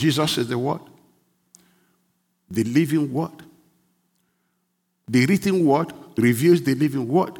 Jesus 0.00 0.38
is 0.38 0.48
the 0.48 0.58
Word, 0.58 0.80
the 2.50 2.64
living 2.64 3.12
Word. 3.12 3.30
The 5.06 5.26
written 5.26 5.66
Word 5.66 5.92
reveals 6.16 6.62
the 6.62 6.74
living 6.74 7.06
Word. 7.06 7.38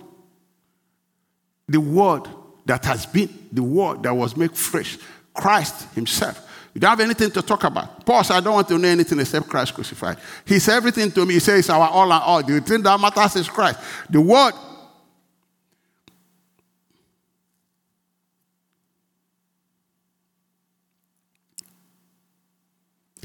The 1.66 1.80
Word 1.80 2.28
that 2.66 2.84
has 2.84 3.06
been, 3.06 3.48
the 3.50 3.62
Word 3.62 4.02
that 4.02 4.14
was 4.14 4.36
made 4.36 4.54
fresh, 4.56 4.98
Christ 5.32 5.88
Himself. 5.94 6.46
You 6.74 6.80
don't 6.80 6.90
have 6.90 7.00
anything 7.00 7.30
to 7.30 7.42
talk 7.42 7.64
about. 7.64 8.04
Paul 8.04 8.22
said, 8.22 8.36
I 8.36 8.40
don't 8.40 8.54
want 8.54 8.68
to 8.68 8.78
know 8.78 8.88
anything 8.88 9.18
except 9.18 9.48
Christ 9.48 9.74
crucified. 9.74 10.18
He 10.44 10.58
said 10.58 10.76
everything 10.76 11.10
to 11.12 11.24
me. 11.24 11.34
He 11.34 11.40
says, 11.40 11.70
our 11.70 11.88
all 11.88 12.12
and 12.12 12.22
all. 12.22 12.42
The 12.42 12.60
thing 12.60 12.82
that 12.82 13.00
matters 13.00 13.36
is 13.36 13.48
Christ. 13.48 13.80
The 14.08 14.20
Word 14.20 14.52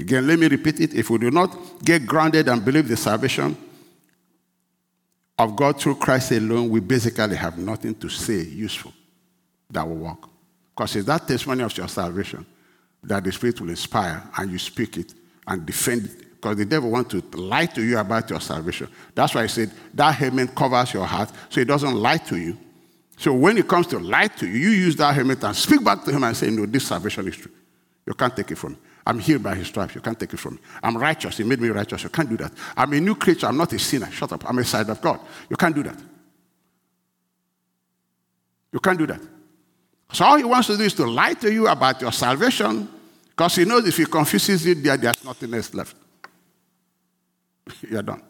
Again, 0.06 0.24
let 0.24 0.38
me 0.38 0.46
repeat 0.46 0.78
it. 0.78 0.94
If 0.94 1.10
we 1.10 1.18
do 1.18 1.32
not 1.32 1.82
get 1.84 2.06
grounded 2.06 2.46
and 2.48 2.64
believe 2.64 2.86
the 2.86 2.96
salvation 2.96 3.56
of 5.36 5.56
God 5.56 5.80
through 5.80 5.96
Christ 5.96 6.30
alone, 6.30 6.68
we 6.68 6.78
basically 6.78 7.34
have 7.34 7.58
nothing 7.58 7.92
to 7.96 8.08
say 8.08 8.40
useful 8.42 8.92
that 9.68 9.84
will 9.84 9.96
work. 9.96 10.28
Because 10.72 10.94
it's 10.94 11.06
that 11.06 11.26
testimony 11.26 11.64
of 11.64 11.76
your 11.76 11.88
salvation 11.88 12.46
that 13.02 13.24
the 13.24 13.32
Spirit 13.32 13.60
will 13.60 13.70
inspire 13.70 14.22
and 14.36 14.52
you 14.52 14.60
speak 14.60 14.96
it 14.96 15.12
and 15.44 15.66
defend 15.66 16.04
it. 16.04 16.18
Because 16.36 16.56
the 16.56 16.66
devil 16.66 16.88
wants 16.88 17.10
to 17.10 17.20
lie 17.36 17.66
to 17.66 17.82
you 17.82 17.98
about 17.98 18.30
your 18.30 18.40
salvation. 18.40 18.86
That's 19.12 19.34
why 19.34 19.42
I 19.42 19.48
said 19.48 19.72
that 19.92 20.12
helmet 20.14 20.54
covers 20.54 20.94
your 20.94 21.04
heart 21.04 21.32
so 21.48 21.60
it 21.60 21.66
doesn't 21.66 21.96
lie 21.96 22.18
to 22.18 22.36
you. 22.36 22.56
So 23.16 23.32
when 23.32 23.58
it 23.58 23.66
comes 23.66 23.88
to 23.88 23.98
lie 23.98 24.28
to 24.28 24.46
you, 24.46 24.56
you 24.56 24.68
use 24.68 24.94
that 24.96 25.16
helmet 25.16 25.42
and 25.42 25.56
speak 25.56 25.82
back 25.82 26.04
to 26.04 26.12
him 26.12 26.22
and 26.22 26.36
say, 26.36 26.48
No, 26.48 26.64
this 26.64 26.86
salvation 26.86 27.26
is 27.26 27.36
true. 27.36 27.50
You 28.06 28.14
can't 28.14 28.36
take 28.36 28.52
it 28.52 28.56
from 28.56 28.74
me. 28.74 28.78
I'm 29.06 29.20
healed 29.20 29.44
by 29.44 29.54
his 29.54 29.68
stripes. 29.68 29.94
You 29.94 30.00
can't 30.00 30.18
take 30.18 30.34
it 30.34 30.38
from 30.38 30.54
me. 30.54 30.60
I'm 30.82 30.96
righteous. 30.96 31.36
He 31.36 31.44
made 31.44 31.60
me 31.60 31.68
righteous. 31.68 32.02
You 32.02 32.08
can't 32.08 32.28
do 32.28 32.36
that. 32.38 32.52
I'm 32.76 32.92
a 32.92 33.00
new 33.00 33.14
creature. 33.14 33.46
I'm 33.46 33.56
not 33.56 33.72
a 33.72 33.78
sinner. 33.78 34.10
Shut 34.10 34.32
up. 34.32 34.48
I'm 34.48 34.58
a 34.58 34.64
side 34.64 34.90
of 34.90 35.00
God. 35.00 35.20
You 35.48 35.56
can't 35.56 35.74
do 35.74 35.84
that. 35.84 35.96
You 38.72 38.80
can't 38.80 38.98
do 38.98 39.06
that. 39.06 39.20
So 40.12 40.24
all 40.24 40.36
he 40.36 40.44
wants 40.44 40.66
to 40.66 40.76
do 40.76 40.82
is 40.82 40.94
to 40.94 41.06
lie 41.06 41.34
to 41.34 41.52
you 41.52 41.68
about 41.68 42.00
your 42.00 42.12
salvation 42.12 42.88
because 43.30 43.54
he 43.54 43.64
knows 43.64 43.86
if 43.86 43.96
he 43.96 44.06
confuses 44.06 44.66
you 44.66 44.74
there, 44.74 44.96
there's 44.96 45.24
nothing 45.24 45.54
else 45.54 45.72
left. 45.72 45.94
You're 47.88 48.02
done. 48.02 48.22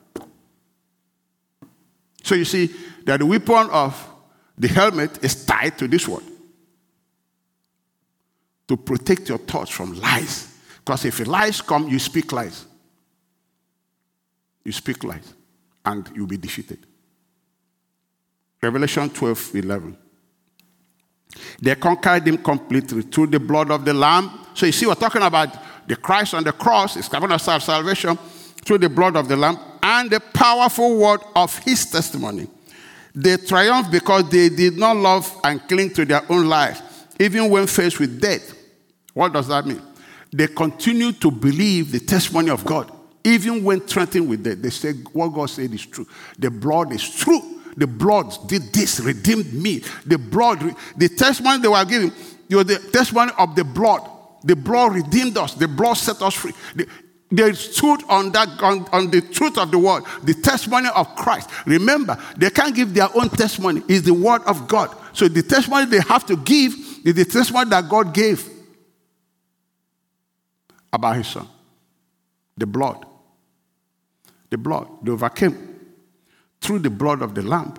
So 2.22 2.34
you 2.34 2.44
see 2.44 2.70
that 3.04 3.20
the 3.20 3.26
weapon 3.26 3.70
of 3.70 4.08
the 4.58 4.68
helmet 4.68 5.24
is 5.24 5.46
tied 5.46 5.78
to 5.78 5.88
this 5.88 6.06
word 6.06 6.24
to 8.68 8.76
protect 8.76 9.28
your 9.28 9.38
thoughts 9.38 9.70
from 9.70 9.94
lies. 10.00 10.55
Because 10.87 11.05
if 11.05 11.26
lies 11.26 11.61
come, 11.61 11.89
you 11.89 11.99
speak 11.99 12.30
lies. 12.30 12.64
You 14.64 14.70
speak 14.70 15.03
lies, 15.03 15.34
and 15.84 16.09
you'll 16.14 16.28
be 16.28 16.37
defeated. 16.37 16.87
Revelation 18.62 19.11
12 19.11 19.57
11. 19.57 19.99
They 21.61 21.74
conquered 21.74 22.28
him 22.28 22.39
completely 22.39 23.03
through 23.03 23.26
the 23.26 23.41
blood 23.41 23.72
of 23.72 23.84
the 23.84 23.93
Lamb. 23.93 24.30
So 24.55 24.64
you 24.64 24.72
see, 24.72 24.87
we're 24.87 24.95
talking 24.95 25.22
about 25.22 25.89
the 25.89 25.97
Christ 25.97 26.34
on 26.34 26.45
the 26.45 26.53
cross, 26.53 26.97
it's 26.97 27.09
coming 27.09 27.32
us 27.32 27.45
salvation 27.64 28.16
through 28.64 28.78
the 28.78 28.89
blood 28.89 29.16
of 29.16 29.26
the 29.26 29.37
Lamb 29.37 29.59
and 29.82 30.09
the 30.09 30.20
powerful 30.20 30.99
word 30.99 31.20
of 31.34 31.57
his 31.59 31.84
testimony. 31.91 32.47
They 33.12 33.37
triumphed 33.39 33.91
because 33.91 34.28
they 34.30 34.51
did 34.51 34.76
not 34.76 34.97
love 34.97 35.32
and 35.43 35.61
cling 35.68 35.91
to 35.95 36.05
their 36.05 36.22
own 36.30 36.47
life, 36.47 36.80
even 37.18 37.51
when 37.51 37.66
faced 37.66 37.99
with 37.99 38.20
death. 38.20 38.55
What 39.14 39.32
does 39.32 39.49
that 39.49 39.66
mean? 39.66 39.82
They 40.37 40.49
continue 40.49 41.12
to 41.12 41.30
believe 41.30 41.93
the 41.93 41.99
testimony 41.99 42.51
of 42.51 42.62
God, 42.62 42.93
even 43.24 43.64
when 43.64 43.80
threatened 43.80 44.28
with 44.28 44.45
death. 44.45 44.61
They 44.61 44.68
say 44.68 44.93
what 45.14 45.28
God 45.28 45.47
said 45.47 45.72
is 45.72 45.87
true. 45.87 46.07
The 46.39 46.51
blood 46.51 46.93
is 46.93 47.09
true. 47.09 47.41
The 47.74 47.87
blood 47.87 48.37
did 48.47 48.64
this, 48.64 49.01
redeemed 49.01 49.55
me. 49.55 49.82
The 50.05 50.18
blood, 50.18 50.76
the 50.95 51.09
testimony 51.09 51.62
they 51.62 51.68
were 51.68 51.84
giving, 51.87 52.12
you 52.49 52.59
know, 52.59 52.62
the 52.64 52.78
testimony 52.78 53.32
of 53.39 53.57
the 53.57 53.64
blood. 53.64 54.07
The 54.45 54.55
blood 54.55 54.95
redeemed 54.97 55.39
us. 55.39 55.55
The 55.55 55.68
blood 55.68 55.95
set 55.95 56.20
us 56.20 56.34
free. 56.34 56.53
The, 56.74 56.87
they 57.30 57.55
stood 57.55 58.05
on 58.11 58.30
that 58.32 58.62
on, 58.62 58.87
on, 58.93 59.11
the 59.11 59.22
truth 59.22 59.57
of 59.57 59.70
the 59.70 59.78
word, 59.78 60.05
the 60.22 60.34
testimony 60.34 60.89
of 60.95 61.16
Christ. 61.16 61.49
Remember, 61.64 62.22
they 62.37 62.51
can't 62.51 62.76
give 62.76 62.93
their 62.93 63.09
own 63.16 63.30
testimony. 63.30 63.82
It's 63.89 64.05
the 64.05 64.14
word 64.14 64.43
of 64.43 64.68
God. 64.68 64.95
So 65.14 65.28
the 65.28 65.43
testimony 65.43 65.87
they 65.87 66.01
have 66.01 66.26
to 66.26 66.37
give 66.37 66.74
is 67.05 67.14
the 67.14 67.24
testimony 67.24 67.70
that 67.70 67.89
God 67.89 68.12
gave 68.12 68.55
about 70.93 71.16
his 71.16 71.26
son. 71.26 71.49
The 72.57 72.66
blood. 72.66 73.05
The 74.51 74.59
blood. 74.59 74.89
They 75.03 75.11
overcame 75.11 75.76
through 76.61 76.80
the 76.80 76.91
blood 76.91 77.22
of 77.22 77.34
the 77.34 77.43
lamb. 77.43 77.74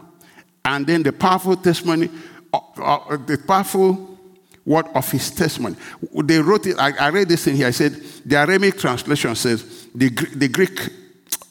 And 0.64 0.86
then 0.86 1.04
the 1.04 1.14
powerful 1.14 1.56
testimony, 1.56 2.10
uh, 2.54 2.60
uh, 2.78 3.18
the 3.18 3.38
powerful 3.38 4.18
word 4.66 4.86
of 4.94 5.10
his 5.10 5.32
testimony. 5.32 5.76
They 6.24 6.40
wrote 6.40 6.68
it, 6.68 6.78
I, 6.78 6.92
I, 6.98 7.10
read 7.10 7.30
this 7.30 7.48
in 7.48 7.56
here. 7.56 7.68
I 7.68 7.72
said, 7.72 7.94
the 8.26 8.36
Aramaic 8.36 8.78
translation 8.78 9.34
says, 9.36 9.88
the, 9.96 10.10
the 10.10 10.50
Greek 10.50 10.90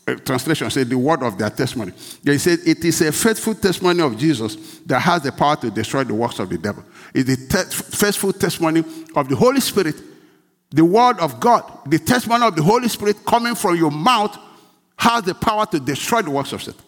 uh, 0.06 0.14
translation 0.16 0.70
said, 0.70 0.90
the 0.90 0.98
word 0.98 1.22
of 1.22 1.38
their 1.38 1.48
testimony. 1.48 1.92
They 2.22 2.36
said, 2.36 2.58
it 2.66 2.84
is 2.84 3.00
a 3.00 3.10
faithful 3.10 3.54
testimony 3.54 4.02
of 4.02 4.18
Jesus 4.18 4.80
that 4.80 5.00
has 5.00 5.22
the 5.22 5.32
power 5.32 5.56
to 5.56 5.70
destroy 5.70 6.04
the 6.04 6.14
works 6.14 6.38
of 6.38 6.50
the 6.50 6.58
devil. 6.58 6.84
It's 7.14 7.26
the 7.26 7.36
te- 7.36 7.96
faithful 7.96 8.34
testimony 8.34 8.84
of 9.14 9.28
the 9.28 9.36
Holy 9.36 9.60
Spirit 9.60 9.96
the 10.70 10.84
word 10.84 11.18
of 11.20 11.38
God, 11.40 11.62
the 11.86 11.98
testimony 11.98 12.44
of 12.46 12.56
the 12.56 12.62
Holy 12.62 12.88
Spirit 12.88 13.24
coming 13.24 13.54
from 13.54 13.76
your 13.76 13.90
mouth 13.90 14.36
has 14.98 15.22
the 15.22 15.34
power 15.34 15.66
to 15.66 15.78
destroy 15.80 16.22
the 16.22 16.30
works 16.30 16.52
of 16.52 16.62
Satan. 16.62 16.80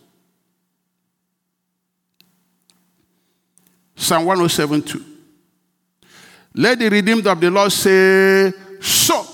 Psalm 3.95 4.24
107 4.24 4.83
2. 4.83 5.05
Let 6.55 6.79
the 6.79 6.89
redeemed 6.89 7.26
of 7.26 7.41
the 7.41 7.51
Lord 7.51 7.72
say, 7.72 8.53
So. 8.81 9.26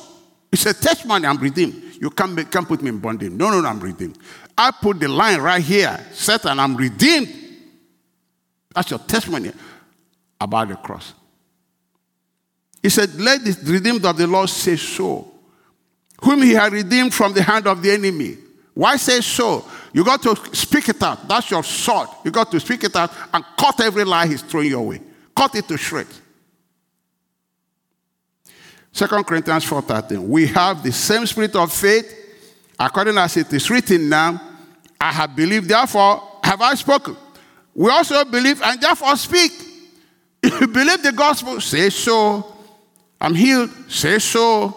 It's 0.55 0.67
a 0.67 0.73
testimony, 0.73 1.27
I'm 1.27 1.37
redeemed. 1.39 1.83
You 2.01 2.11
can't, 2.11 2.33
make, 2.33 2.49
can't 2.49 2.69
put 2.69 2.81
me 2.81 2.91
in 2.91 3.01
bondage. 3.01 3.33
No, 3.33 3.51
no, 3.51 3.61
no, 3.61 3.69
I'm 3.69 3.81
redeemed. 3.81 4.17
I 4.57 4.71
put 4.71 5.01
the 5.01 5.09
line 5.09 5.41
right 5.41 5.61
here. 5.61 5.99
Satan, 6.13 6.61
I'm 6.61 6.77
redeemed. 6.77 7.29
That's 8.73 8.89
your 8.89 9.01
testimony 9.01 9.51
about 10.41 10.69
the 10.69 10.77
cross. 10.77 11.13
He 12.85 12.91
said, 12.91 13.19
Let 13.19 13.43
the 13.43 13.73
redeemed 13.73 14.05
of 14.05 14.15
the 14.15 14.27
Lord 14.27 14.51
say 14.51 14.77
so, 14.77 15.27
whom 16.23 16.43
he 16.43 16.51
had 16.53 16.71
redeemed 16.71 17.15
from 17.15 17.33
the 17.33 17.43
hand 17.43 17.67
of 17.67 17.83
the 17.83 17.91
enemy. 17.91 18.37
Why 18.75 18.97
say 18.97 19.23
so? 19.23 19.65
You 19.95 20.05
got 20.05 20.21
to 20.25 20.37
speak 20.55 20.91
it 20.91 21.03
out. 21.03 21.27
That's 21.27 21.51
your 21.51 21.63
sword. 21.63 22.11
You 22.27 22.31
got 22.31 22.51
to 22.51 22.61
speak 22.61 22.85
it 22.85 22.95
out 22.95 23.11
and 23.33 23.43
cut 23.57 23.81
every 23.81 24.05
lie 24.05 24.27
he's 24.27 24.43
throwing 24.43 24.69
your 24.69 24.87
way. 24.87 25.01
Cut 25.35 25.55
it 25.55 25.67
to 25.69 25.79
shreds. 25.79 26.21
2 28.93 29.07
Corinthians 29.25 29.65
4:13. 29.65 30.19
We 30.29 30.47
have 30.49 30.83
the 30.83 30.93
same 30.93 31.25
spirit 31.25 31.57
of 31.57 31.73
faith, 31.73 32.15
according 32.79 33.17
as 33.17 33.35
it 33.39 33.51
is 33.51 33.71
written 33.71 34.11
now. 34.11 34.39
I 35.01 35.11
have 35.11 35.35
believed, 35.35 35.71
therefore 35.71 36.23
have 36.43 36.61
I 36.61 36.75
spoken. 36.75 37.17
We 37.75 37.89
also 37.89 38.27
believe 38.27 38.61
and 38.61 38.79
therefore 38.79 39.17
speak. 39.17 39.53
If 40.43 40.61
you 40.61 40.67
believe 40.67 41.03
the 41.03 41.13
gospel, 41.13 41.63
say 41.63 41.89
so. 41.89 42.51
I'm 43.25 43.35
healed. 43.35 43.71
Say 43.89 44.19
so. 44.19 44.75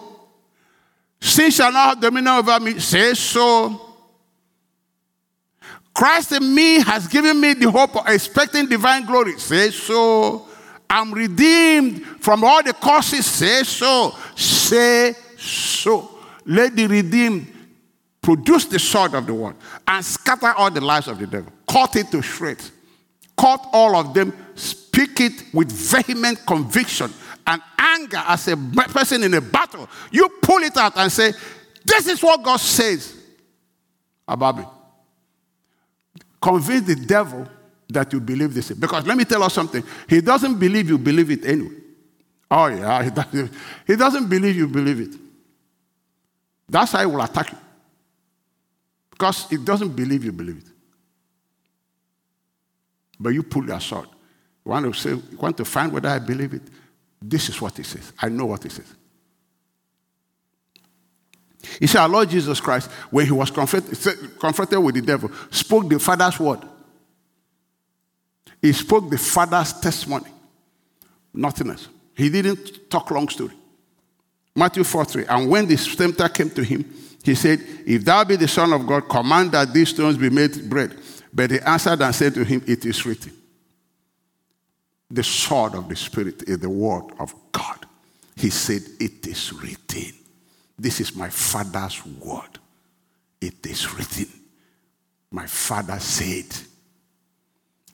Sin 1.20 1.50
shall 1.50 1.70
not 1.70 1.88
have 1.88 2.00
dominion 2.00 2.32
over 2.32 2.58
me. 2.58 2.78
Say 2.78 3.12
so. 3.12 3.78
Christ 5.92 6.32
in 6.32 6.54
me 6.54 6.80
has 6.80 7.06
given 7.08 7.38
me 7.38 7.52
the 7.52 7.70
hope 7.70 7.94
of 7.94 8.08
expecting 8.08 8.66
divine 8.66 9.04
glory. 9.04 9.38
Say 9.38 9.70
so. 9.70 10.46
I'm 10.88 11.12
redeemed 11.12 12.02
from 12.20 12.42
all 12.42 12.62
the 12.62 12.72
curses. 12.72 13.26
Say 13.26 13.64
so. 13.64 14.16
Say 14.34 15.14
so. 15.36 16.18
Let 16.46 16.74
the 16.74 16.86
redeemed 16.86 17.52
produce 18.22 18.64
the 18.64 18.78
sword 18.78 19.12
of 19.12 19.26
the 19.26 19.34
word 19.34 19.56
and 19.86 20.02
scatter 20.02 20.54
all 20.54 20.70
the 20.70 20.80
lies 20.80 21.06
of 21.06 21.18
the 21.18 21.26
devil. 21.26 21.52
Cut 21.68 21.96
it 21.96 22.10
to 22.12 22.22
shreds. 22.22 22.72
Cut 23.36 23.68
all 23.74 23.94
of 23.94 24.14
them. 24.14 24.32
Speak 24.54 25.20
it 25.20 25.44
with 25.52 25.70
vehement 25.70 26.46
conviction 26.46 27.12
anger 27.98 28.22
as 28.26 28.48
a 28.48 28.56
person 28.56 29.22
in 29.22 29.34
a 29.34 29.40
battle, 29.40 29.88
you 30.10 30.28
pull 30.42 30.62
it 30.62 30.76
out 30.76 30.96
and 30.96 31.10
say, 31.10 31.32
This 31.84 32.06
is 32.06 32.22
what 32.22 32.42
God 32.42 32.58
says 32.58 33.16
about 34.26 34.58
me. 34.58 34.64
Convince 36.40 36.86
the 36.86 36.96
devil 36.96 37.46
that 37.88 38.12
you 38.12 38.20
believe 38.20 38.54
this. 38.54 38.70
Because 38.72 39.06
let 39.06 39.16
me 39.16 39.24
tell 39.24 39.42
you 39.42 39.50
something. 39.50 39.82
He 40.08 40.20
doesn't 40.20 40.58
believe 40.58 40.88
you 40.88 40.98
believe 40.98 41.30
it 41.30 41.44
anyway. 41.44 41.76
Oh, 42.50 42.66
yeah. 42.66 43.02
He 43.02 43.10
doesn't, 43.10 43.52
he 43.86 43.96
doesn't 43.96 44.28
believe 44.28 44.56
you 44.56 44.68
believe 44.68 45.00
it. 45.00 45.20
That's 46.68 46.92
how 46.92 47.00
he 47.00 47.06
will 47.06 47.22
attack 47.22 47.50
you. 47.50 47.58
Because 49.10 49.48
he 49.48 49.56
doesn't 49.56 49.90
believe 49.90 50.24
you 50.24 50.32
believe 50.32 50.58
it. 50.58 50.66
But 53.18 53.30
you 53.30 53.42
pull 53.42 53.66
your 53.66 53.80
sword. 53.80 54.08
You 54.64 54.70
want 54.70 54.94
to 54.94 55.00
say, 55.00 55.10
you 55.10 55.38
want 55.38 55.56
to 55.56 55.64
find 55.64 55.92
whether 55.92 56.08
I 56.08 56.18
believe 56.18 56.54
it. 56.54 56.62
This 57.20 57.48
is 57.48 57.60
what 57.60 57.76
he 57.76 57.82
says. 57.82 58.12
I 58.20 58.28
know 58.28 58.46
what 58.46 58.62
he 58.62 58.68
says. 58.68 58.94
He 61.80 61.86
said, 61.86 62.00
Our 62.00 62.08
Lord 62.08 62.30
Jesus 62.30 62.60
Christ, 62.60 62.90
when 63.10 63.26
he 63.26 63.32
was 63.32 63.50
confronted, 63.50 64.38
confronted 64.38 64.78
with 64.78 64.94
the 64.94 65.02
devil, 65.02 65.30
spoke 65.50 65.88
the 65.88 65.98
Father's 65.98 66.38
word. 66.38 66.60
He 68.62 68.72
spoke 68.72 69.10
the 69.10 69.18
Father's 69.18 69.72
testimony. 69.72 70.30
Nothing 71.34 71.70
else. 71.70 71.88
He 72.14 72.30
didn't 72.30 72.90
talk 72.90 73.10
long 73.10 73.28
story. 73.28 73.54
Matthew 74.54 74.82
4 74.82 75.04
3. 75.04 75.26
And 75.26 75.50
when 75.50 75.66
the 75.68 75.76
tempter 75.76 76.28
came 76.28 76.50
to 76.50 76.64
him, 76.64 76.84
he 77.22 77.34
said, 77.34 77.60
If 77.86 78.04
thou 78.04 78.24
be 78.24 78.36
the 78.36 78.48
Son 78.48 78.72
of 78.72 78.86
God, 78.86 79.08
command 79.08 79.52
that 79.52 79.72
these 79.72 79.90
stones 79.90 80.16
be 80.16 80.30
made 80.30 80.68
bread. 80.68 80.96
But 81.32 81.50
he 81.50 81.60
answered 81.60 82.00
and 82.00 82.14
said 82.14 82.34
to 82.34 82.44
him, 82.44 82.62
It 82.66 82.84
is 82.84 83.04
written. 83.04 83.32
The 85.10 85.22
sword 85.22 85.74
of 85.74 85.88
the 85.88 85.96
Spirit 85.96 86.42
is 86.46 86.58
the 86.58 86.68
word 86.68 87.12
of 87.18 87.34
God. 87.52 87.86
He 88.36 88.50
said, 88.50 88.82
It 89.00 89.26
is 89.26 89.52
written. 89.52 90.12
This 90.78 91.00
is 91.00 91.16
my 91.16 91.28
Father's 91.30 92.04
word. 92.06 92.58
It 93.40 93.66
is 93.66 93.92
written. 93.94 94.28
My 95.30 95.46
Father 95.46 95.98
said, 95.98 96.46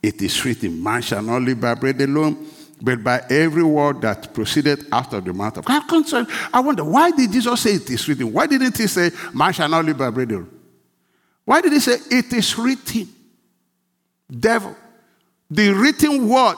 It 0.03 0.21
is 0.21 0.45
written, 0.45 0.83
Man 0.83 1.03
shall 1.03 1.23
not 1.23 1.43
live 1.43 1.61
by 1.61 1.75
bread 1.75 2.01
alone, 2.01 2.47
but 2.83 3.03
by 3.03 3.23
every 3.31 3.63
word 3.63 4.01
that 4.03 4.35
proceeded 4.35 4.87
out 4.91 5.13
of 5.15 5.25
the 5.25 5.33
mouth 5.33 5.57
of 5.57 5.65
God. 5.65 5.85
I 6.53 6.61
wonder, 6.61 6.85
why 6.85 7.13
did 7.13 7.31
Jesus 7.31 7.61
say 7.61 7.75
it 7.75 7.89
is 7.89 8.09
written? 8.09 8.33
Why 8.33 8.47
didn't 8.47 8.77
he 8.77 8.89
say, 8.89 9.11
Man 9.33 9.53
shall 9.53 9.69
not 9.69 9.85
live 9.85 9.99
by 9.99 10.11
bread 10.11 10.33
alone? 10.33 10.51
Why 11.45 11.61
did 11.61 11.73
he 11.73 11.81
say, 11.81 11.97
It 12.11 12.33
is 12.33 12.59
written? 12.59 13.09
Devil. 14.29 14.77
The 15.51 15.71
written 15.71 16.29
word 16.29 16.57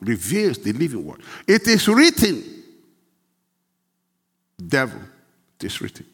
reveals 0.00 0.58
the 0.58 0.72
living 0.72 1.04
word. 1.04 1.20
It 1.46 1.66
is 1.66 1.88
written. 1.88 2.42
Devil. 4.66 5.00
It 5.58 5.64
is 5.66 5.80
written. 5.80 6.06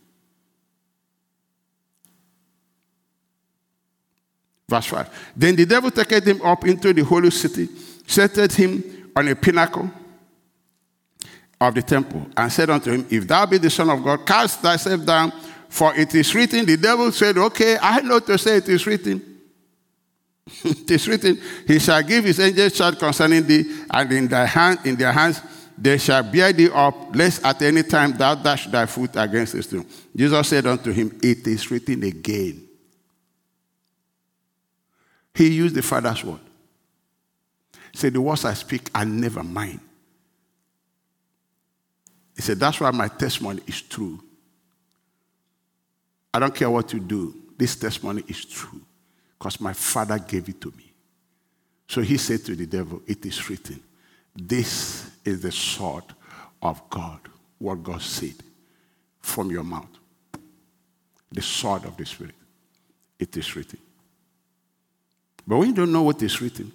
Verse 4.68 4.86
5. 4.86 5.32
Then 5.36 5.56
the 5.56 5.66
devil 5.66 5.90
took 5.90 6.10
him 6.10 6.40
up 6.42 6.66
into 6.66 6.92
the 6.92 7.02
holy 7.04 7.30
city, 7.30 7.68
seated 8.06 8.52
him 8.52 9.10
on 9.14 9.28
a 9.28 9.36
pinnacle 9.36 9.90
of 11.60 11.74
the 11.74 11.82
temple, 11.82 12.26
and 12.36 12.50
said 12.50 12.70
unto 12.70 12.90
him, 12.90 13.06
If 13.10 13.28
thou 13.28 13.46
be 13.46 13.58
the 13.58 13.70
Son 13.70 13.90
of 13.90 14.02
God, 14.02 14.26
cast 14.26 14.60
thyself 14.60 15.04
down, 15.04 15.32
for 15.68 15.94
it 15.94 16.14
is 16.14 16.34
written. 16.34 16.64
The 16.64 16.76
devil 16.76 17.12
said, 17.12 17.36
Okay, 17.36 17.76
I 17.80 18.00
know 18.00 18.18
to 18.20 18.38
say 18.38 18.56
it 18.56 18.68
is 18.68 18.86
written. 18.86 19.31
it 20.64 20.90
is 20.90 21.09
written, 21.09 21.40
He 21.66 21.78
shall 21.78 22.03
give 22.03 22.24
his 22.24 22.40
angels 22.40 22.72
charge 22.72 22.99
concerning 22.99 23.47
thee, 23.47 23.84
and 23.90 24.12
in 24.12 24.28
thy 24.28 24.47
hand, 24.47 24.80
in 24.84 24.97
their 24.97 25.12
hands 25.12 25.40
they 25.78 25.99
shall 25.99 26.22
bear 26.22 26.53
thee 26.53 26.70
up, 26.70 27.14
lest 27.14 27.45
at 27.45 27.61
any 27.62 27.82
time 27.82 28.12
thou 28.12 28.34
dash 28.34 28.66
thy 28.66 28.86
foot 28.86 29.11
against 29.14 29.55
a 29.55 29.62
stone. 29.62 29.86
Jesus 30.14 30.49
said 30.49 30.66
unto 30.66 30.93
him, 30.93 31.18
It 31.22 31.47
is 31.47 31.70
written 31.70 32.03
again. 32.03 32.68
He 35.34 35.49
used 35.49 35.74
the 35.74 35.82
Father's 35.82 36.22
word. 36.22 36.40
Said, 37.95 38.12
The 38.12 38.20
words 38.20 38.45
I 38.45 38.55
speak 38.55 38.90
are 38.95 39.05
never 39.05 39.43
mine. 39.43 39.80
He 42.36 42.43
said, 42.43 42.59
That's 42.59 42.80
why 42.80 42.90
my 42.90 43.09
testimony 43.09 43.62
is 43.66 43.80
true. 43.80 44.22
I 46.34 46.38
don't 46.38 46.55
care 46.55 46.70
what 46.70 46.93
you 46.93 47.01
do, 47.01 47.34
this 47.57 47.76
testimony 47.76 48.24
is 48.26 48.45
true 48.45 48.80
because 49.43 49.61
my 49.61 49.72
Father 49.72 50.20
gave 50.20 50.49
it 50.49 50.61
to 50.61 50.72
me. 50.76 50.93
So 51.88 52.01
he 52.01 52.16
said 52.16 52.45
to 52.45 52.55
the 52.55 52.64
devil, 52.64 53.03
It 53.09 53.26
is 53.26 53.51
written, 53.51 53.82
This 54.36 55.11
is 55.24 55.43
the 55.43 55.51
sword 55.51 56.05
of 56.62 56.88
God, 56.88 57.18
what 57.59 57.82
God 57.82 58.01
said 58.01 58.36
from 59.18 59.51
your 59.51 59.64
mouth. 59.64 59.88
The 61.32 61.43
sword 61.43 61.86
of 61.86 61.97
the 61.97 62.07
Spirit. 62.07 62.36
It 63.18 63.36
is 63.36 63.57
written. 63.57 63.80
But 65.45 65.57
when 65.57 65.70
you 65.70 65.74
don't 65.74 65.90
know 65.90 66.05
what 66.05 66.22
is 66.22 66.40
written, 66.40 66.70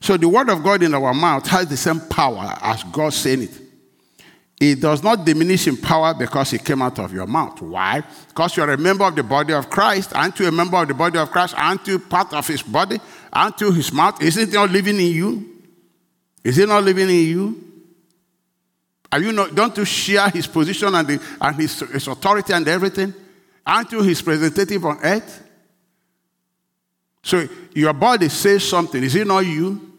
so 0.00 0.16
the 0.16 0.28
word 0.28 0.50
of 0.50 0.60
God 0.64 0.82
in 0.82 0.92
our 0.92 1.14
mouth 1.14 1.46
has 1.46 1.68
the 1.68 1.76
same 1.76 2.00
power 2.00 2.58
as 2.62 2.82
God 2.82 3.12
saying 3.12 3.42
it. 3.42 3.65
It 4.58 4.80
does 4.80 5.02
not 5.02 5.24
diminish 5.24 5.66
in 5.66 5.76
power 5.76 6.14
because 6.14 6.54
it 6.54 6.64
came 6.64 6.80
out 6.80 6.98
of 6.98 7.12
your 7.12 7.26
mouth. 7.26 7.60
Why? 7.60 8.02
Because 8.28 8.56
you're 8.56 8.70
a 8.70 8.78
member 8.78 9.04
of 9.04 9.14
the 9.14 9.22
body 9.22 9.52
of 9.52 9.68
Christ. 9.68 10.14
Aren't 10.14 10.38
you 10.38 10.48
a 10.48 10.52
member 10.52 10.78
of 10.78 10.88
the 10.88 10.94
body 10.94 11.18
of 11.18 11.30
Christ? 11.30 11.54
Aren't 11.58 11.86
you 11.86 11.98
part 11.98 12.32
of 12.32 12.46
his 12.46 12.62
body? 12.62 12.98
Aren't 13.30 13.60
you 13.60 13.70
his 13.70 13.92
mouth? 13.92 14.22
Is 14.22 14.38
it 14.38 14.52
not 14.52 14.70
living 14.70 14.96
in 14.96 15.12
you? 15.12 15.62
Is 16.42 16.56
it 16.58 16.68
not 16.68 16.84
living 16.84 17.10
in 17.10 17.26
you? 17.26 17.62
Are 19.12 19.20
you 19.20 19.32
not, 19.32 19.54
don't 19.54 19.76
you 19.76 19.84
share 19.84 20.30
his 20.30 20.46
position 20.46 20.94
and, 20.94 21.06
the, 21.06 21.22
and 21.40 21.56
his, 21.56 21.78
his 21.80 22.08
authority 22.08 22.52
and 22.54 22.66
everything? 22.66 23.12
Aren't 23.66 23.92
you 23.92 24.02
his 24.02 24.26
representative 24.26 24.84
on 24.86 24.98
earth? 25.02 25.42
So 27.22 27.46
your 27.74 27.92
body 27.92 28.28
says 28.28 28.66
something. 28.66 29.02
Is 29.02 29.14
it 29.16 29.26
not 29.26 29.44
you? 29.44 29.92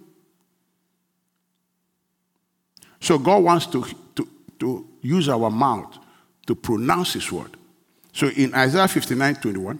So 2.99 3.19
God 3.19 3.43
wants 3.43 3.67
to, 3.67 3.85
to, 4.59 4.87
use 5.01 5.29
our 5.29 5.49
mouth 5.49 5.97
to 6.45 6.55
pronounce 6.55 7.13
his 7.13 7.31
word. 7.31 7.55
So 8.13 8.27
in 8.27 8.53
Isaiah 8.53 8.87
59 8.87 9.35
21, 9.35 9.79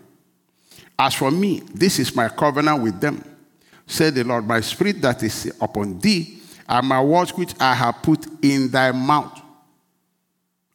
as 0.99 1.13
for 1.13 1.32
me, 1.32 1.61
this 1.73 1.99
is 1.99 2.15
my 2.15 2.30
covenant 2.30 2.82
with 2.82 2.99
them, 2.99 3.23
said 3.86 4.15
the 4.15 4.23
Lord, 4.23 4.47
my 4.47 4.61
spirit 4.61 5.01
that 5.01 5.21
is 5.23 5.53
upon 5.59 5.99
thee, 5.99 6.39
and 6.67 6.88
my 6.88 7.01
words 7.01 7.32
which 7.32 7.53
I 7.59 7.73
have 7.73 8.01
put 8.01 8.25
in 8.43 8.69
thy 8.69 8.91
mouth. 8.91 9.41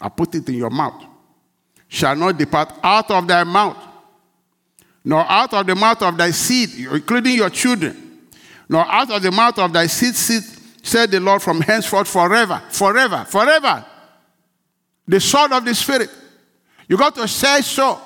I 0.01 0.09
put 0.09 0.35
it 0.35 0.49
in 0.49 0.55
your 0.55 0.71
mouth 0.71 1.05
shall 1.93 2.17
not 2.17 2.39
depart 2.39 2.73
out 2.83 3.11
of 3.11 3.29
thy 3.29 3.45
mouth, 3.45 3.77
nor 5.05 5.31
out 5.31 5.53
of 5.53 5.67
the 5.67 5.75
mouth 5.75 6.01
of 6.01 6.17
thy 6.17 6.31
seed, 6.31 6.71
including 6.91 7.35
your 7.35 7.51
children, 7.51 8.23
nor 8.67 8.91
out 8.91 9.11
of 9.11 9.21
the 9.21 9.31
mouth 9.31 9.59
of 9.59 9.71
thy 9.75 9.87
seed, 9.87 10.15
seed 10.15 10.43
said 10.83 11.11
the 11.11 11.21
Lord 11.21 11.43
from 11.43 11.61
henceforth 11.61 12.09
forever, 12.09 12.63
forever, 12.71 13.27
forever. 13.29 13.85
The 15.07 15.21
sword 15.21 15.53
of 15.53 15.65
the 15.65 15.75
Spirit. 15.75 16.11
You 16.89 16.97
got 16.97 17.15
to 17.17 17.27
say 17.27 17.61
so. 17.63 18.01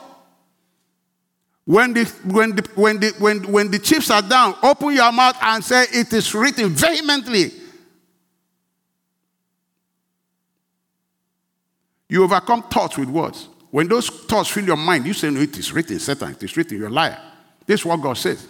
When 1.64 1.92
the, 1.92 2.04
when, 2.24 2.54
the, 2.54 2.68
when, 2.76 3.00
the, 3.00 3.12
when, 3.18 3.52
when 3.52 3.70
the 3.70 3.80
chips 3.80 4.10
are 4.10 4.22
down, 4.22 4.54
open 4.62 4.92
your 4.92 5.10
mouth 5.10 5.36
and 5.42 5.64
say, 5.64 5.84
It 5.92 6.12
is 6.12 6.32
written 6.32 6.70
vehemently. 6.70 7.50
You 12.08 12.22
overcome 12.22 12.62
thoughts 12.64 12.96
with 12.96 13.08
words. 13.08 13.48
When 13.72 13.88
those 13.88 14.08
thoughts 14.08 14.48
fill 14.48 14.64
your 14.64 14.76
mind, 14.76 15.06
you 15.06 15.12
say, 15.12 15.28
No, 15.28 15.40
it 15.40 15.58
is 15.58 15.72
written, 15.72 15.98
Satan, 15.98 16.30
it 16.30 16.42
is 16.44 16.56
written, 16.56 16.78
you're 16.78 16.86
a 16.86 16.90
liar. 16.90 17.20
This 17.66 17.80
is 17.80 17.86
what 17.86 18.00
God 18.00 18.16
says. 18.16 18.46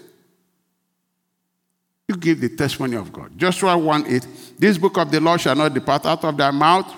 You 2.07 2.17
give 2.17 2.41
the 2.41 2.51
testimony 2.51 2.97
of 2.97 3.11
God. 3.13 3.37
Joshua 3.37 3.77
1 3.77 4.07
8, 4.07 4.27
this 4.59 4.79
book 4.79 4.99
of 4.99 5.11
the 5.11 5.21
law 5.21 5.39
shall 5.39 5.57
not 5.57 5.73
depart 5.73 6.05
out 6.05 6.23
of 6.23 6.37
thy 6.37 6.51
mouth, 6.51 6.93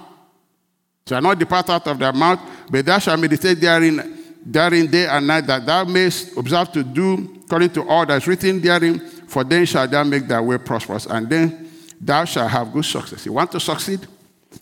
shall 1.08 1.22
not 1.22 1.38
depart 1.38 1.70
out 1.70 1.86
of 1.86 1.98
thy 1.98 2.12
mouth, 2.12 2.40
but 2.70 2.84
thou 2.84 2.98
shalt 2.98 3.18
meditate 3.18 3.60
therein, 3.60 4.18
therein 4.44 4.86
day 4.90 5.06
and 5.06 5.26
night, 5.26 5.46
that 5.46 5.64
thou 5.64 5.84
mayest 5.84 6.36
observe 6.36 6.70
to 6.72 6.84
do 6.84 7.40
according 7.44 7.70
to 7.70 7.88
all 7.88 8.04
that 8.04 8.18
is 8.18 8.26
written 8.26 8.60
therein, 8.60 9.00
for 9.00 9.42
then 9.42 9.64
shall 9.64 9.88
thou 9.88 10.04
make 10.04 10.28
thy 10.28 10.40
way 10.40 10.58
prosperous, 10.58 11.06
and 11.06 11.28
then 11.30 11.70
thou 11.98 12.24
shalt 12.26 12.50
have 12.50 12.70
good 12.72 12.84
success. 12.84 13.24
You 13.24 13.32
want 13.32 13.50
to 13.52 13.60
succeed 13.60 14.06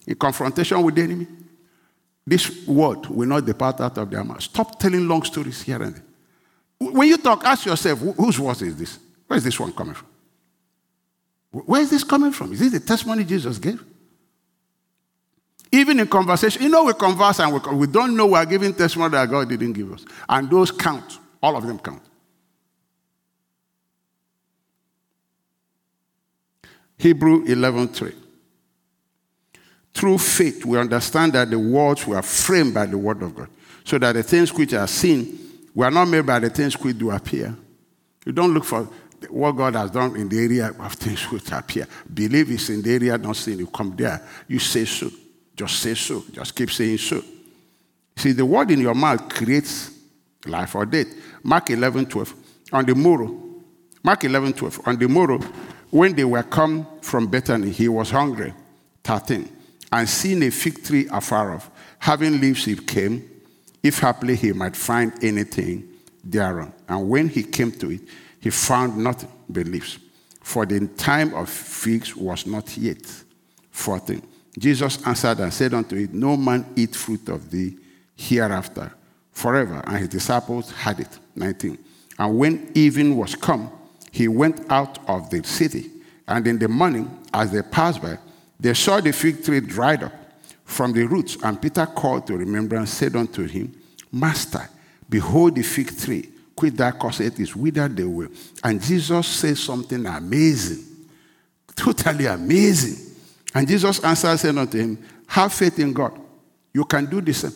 in 0.07 0.15
confrontation 0.15 0.81
with 0.83 0.95
the 0.95 1.03
enemy? 1.03 1.27
This 2.25 2.67
word 2.67 3.07
will 3.07 3.27
not 3.27 3.45
depart 3.45 3.81
out 3.81 3.99
of 3.99 4.09
their 4.09 4.23
mouth. 4.23 4.43
Stop 4.43 4.79
telling 4.79 5.07
long 5.09 5.23
stories 5.25 5.63
here 5.63 5.83
and 5.83 5.95
there. 5.97 6.03
When 6.79 7.09
you 7.09 7.17
talk, 7.17 7.45
ask 7.45 7.67
yourself, 7.67 7.99
whose 7.99 8.37
voice 8.37 8.63
is 8.63 8.77
this? 8.77 8.99
Where 9.27 9.37
is 9.37 9.45
this 9.45 9.59
one 9.59 9.73
coming 9.73 9.95
from? 9.95 10.09
Where 11.51 11.81
is 11.81 11.91
this 11.91 12.05
coming 12.05 12.33
from? 12.33 12.53
Is 12.53 12.61
this 12.61 12.73
the 12.73 12.81
testimony 12.81 13.25
Jesus 13.25 13.59
gave? 13.59 13.83
Even 15.73 16.01
in 16.01 16.07
conversation, 16.07 16.63
you 16.63 16.69
know, 16.69 16.85
we 16.85 16.95
converse 16.95 17.41
and 17.41 17.53
we, 17.53 17.77
we 17.77 17.87
don't 17.87 18.17
know 18.17 18.27
we're 18.27 18.45
giving 18.47 18.73
testimony 18.73 19.13
that 19.13 19.29
God 19.29 19.49
didn't 19.49 19.73
give 19.73 19.93
us. 19.93 20.05
And 20.29 20.49
those 20.49 20.71
count. 20.71 21.19
All 21.43 21.57
of 21.57 21.67
them 21.67 21.79
count. 21.79 22.03
Hebrew 26.99 27.45
11:3. 27.45 28.15
Through 29.93 30.19
faith, 30.19 30.65
we 30.65 30.79
understand 30.79 31.33
that 31.33 31.51
the 31.51 31.59
worlds 31.59 32.07
were 32.07 32.23
framed 32.23 32.75
by 32.75 32.87
the 32.87 32.99
word 32.99 33.23
of 33.23 33.35
God, 33.35 33.49
so 33.85 33.99
that 33.99 34.13
the 34.13 34.23
things 34.23 34.53
which 34.53 34.75
are 34.75 34.87
seen 34.87 35.39
were 35.75 35.91
not 35.91 36.07
made 36.07 36.27
by 36.27 36.39
the 36.39 36.51
things 36.51 36.79
which 36.79 36.99
do 36.99 37.11
appear. 37.11 37.57
You 38.25 38.33
don't 38.33 38.53
look 38.53 38.65
for 38.65 38.89
what 39.31 39.53
God 39.53 39.75
has 39.75 39.91
done 39.91 40.17
in 40.17 40.29
the 40.29 40.39
area 40.39 40.75
of 40.79 40.93
things 40.95 41.23
which 41.31 41.51
appear. 41.51 41.87
Believe 42.13 42.51
it's 42.51 42.69
in 42.69 42.83
the 42.83 42.93
area 42.93 43.17
not 43.17 43.37
seen. 43.37 43.59
You 43.59 43.67
come 43.67 43.95
there, 43.97 44.23
you 44.49 44.59
say 44.59 44.85
so. 44.85 45.11
Just 45.57 45.81
say 45.81 45.95
so. 45.95 46.23
Just 46.31 46.55
keep 46.55 46.71
saying 46.71 46.99
so. 46.99 47.23
See, 48.17 48.33
the 48.33 48.45
word 48.45 48.71
in 48.71 48.81
your 48.81 48.95
mouth 48.95 49.29
creates 49.29 49.91
life 50.47 50.75
or 50.75 50.87
death. 50.87 51.09
Mark 51.43 51.71
11, 51.71 52.07
12. 52.07 52.35
On 52.73 52.85
the 52.85 52.95
morrow, 52.95 53.35
Mark 54.03 54.25
11, 54.25 54.53
12. 54.53 54.81
On 54.87 54.97
the 54.97 55.09
morrow, 55.09 55.39
when 55.91 56.15
they 56.15 56.25
were 56.25 56.43
come 56.43 56.87
from 57.01 57.27
Bethany, 57.27 57.71
he 57.71 57.89
was 57.89 58.11
hungry. 58.11 58.53
13 59.03 59.57
and 59.93 60.09
seeing 60.09 60.43
a 60.43 60.51
fig 60.51 60.83
tree 60.85 61.09
afar 61.11 61.55
off, 61.55 61.71
having 61.99 62.41
leaves, 62.41 62.65
he 62.65 62.77
came, 62.77 63.29
if 63.83 63.99
haply 64.01 64.35
he 64.35 64.53
might 64.53 64.77
find 64.77 65.13
anything 65.23 65.89
thereon. 66.25 66.73
And 66.89 67.09
when 67.09 67.29
he 67.29 67.43
came 67.43 67.73
to 67.73 67.91
it, 67.91 68.01
he 68.41 68.51
found 68.51 68.97
nothing 68.97 69.31
but 69.49 69.67
leaves, 69.67 69.99
for 70.43 70.67
the 70.67 70.87
time 70.89 71.35
of 71.35 71.49
figs 71.49 72.17
was 72.17 72.47
not 72.47 72.77
yet. 72.77 72.99
14. 73.71 74.23
Jesus 74.59 75.05
answered 75.07 75.41
and 75.41 75.53
said 75.53 75.75
unto 75.75 75.97
it, 75.97 76.13
No 76.13 76.37
man 76.37 76.67
eat 76.77 76.95
fruit 76.95 77.29
of 77.29 77.51
thee 77.51 77.77
hereafter 78.17 78.93
forever. 79.33 79.83
And 79.87 79.99
his 79.99 80.09
disciples 80.09 80.71
had 80.73 81.01
it. 81.01 81.19
19. 81.35 81.79
And 82.19 82.39
when 82.39 82.71
evening 82.75 83.17
was 83.17 83.35
come, 83.35 83.71
he 84.11 84.29
went 84.29 84.71
out 84.71 84.99
of 85.09 85.29
the 85.29 85.43
city. 85.45 85.91
And 86.27 86.47
in 86.47 86.59
the 86.59 86.69
morning, 86.69 87.25
as 87.33 87.53
they 87.53 87.63
passed 87.63 88.01
by, 88.01 88.19
they 88.59 88.73
saw 88.73 89.01
the 89.01 89.13
fig 89.13 89.45
tree 89.45 89.61
dried 89.61 90.03
up 90.03 90.13
from 90.65 90.93
the 90.93 91.05
roots, 91.05 91.37
and 91.45 91.61
Peter 91.63 91.87
called 91.87 92.27
to 92.27 92.37
remembrance, 92.37 92.91
said 92.91 93.15
unto 93.15 93.47
him, 93.47 93.73
Master, 94.11 94.69
behold 95.09 95.55
the 95.55 95.63
fig 95.63 95.97
tree 95.97 96.29
quit 96.57 96.77
that 96.79 96.99
cause 96.99 97.21
it 97.21 97.39
is 97.39 97.55
withered 97.55 98.01
away. 98.01 98.29
And 98.65 98.81
Jesus 98.81 99.27
says 99.27 99.61
something 99.61 100.07
amazing, 100.07 100.85
totally 101.77 102.27
amazing. 102.27 103.06
And 103.57 103.67
Jesus 103.67 104.05
answered, 104.05 104.37
saying 104.37 104.59
unto 104.59 104.77
him, 104.77 105.03
Have 105.29 105.51
faith 105.51 105.79
in 105.79 105.95
God. 105.95 106.13
You 106.75 106.85
can 106.85 107.07
do 107.07 107.23
the 107.23 107.33
same. 107.33 107.55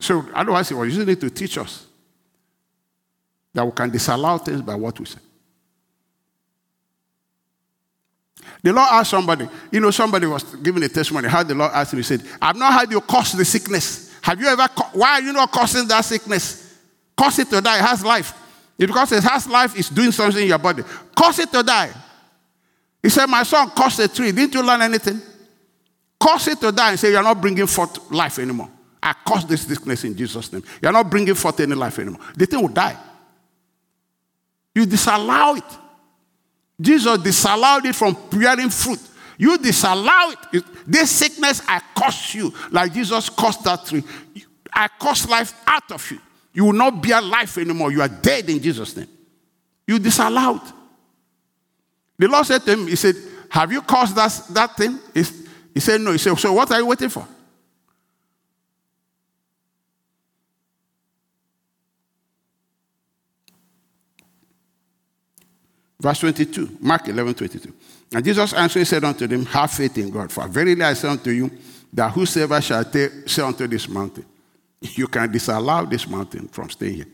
So 0.00 0.24
otherwise, 0.34 0.70
he 0.70 0.74
was 0.74 0.88
using 0.88 1.06
it 1.06 1.20
to 1.20 1.28
teach 1.28 1.58
us 1.58 1.84
that 3.52 3.62
we 3.62 3.72
can 3.72 3.90
disallow 3.90 4.38
things 4.38 4.62
by 4.62 4.74
what 4.74 4.98
we 4.98 5.04
say. 5.04 5.18
The 8.62 8.72
Lord 8.72 8.88
asked 8.90 9.10
somebody, 9.10 9.46
you 9.70 9.80
know, 9.80 9.90
somebody 9.90 10.26
was 10.26 10.44
giving 10.44 10.82
a 10.82 10.88
testimony. 10.88 11.28
How 11.28 11.42
the 11.42 11.54
Lord 11.54 11.70
asked 11.74 11.92
him, 11.92 11.98
he 11.98 12.02
said, 12.02 12.22
I've 12.40 12.56
not 12.56 12.72
had 12.72 12.90
you 12.90 13.02
cause 13.02 13.32
the 13.32 13.44
sickness. 13.44 14.16
Have 14.22 14.40
you 14.40 14.46
ever, 14.46 14.66
why 14.94 15.10
are 15.10 15.20
you 15.20 15.34
not 15.34 15.52
causing 15.52 15.86
that 15.88 16.06
sickness? 16.06 16.74
Cause 17.14 17.38
it 17.38 17.50
to 17.50 17.60
die. 17.60 17.76
It 17.76 17.84
has 17.84 18.02
life. 18.02 18.32
It's 18.78 18.90
because 18.90 19.12
it 19.12 19.22
has 19.24 19.46
life, 19.46 19.78
it's 19.78 19.90
doing 19.90 20.10
something 20.10 20.40
in 20.40 20.48
your 20.48 20.58
body. 20.58 20.84
Cause 21.14 21.38
it 21.38 21.52
to 21.52 21.62
die. 21.62 21.92
He 23.02 23.08
said, 23.08 23.26
My 23.26 23.42
son 23.42 23.70
caused 23.70 24.00
a 24.00 24.08
tree. 24.08 24.32
Didn't 24.32 24.54
you 24.54 24.62
learn 24.62 24.82
anything? 24.82 25.20
Cause 26.18 26.48
it 26.48 26.60
to 26.60 26.70
die 26.70 26.90
and 26.90 27.00
say, 27.00 27.10
You're 27.10 27.22
not 27.22 27.40
bringing 27.40 27.66
forth 27.66 28.10
life 28.10 28.38
anymore. 28.38 28.68
I 29.02 29.14
cause 29.24 29.46
this 29.46 29.62
sickness 29.62 30.04
in 30.04 30.14
Jesus' 30.14 30.52
name. 30.52 30.62
You're 30.82 30.92
not 30.92 31.10
bringing 31.10 31.34
forth 31.34 31.58
any 31.60 31.74
life 31.74 31.98
anymore. 31.98 32.20
The 32.36 32.46
thing 32.46 32.60
will 32.60 32.68
die. 32.68 32.96
You 34.74 34.86
disallow 34.86 35.56
it. 35.56 35.64
Jesus 36.80 37.18
disallowed 37.18 37.86
it 37.86 37.94
from 37.94 38.16
bearing 38.30 38.70
fruit. 38.70 39.00
You 39.38 39.56
disallow 39.56 40.34
it. 40.52 40.64
This 40.86 41.10
sickness 41.10 41.62
I 41.66 41.80
curse 41.96 42.34
you, 42.34 42.52
like 42.70 42.92
Jesus 42.92 43.30
cursed 43.30 43.64
that 43.64 43.86
tree. 43.86 44.04
I 44.72 44.88
curse 45.00 45.28
life 45.28 45.54
out 45.66 45.90
of 45.92 46.10
you. 46.10 46.18
You 46.52 46.66
will 46.66 46.72
not 46.72 47.02
bear 47.02 47.20
life 47.22 47.56
anymore. 47.58 47.92
You 47.92 48.02
are 48.02 48.08
dead 48.08 48.50
in 48.50 48.60
Jesus' 48.60 48.96
name. 48.96 49.08
You 49.86 49.98
disallow 49.98 50.56
it. 50.56 50.72
The 52.20 52.28
Lord 52.28 52.44
said 52.44 52.62
to 52.66 52.72
him, 52.72 52.86
He 52.86 52.96
said, 52.96 53.16
Have 53.48 53.72
you 53.72 53.80
caused 53.80 54.14
that, 54.14 54.42
that 54.50 54.76
thing? 54.76 54.98
He 55.14 55.80
said, 55.80 56.02
No. 56.02 56.12
He 56.12 56.18
said, 56.18 56.38
So 56.38 56.52
what 56.52 56.70
are 56.70 56.78
you 56.78 56.84
waiting 56.84 57.08
for? 57.08 57.26
Verse 65.98 66.18
22, 66.18 66.76
Mark 66.80 67.08
11, 67.08 67.34
22. 67.34 67.72
And 68.12 68.22
Jesus 68.22 68.52
answering 68.52 68.84
said 68.84 69.02
unto 69.02 69.26
them, 69.26 69.46
Have 69.46 69.70
faith 69.70 69.96
in 69.96 70.10
God, 70.10 70.30
for 70.30 70.46
verily 70.46 70.82
I 70.82 70.92
say 70.92 71.08
unto 71.08 71.30
you, 71.30 71.50
that 71.90 72.12
whosoever 72.12 72.60
shall 72.60 72.84
say 72.84 73.42
unto 73.42 73.66
this 73.66 73.88
mountain, 73.88 74.26
you 74.82 75.06
can 75.06 75.32
disallow 75.32 75.86
this 75.86 76.06
mountain 76.06 76.48
from 76.48 76.68
staying 76.68 76.96
here. 76.96 77.08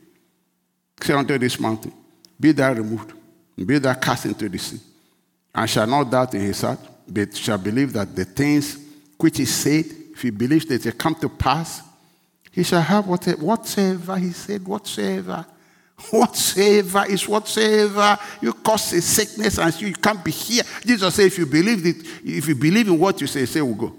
Say 1.01 1.15
unto 1.15 1.39
this 1.39 1.61
mountain, 1.61 1.93
Be 2.41 2.51
thou 2.51 2.73
removed, 2.73 3.13
be 3.57 3.79
thou 3.79 3.95
cast 3.95 4.27
into 4.27 4.49
the 4.49 4.59
sea, 4.59 4.81
and 5.57 5.69
shall 5.71 5.87
not 5.87 6.11
doubt 6.11 6.35
in 6.35 6.43
his 6.43 6.61
heart, 6.61 6.79
but 7.09 7.35
shall 7.35 7.59
believe 7.59 7.93
that 7.95 8.15
the 8.15 8.27
things 8.27 8.79
which 9.17 9.39
he 9.39 9.47
said, 9.47 9.87
if 10.13 10.21
he 10.21 10.31
believes 10.31 10.67
that 10.67 10.83
they 10.83 10.93
come 10.93 11.15
to 11.15 11.29
pass, 11.29 11.83
he 12.53 12.63
shall 12.63 12.83
have 12.83 13.07
whatsoever 13.07 14.19
he 14.19 14.31
said, 14.33 14.67
whatsoever 14.67 15.47
Whatsoever 16.11 17.07
is 17.09 17.27
whatsoever 17.27 18.19
you 18.43 18.53
cause 18.53 18.93
a 18.93 19.01
sickness 19.01 19.59
and 19.59 19.81
you 19.81 19.95
can't 19.95 20.23
be 20.23 20.31
here. 20.31 20.63
Jesus 20.85 21.15
said, 21.15 21.27
if 21.27 21.39
you 21.39 21.47
believe 21.47 21.87
it, 21.87 21.97
if 22.23 22.47
you 22.49 22.55
believe 22.55 22.89
in 22.89 22.99
what 22.99 23.19
you 23.19 23.27
say, 23.27 23.47
say 23.47 23.63
we'll 23.63 23.75
go. 23.75 23.95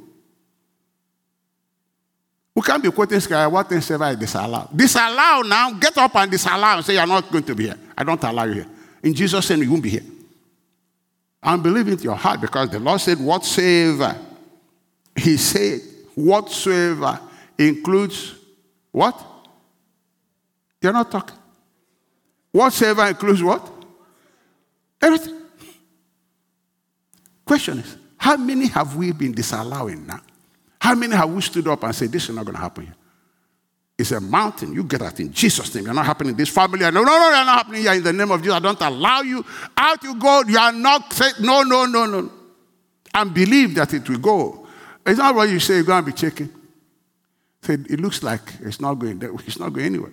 We 2.53 2.61
can't 2.61 2.83
be 2.83 2.91
quoting 2.91 3.19
scripture, 3.19 3.49
what 3.49 3.67
things 3.67 3.89
ever 3.89 4.09
is 4.09 4.17
disallowed. 4.17 4.75
Disallow 4.75 5.41
now, 5.41 5.71
get 5.73 5.97
up 5.97 6.15
and 6.15 6.29
disallow 6.29 6.77
and 6.77 6.85
say 6.85 6.93
you're 6.93 7.07
not 7.07 7.31
going 7.31 7.43
to 7.43 7.55
be 7.55 7.65
here. 7.65 7.77
I 7.97 8.03
don't 8.03 8.23
allow 8.23 8.43
you 8.43 8.53
here. 8.53 8.67
In 9.01 9.13
Jesus' 9.13 9.49
name, 9.49 9.63
you 9.63 9.71
won't 9.71 9.83
be 9.83 9.89
here. 9.89 10.03
And 11.41 11.61
believe 11.63 11.87
in 11.87 11.99
your 11.99 12.15
heart 12.15 12.41
because 12.41 12.69
the 12.69 12.79
Lord 12.79 12.99
said, 12.99 13.19
whatsoever. 13.19 14.17
He 15.15 15.37
said, 15.37 15.81
whatsoever 16.15 17.19
includes 17.57 18.35
what? 18.91 19.23
You're 20.81 20.93
not 20.93 21.11
talking. 21.11 21.37
Whatsoever 22.51 23.07
includes 23.07 23.41
what? 23.41 23.71
Everything. 25.01 25.41
Question 27.45 27.79
is, 27.79 27.97
how 28.17 28.35
many 28.35 28.67
have 28.67 28.95
we 28.95 29.11
been 29.11 29.31
disallowing 29.31 30.05
now? 30.05 30.19
How 30.81 30.95
many 30.95 31.15
have 31.15 31.29
we 31.29 31.41
stood 31.41 31.67
up 31.67 31.83
and 31.83 31.95
said, 31.95 32.11
this 32.11 32.29
is 32.29 32.35
not 32.35 32.45
going 32.45 32.55
to 32.55 32.61
happen 32.61 32.85
here? 32.85 32.95
It's 33.97 34.11
a 34.11 34.21
mountain. 34.21 34.73
You 34.73 34.83
get 34.83 34.99
that 34.99 35.19
in 35.19 35.33
Jesus' 35.33 35.73
name. 35.73 35.85
You're 35.85 35.93
not 35.93 36.05
happening 36.05 36.31
in 36.31 36.37
this 36.37 36.49
family. 36.49 36.79
No, 36.79 36.91
no, 36.91 37.01
no, 37.01 37.11
you're 37.13 37.31
not 37.31 37.57
happening 37.57 37.81
here 37.81 37.93
in 37.93 38.03
the 38.03 38.13
name 38.13 38.29
of 38.29 38.41
Jesus. 38.41 38.55
I 38.55 38.59
don't 38.59 38.79
allow 38.79 39.21
you. 39.21 39.43
Out 39.75 40.03
you 40.03 40.13
go. 40.19 40.43
You 40.47 40.59
are 40.59 40.71
not 40.71 41.11
say, 41.11 41.31
no, 41.39 41.63
no, 41.63 41.85
no, 41.85 42.05
no. 42.05 42.31
And 43.15 43.33
believe 43.33 43.73
that 43.75 43.93
it 43.95 44.07
will 44.07 44.19
go. 44.19 44.67
It's 45.03 45.17
not 45.17 45.33
what 45.33 45.49
you 45.49 45.59
say 45.59 45.75
you're 45.75 45.83
going 45.83 46.05
to 46.05 46.11
be 46.11 46.15
checking. 46.15 46.49
Say, 47.63 47.73
it 47.73 47.99
looks 47.99 48.21
like 48.21 48.41
it's 48.61 48.79
not 48.79 48.93
going 48.93 49.17
there. 49.17 49.31
It's 49.33 49.57
not 49.57 49.73
going 49.73 49.87
anywhere. 49.87 50.11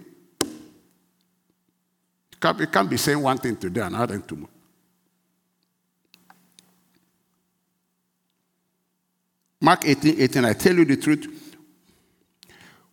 You 2.43 2.67
can't 2.67 2.89
be 2.89 2.97
saying 2.97 3.21
one 3.21 3.37
thing 3.37 3.57
today 3.57 3.83
and 3.83 3.95
another 3.95 4.19
tomorrow. 4.19 4.49
Mark 9.61 9.87
18, 9.87 10.21
18, 10.21 10.45
I 10.45 10.53
tell 10.55 10.75
you 10.75 10.85
the 10.87 10.97
truth. 10.97 11.44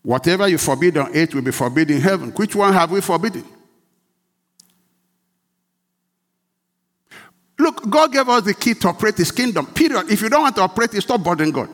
Whatever 0.03 0.47
you 0.47 0.57
forbid 0.57 0.97
on 0.97 1.15
earth 1.15 1.33
will 1.33 1.43
be 1.43 1.51
forbidden 1.51 1.97
in 1.97 2.01
heaven. 2.01 2.31
Which 2.31 2.55
one 2.55 2.73
have 2.73 2.91
we 2.91 3.01
forbidden? 3.01 3.45
Look, 7.59 7.87
God 7.87 8.11
gave 8.11 8.27
us 8.27 8.43
the 8.43 8.55
key 8.55 8.73
to 8.73 8.87
operate 8.87 9.17
his 9.17 9.31
kingdom. 9.31 9.67
Period. 9.67 10.09
If 10.09 10.21
you 10.21 10.29
don't 10.29 10.41
want 10.41 10.55
to 10.55 10.63
operate 10.63 10.95
it, 10.95 11.01
stop 11.01 11.23
bothering 11.23 11.51
God. 11.51 11.69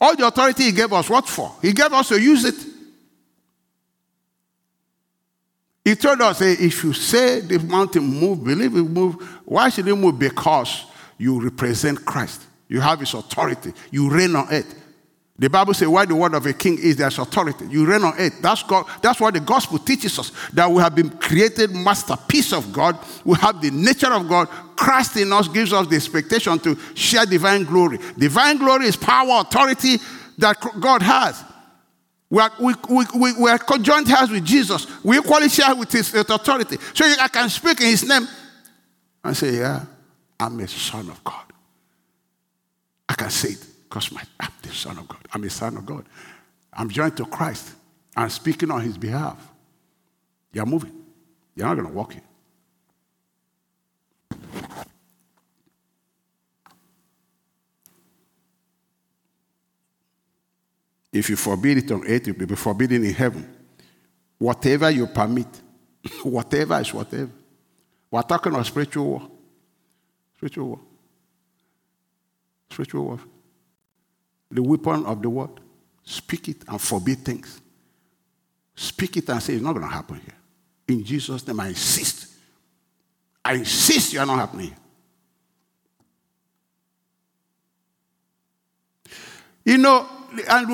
All 0.00 0.14
the 0.14 0.26
authority 0.26 0.64
he 0.64 0.72
gave 0.72 0.92
us, 0.92 1.10
what 1.10 1.28
for? 1.28 1.52
He 1.60 1.72
gave 1.72 1.92
us 1.92 2.08
to 2.08 2.20
use 2.20 2.44
it. 2.44 2.54
He 5.84 5.96
told 5.96 6.20
us, 6.20 6.38
hey, 6.40 6.52
if 6.52 6.84
you 6.84 6.92
say 6.92 7.40
the 7.40 7.58
mountain 7.58 8.04
move, 8.04 8.44
believe 8.44 8.76
it 8.76 8.82
move, 8.82 9.14
why 9.44 9.68
should 9.68 9.88
it 9.88 9.94
move? 9.94 10.18
Because 10.18 10.84
you 11.18 11.40
represent 11.40 12.04
Christ. 12.04 12.42
You 12.68 12.80
have 12.80 13.00
his 13.00 13.14
authority. 13.14 13.72
You 13.90 14.10
reign 14.10 14.36
on 14.36 14.46
earth. 14.50 14.85
The 15.38 15.50
Bible 15.50 15.74
says, 15.74 15.88
why 15.88 16.06
the 16.06 16.14
word 16.14 16.32
of 16.34 16.46
a 16.46 16.52
king 16.54 16.78
is 16.78 16.96
there's 16.96 17.18
authority. 17.18 17.66
You 17.66 17.84
reign 17.84 18.02
on 18.04 18.14
earth. 18.18 18.40
That's, 18.40 18.62
God, 18.62 18.86
that's 19.02 19.20
what 19.20 19.34
the 19.34 19.40
gospel 19.40 19.78
teaches 19.78 20.18
us. 20.18 20.32
That 20.54 20.70
we 20.70 20.80
have 20.80 20.94
been 20.94 21.10
created 21.10 21.72
masterpiece 21.72 22.54
of 22.54 22.72
God. 22.72 22.98
We 23.22 23.36
have 23.36 23.60
the 23.60 23.70
nature 23.70 24.12
of 24.12 24.26
God. 24.28 24.48
Christ 24.76 25.18
in 25.18 25.30
us 25.32 25.46
gives 25.48 25.74
us 25.74 25.86
the 25.88 25.96
expectation 25.96 26.58
to 26.60 26.78
share 26.94 27.26
divine 27.26 27.64
glory. 27.64 27.98
Divine 28.16 28.56
glory 28.56 28.86
is 28.86 28.96
power, 28.96 29.42
authority 29.42 29.98
that 30.38 30.56
God 30.80 31.02
has. 31.02 31.44
We 32.30 32.40
are, 32.40 32.52
we, 32.58 32.74
we, 33.14 33.32
we, 33.34 33.50
are 33.50 33.58
conjoined 33.58 34.10
heirs 34.10 34.30
with 34.30 34.44
Jesus. 34.44 34.86
We 35.04 35.18
equally 35.18 35.50
share 35.50 35.74
with 35.76 35.92
his 35.92 36.12
authority. 36.14 36.78
So 36.94 37.04
I 37.04 37.28
can 37.28 37.50
speak 37.50 37.80
in 37.82 37.88
his 37.88 38.08
name 38.08 38.26
and 39.22 39.36
say, 39.36 39.58
Yeah, 39.58 39.84
I'm 40.40 40.58
a 40.58 40.66
son 40.66 41.08
of 41.10 41.22
God. 41.22 41.44
I 43.08 43.14
can 43.14 43.30
say 43.30 43.50
it 43.50 43.75
because 43.88 44.12
my, 44.12 44.22
I'm 44.40 44.52
the 44.62 44.72
son 44.72 44.98
of 44.98 45.08
God. 45.08 45.20
I'm 45.32 45.44
a 45.44 45.50
son 45.50 45.76
of 45.76 45.86
God. 45.86 46.04
I'm 46.72 46.90
joined 46.90 47.16
to 47.16 47.24
Christ. 47.24 47.74
I'm 48.16 48.30
speaking 48.30 48.70
on 48.70 48.80
his 48.80 48.98
behalf. 48.98 49.38
You're 50.52 50.66
moving. 50.66 50.92
You're 51.54 51.66
not 51.66 51.74
going 51.74 51.88
to 51.88 51.92
walk 51.92 52.14
in. 52.14 52.22
If 61.12 61.30
you 61.30 61.36
forbid 61.36 61.78
it 61.78 61.90
on 61.90 62.02
earth, 62.06 62.28
it 62.28 62.38
will 62.38 62.46
be 62.46 62.54
forbidden 62.54 63.04
in 63.04 63.14
heaven. 63.14 63.54
Whatever 64.38 64.90
you 64.90 65.06
permit, 65.06 65.48
whatever 66.22 66.78
is 66.78 66.92
whatever. 66.92 67.30
We're 68.10 68.22
talking 68.22 68.52
about 68.52 68.66
spiritual 68.66 69.06
war. 69.06 69.30
Spiritual 70.36 70.66
war. 70.68 70.80
Spiritual 72.70 73.04
war. 73.04 73.20
The 74.50 74.62
weapon 74.62 75.04
of 75.06 75.22
the 75.22 75.30
word. 75.30 75.50
Speak 76.04 76.48
it 76.48 76.56
and 76.68 76.80
forbid 76.80 77.24
things. 77.24 77.60
Speak 78.74 79.16
it 79.16 79.28
and 79.28 79.42
say 79.42 79.54
it's 79.54 79.62
not 79.62 79.72
going 79.72 79.86
to 79.86 79.92
happen 79.92 80.16
here. 80.16 80.34
In 80.88 81.04
Jesus' 81.04 81.46
name, 81.46 81.58
I 81.58 81.68
insist. 81.68 82.28
I 83.44 83.54
insist 83.54 84.12
you 84.12 84.20
are 84.20 84.26
not 84.26 84.38
happening. 84.38 84.74
You 89.64 89.78
know, 89.78 90.06
and 90.48 90.68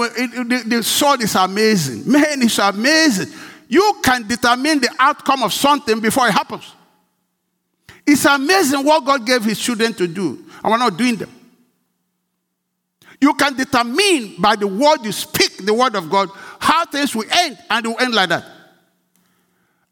the, 0.50 0.62
the 0.66 0.82
sword 0.82 1.22
is 1.22 1.34
amazing. 1.34 2.10
Man, 2.10 2.42
it's 2.42 2.58
amazing. 2.58 3.32
You 3.68 4.00
can 4.02 4.26
determine 4.26 4.80
the 4.80 4.94
outcome 4.98 5.42
of 5.44 5.52
something 5.52 5.98
before 6.00 6.28
it 6.28 6.32
happens. 6.32 6.74
It's 8.06 8.24
amazing 8.26 8.84
what 8.84 9.04
God 9.04 9.24
gave 9.24 9.44
his 9.44 9.58
children 9.58 9.94
to 9.94 10.06
do, 10.06 10.44
and 10.62 10.70
we're 10.70 10.76
not 10.76 10.96
doing 10.96 11.16
them. 11.16 11.30
You 13.20 13.34
can 13.34 13.54
determine 13.54 14.36
by 14.38 14.56
the 14.56 14.66
word 14.66 15.04
you 15.04 15.12
speak, 15.12 15.64
the 15.64 15.74
word 15.74 15.94
of 15.94 16.10
God, 16.10 16.28
how 16.58 16.84
things 16.86 17.14
will 17.14 17.30
end, 17.30 17.58
and 17.70 17.86
it 17.86 17.88
will 17.88 18.00
end 18.00 18.14
like 18.14 18.28
that. 18.30 18.44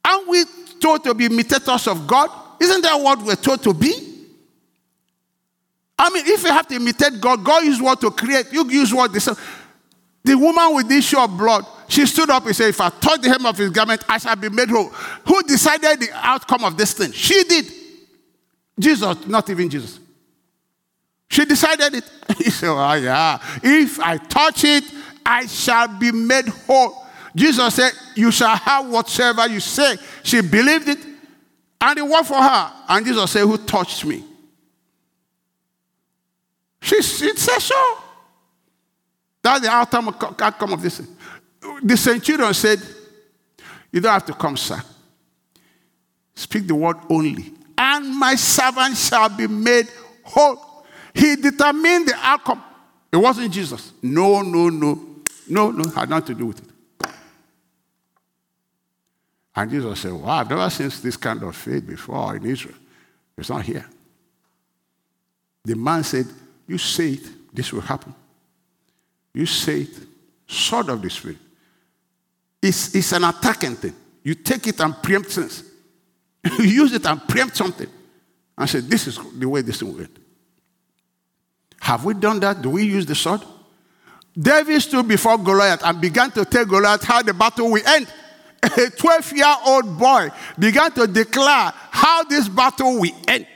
Aren't 0.04 0.28
we 0.28 0.44
told 0.80 1.04
to 1.04 1.14
be 1.14 1.26
imitators 1.26 1.86
of 1.86 2.06
God? 2.06 2.30
Isn't 2.60 2.82
that 2.82 3.00
what 3.00 3.22
we're 3.22 3.36
told 3.36 3.62
to 3.62 3.72
be? 3.72 4.10
I 5.98 6.08
mean, 6.10 6.24
if 6.26 6.42
you 6.42 6.48
have 6.48 6.66
to 6.68 6.76
imitate 6.76 7.20
God, 7.20 7.44
God 7.44 7.62
used 7.62 7.82
what 7.82 8.00
to 8.00 8.10
create. 8.10 8.52
You 8.52 8.68
use 8.70 8.92
what 8.92 9.12
this. 9.12 9.28
The 10.24 10.34
woman 10.34 10.74
with 10.74 10.88
this 10.88 11.06
issue 11.06 11.18
of 11.18 11.36
blood, 11.36 11.64
she 11.88 12.06
stood 12.06 12.30
up 12.30 12.44
and 12.46 12.56
said, 12.56 12.68
If 12.70 12.80
I 12.80 12.88
touch 12.88 13.20
the 13.20 13.28
hem 13.28 13.46
of 13.46 13.56
his 13.56 13.70
garment, 13.70 14.02
I 14.08 14.18
shall 14.18 14.36
be 14.36 14.48
made 14.48 14.70
whole. 14.70 14.88
Who 15.26 15.42
decided 15.42 16.00
the 16.00 16.10
outcome 16.14 16.64
of 16.64 16.76
this 16.76 16.94
thing? 16.94 17.12
She 17.12 17.44
did. 17.44 17.66
Jesus, 18.78 19.26
not 19.26 19.48
even 19.50 19.68
Jesus. 19.68 19.99
She 21.31 21.45
decided 21.45 21.95
it. 21.95 22.05
He 22.39 22.51
said, 22.51 22.68
Oh, 22.70 22.93
yeah. 22.95 23.39
If 23.62 23.99
I 24.01 24.16
touch 24.18 24.64
it, 24.64 24.85
I 25.24 25.47
shall 25.47 25.89
be 25.89 26.12
made 26.12 26.49
whole. 26.49 27.07
Jesus 27.35 27.74
said, 27.74 27.93
You 28.14 28.31
shall 28.31 28.57
have 28.57 28.89
whatsoever 28.89 29.49
you 29.49 29.61
say. 29.61 29.97
She 30.22 30.41
believed 30.41 30.89
it, 30.89 30.99
and 31.81 31.99
it 31.99 32.07
worked 32.07 32.26
for 32.26 32.41
her. 32.43 32.72
And 32.89 33.07
Jesus 33.07 33.31
said, 33.31 33.43
Who 33.43 33.57
touched 33.59 34.05
me? 34.05 34.24
She, 36.83 37.01
she 37.03 37.37
said 37.37 37.59
so. 37.61 37.99
That's 39.43 39.61
the 39.61 39.70
outcome, 39.70 40.09
outcome 40.09 40.72
of 40.72 40.83
this. 40.83 41.01
The 41.83 41.97
centurion 41.97 42.53
said, 42.55 42.81
You 43.93 44.01
don't 44.01 44.12
have 44.12 44.26
to 44.26 44.35
come, 44.35 44.57
sir. 44.57 44.83
Speak 46.35 46.66
the 46.66 46.74
word 46.74 46.97
only, 47.09 47.53
and 47.76 48.16
my 48.16 48.35
servant 48.35 48.97
shall 48.97 49.28
be 49.28 49.47
made 49.47 49.89
whole. 50.24 50.69
He 51.14 51.36
determined 51.36 52.08
the 52.08 52.14
outcome. 52.16 52.62
It 53.12 53.16
wasn't 53.16 53.52
Jesus. 53.52 53.92
No, 54.02 54.42
no, 54.42 54.68
no. 54.68 55.06
No, 55.48 55.70
no, 55.72 55.90
had 55.90 56.08
nothing 56.08 56.34
to 56.36 56.38
do 56.38 56.46
with 56.46 56.61
it. 56.61 56.70
And 59.54 59.70
Jesus 59.70 60.00
said, 60.00 60.12
Wow, 60.12 60.38
I've 60.38 60.48
never 60.48 60.70
seen 60.70 60.90
this 61.02 61.16
kind 61.16 61.42
of 61.42 61.56
faith 61.56 61.86
before 61.86 62.36
in 62.36 62.46
Israel. 62.46 62.76
It's 63.36 63.50
not 63.50 63.64
here. 63.64 63.84
The 65.64 65.74
man 65.74 66.04
said, 66.04 66.26
You 66.68 66.78
say 66.78 67.11
it, 67.11 67.54
this 67.54 67.72
will 67.72 67.80
happen. 67.80 68.14
You 69.34 69.46
say 69.46 69.82
it, 69.82 69.96
sword 70.46 70.88
of 70.88 71.02
the 71.02 71.11
Spirit. 71.11 71.38
It's, 72.62 72.94
it's 72.94 73.12
an 73.12 73.24
attacking 73.24 73.76
thing. 73.76 73.94
You 74.22 74.34
take 74.34 74.66
it 74.68 74.80
and 74.80 74.94
preempt 75.02 75.30
things. 75.30 75.64
you 76.58 76.64
use 76.64 76.92
it 76.92 77.04
and 77.06 77.26
preempt 77.26 77.56
something. 77.56 77.88
And 78.56 78.70
say, 78.70 78.80
This 78.80 79.08
is 79.08 79.18
the 79.36 79.48
way 79.48 79.62
this 79.62 79.82
will 79.82 79.98
end. 79.98 80.16
Have 81.81 82.05
we 82.05 82.14
done 82.14 82.41
that? 82.41 82.62
Do 82.62 82.70
we 82.70 82.85
use 82.85 83.07
the 83.07 83.14
sword? 83.14 83.43
David 84.39 84.81
stood 84.81 85.09
before 85.09 85.39
Goliath 85.39 85.83
and 85.85 86.01
began 86.01 86.31
to 86.33 86.45
tell 86.45 86.64
Goliath 86.64 87.03
how 87.03 87.22
the 87.22 87.35
battle 87.35 87.70
will 87.70 87.87
end. 87.87 88.07
A 88.62 88.91
12 88.91 89.33
year 89.33 89.55
old 89.66 89.99
boy 89.99 90.28
began 90.59 90.93
to 90.93 91.07
declare 91.07 91.72
how 91.91 92.22
this 92.24 92.47
battle 92.49 93.01
will 93.01 93.12
end. 93.26 93.47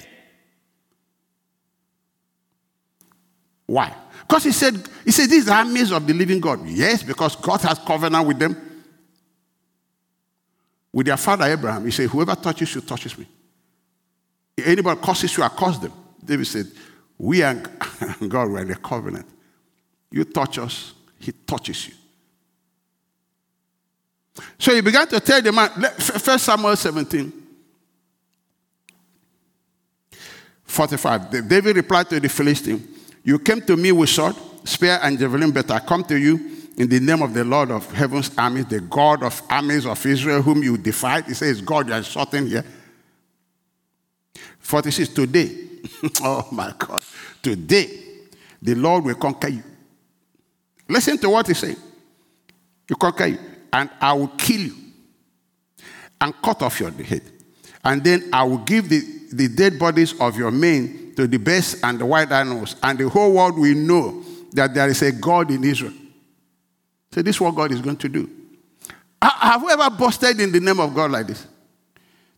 Why? 3.66 3.94
Because 4.26 4.44
he 4.44 4.52
said, 4.52 4.88
he 5.04 5.10
said, 5.10 5.28
these 5.28 5.48
are 5.48 5.58
armies 5.58 5.92
of 5.92 6.06
the 6.06 6.14
living 6.14 6.40
God. 6.40 6.66
Yes, 6.66 7.02
because 7.02 7.36
God 7.36 7.60
has 7.60 7.78
covenant 7.78 8.26
with 8.26 8.38
them. 8.38 8.56
With 10.92 11.06
their 11.06 11.16
father 11.16 11.44
Abraham, 11.44 11.84
he 11.84 11.90
said, 11.90 12.08
Whoever 12.08 12.34
touches 12.36 12.74
you 12.74 12.80
touches 12.80 13.18
me. 13.18 13.26
Anybody 14.64 15.00
curses 15.00 15.36
you, 15.36 15.42
I 15.42 15.48
curse 15.48 15.78
them. 15.78 15.92
David 16.24 16.46
said, 16.46 16.66
We 17.24 17.42
and 17.42 17.66
God 18.28 18.50
were 18.50 18.60
in 18.60 18.70
a 18.70 18.76
covenant. 18.76 19.24
You 20.10 20.24
touch 20.24 20.58
us, 20.58 20.92
he 21.18 21.32
touches 21.32 21.88
you. 21.88 21.94
So 24.58 24.74
he 24.74 24.82
began 24.82 25.08
to 25.08 25.18
tell 25.20 25.40
the 25.40 25.50
man, 25.50 25.70
First 25.70 26.44
Samuel 26.44 26.76
17, 26.76 27.32
45. 30.64 31.48
David 31.48 31.76
replied 31.76 32.10
to 32.10 32.20
the 32.20 32.28
Philistine, 32.28 32.86
You 33.22 33.38
came 33.38 33.62
to 33.62 33.74
me 33.74 33.90
with 33.90 34.10
sword, 34.10 34.36
spear, 34.64 34.98
and 35.02 35.18
javelin, 35.18 35.50
but 35.50 35.70
I 35.70 35.80
come 35.80 36.04
to 36.04 36.18
you 36.18 36.34
in 36.76 36.90
the 36.90 37.00
name 37.00 37.22
of 37.22 37.32
the 37.32 37.44
Lord 37.44 37.70
of 37.70 37.90
heaven's 37.90 38.36
armies, 38.36 38.66
the 38.66 38.82
God 38.82 39.22
of 39.22 39.40
armies 39.48 39.86
of 39.86 40.04
Israel, 40.04 40.42
whom 40.42 40.62
you 40.62 40.76
defied. 40.76 41.24
He 41.24 41.32
says, 41.32 41.62
God, 41.62 41.88
you 41.88 41.94
are 41.94 42.02
shouting 42.02 42.48
here. 42.48 42.66
46, 44.58 45.08
today, 45.08 45.73
oh 46.22 46.48
my 46.52 46.72
God, 46.78 47.02
today, 47.42 47.88
the 48.60 48.74
Lord 48.74 49.04
will 49.04 49.14
conquer 49.14 49.48
you. 49.48 49.62
Listen 50.88 51.18
to 51.18 51.30
what 51.30 51.46
he 51.46 51.54
said. 51.54 51.76
You 52.88 52.96
conquer 52.96 53.26
you, 53.26 53.38
and 53.72 53.90
I 54.00 54.12
will 54.12 54.28
kill 54.28 54.60
you 54.60 54.74
and 56.20 56.34
cut 56.42 56.62
off 56.62 56.80
your 56.80 56.90
head. 56.90 57.22
And 57.84 58.02
then 58.02 58.30
I 58.32 58.44
will 58.44 58.58
give 58.58 58.88
the, 58.88 59.00
the 59.32 59.48
dead 59.48 59.78
bodies 59.78 60.18
of 60.20 60.36
your 60.36 60.50
men 60.50 61.12
to 61.16 61.26
the 61.26 61.38
beasts 61.38 61.82
and 61.82 61.98
the 61.98 62.06
wild 62.06 62.32
animals, 62.32 62.76
and 62.82 62.98
the 62.98 63.08
whole 63.08 63.32
world 63.32 63.58
will 63.58 63.74
know 63.74 64.22
that 64.52 64.74
there 64.74 64.88
is 64.88 65.02
a 65.02 65.12
God 65.12 65.50
in 65.50 65.64
Israel. 65.64 65.92
So, 67.12 67.22
this 67.22 67.36
is 67.36 67.40
what 67.40 67.54
God 67.54 67.72
is 67.72 67.80
going 67.80 67.96
to 67.98 68.08
do. 68.08 68.28
Have 69.22 69.62
we 69.62 69.72
ever 69.72 69.88
busted 69.90 70.40
in 70.40 70.52
the 70.52 70.60
name 70.60 70.80
of 70.80 70.94
God 70.94 71.10
like 71.10 71.26
this? 71.26 71.46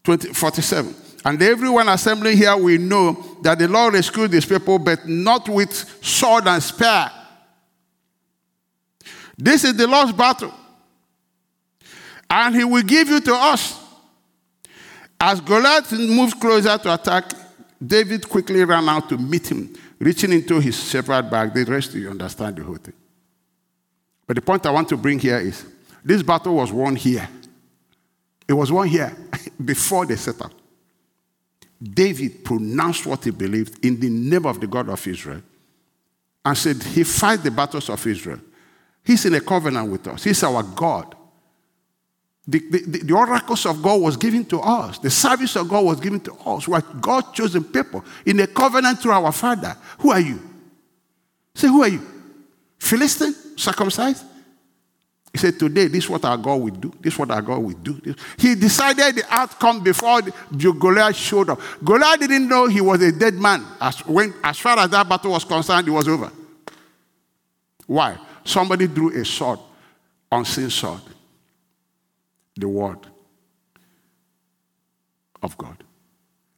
20, 0.04 0.32
47. 0.32 0.94
And 1.26 1.42
everyone 1.42 1.88
assembling 1.88 2.38
here 2.38 2.56
will 2.56 2.80
know 2.80 3.38
that 3.42 3.58
the 3.58 3.68
Lord 3.68 3.94
rescued 3.94 4.32
his 4.32 4.46
people, 4.46 4.78
but 4.78 5.06
not 5.06 5.48
with 5.48 5.72
sword 6.00 6.46
and 6.46 6.62
spear 6.62 7.10
this 9.36 9.64
is 9.64 9.76
the 9.76 9.86
Lord's 9.86 10.12
battle. 10.12 10.52
And 12.28 12.54
he 12.54 12.64
will 12.64 12.82
give 12.82 13.08
you 13.08 13.20
to 13.20 13.34
us. 13.34 13.82
As 15.20 15.40
Goliath 15.40 15.92
moved 15.92 16.40
closer 16.40 16.76
to 16.78 16.94
attack, 16.94 17.32
David 17.84 18.28
quickly 18.28 18.64
ran 18.64 18.88
out 18.88 19.08
to 19.08 19.18
meet 19.18 19.50
him, 19.50 19.74
reaching 19.98 20.32
into 20.32 20.60
his 20.60 20.82
shepherd 20.88 21.30
bag. 21.30 21.54
The 21.54 21.64
rest 21.64 21.94
you 21.94 22.10
understand 22.10 22.56
the 22.56 22.64
whole 22.64 22.76
thing. 22.76 22.94
But 24.26 24.36
the 24.36 24.42
point 24.42 24.66
I 24.66 24.70
want 24.70 24.88
to 24.88 24.96
bring 24.96 25.18
here 25.18 25.38
is 25.38 25.64
this 26.04 26.22
battle 26.22 26.54
was 26.56 26.72
won 26.72 26.96
here. 26.96 27.28
It 28.48 28.52
was 28.54 28.72
won 28.72 28.88
here 28.88 29.14
before 29.64 30.06
they 30.06 30.16
set 30.16 30.40
up. 30.40 30.52
David 31.82 32.44
pronounced 32.44 33.06
what 33.06 33.24
he 33.24 33.30
believed 33.30 33.84
in 33.84 34.00
the 34.00 34.08
name 34.08 34.46
of 34.46 34.60
the 34.60 34.66
God 34.66 34.88
of 34.88 35.06
Israel 35.06 35.42
and 36.44 36.56
said 36.56 36.82
he 36.82 37.04
fights 37.04 37.42
the 37.42 37.50
battles 37.50 37.90
of 37.90 38.06
Israel 38.06 38.40
He's 39.06 39.24
in 39.24 39.34
a 39.34 39.40
covenant 39.40 39.88
with 39.88 40.08
us. 40.08 40.24
He's 40.24 40.42
our 40.42 40.64
God. 40.64 41.14
The, 42.48 42.58
the, 42.58 43.02
the, 43.04 43.14
oracles 43.14 43.64
of 43.64 43.80
God 43.80 44.00
was 44.00 44.16
given 44.16 44.44
to 44.46 44.60
us. 44.60 44.98
The 44.98 45.10
service 45.10 45.54
of 45.56 45.68
God 45.68 45.84
was 45.84 46.00
given 46.00 46.18
to 46.20 46.34
us. 46.44 46.66
We're 46.66 46.80
God 46.80 47.32
chosen 47.32 47.62
people 47.62 48.04
in 48.24 48.40
a 48.40 48.48
covenant 48.48 49.00
through 49.00 49.12
our 49.12 49.30
Father. 49.30 49.76
Who 49.98 50.10
are 50.10 50.20
you? 50.20 50.40
Say, 51.54 51.68
who 51.68 51.82
are 51.82 51.88
you? 51.88 52.04
Philistine? 52.78 53.34
Circumcised? 53.56 54.24
He 55.32 55.38
said, 55.38 55.58
Today, 55.58 55.88
this 55.88 56.04
is 56.04 56.10
what 56.10 56.24
our 56.24 56.36
God 56.36 56.56
will 56.56 56.74
do. 56.74 56.92
This 57.00 57.12
is 57.12 57.18
what 57.18 57.30
our 57.30 57.42
God 57.42 57.58
will 57.58 57.76
do. 57.76 58.14
He 58.38 58.54
decided 58.54 59.16
the 59.16 59.24
outcome 59.28 59.82
before 59.82 60.22
Goliath 60.22 61.16
showed 61.16 61.50
up. 61.50 61.60
Goliath 61.84 62.20
didn't 62.20 62.48
know 62.48 62.66
he 62.66 62.80
was 62.80 63.02
a 63.02 63.12
dead 63.12 63.34
man. 63.34 63.64
As, 63.80 63.98
when, 64.06 64.32
as 64.42 64.58
far 64.58 64.78
as 64.78 64.90
that 64.90 65.08
battle 65.08 65.32
was 65.32 65.44
concerned, 65.44 65.88
it 65.88 65.90
was 65.90 66.08
over. 66.08 66.30
Why? 67.86 68.18
Somebody 68.44 68.86
drew 68.86 69.10
a 69.20 69.24
sword, 69.24 69.58
unseen 70.30 70.70
sword, 70.70 71.02
the 72.56 72.68
word 72.68 72.98
of 75.42 75.56
God, 75.58 75.82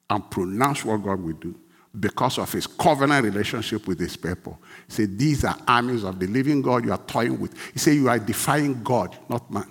and 0.09 0.31
pronounced 0.31 0.85
what 0.85 1.03
God 1.03 1.21
will 1.21 1.33
do 1.33 1.55
because 1.99 2.39
of 2.39 2.53
his 2.53 2.67
covenant 2.67 3.25
relationship 3.25 3.87
with 3.87 3.99
his 3.99 4.17
people. 4.17 4.59
He 4.87 4.93
said, 4.93 5.19
These 5.19 5.45
are 5.45 5.57
armies 5.67 6.05
of 6.05 6.19
the 6.19 6.27
living 6.27 6.63
God 6.63 6.85
you 6.85 6.93
are 6.93 6.99
toying 6.99 7.39
with. 7.39 7.55
He 7.73 7.79
said, 7.79 7.95
You 7.95 8.09
are 8.09 8.19
defying 8.19 8.83
God, 8.83 9.17
not 9.29 9.51
man. 9.51 9.71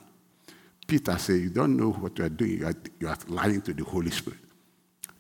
Peter 0.86 1.18
said, 1.18 1.40
You 1.40 1.50
don't 1.50 1.78
know 1.78 1.92
what 1.92 2.18
you 2.18 2.26
are 2.26 2.30
doing. 2.30 2.60
You 2.60 2.68
are, 2.68 2.76
you 3.00 3.08
are 3.08 3.18
lying 3.28 3.62
to 3.62 3.74
the 3.74 3.84
Holy 3.84 4.12
Spirit. 4.12 4.40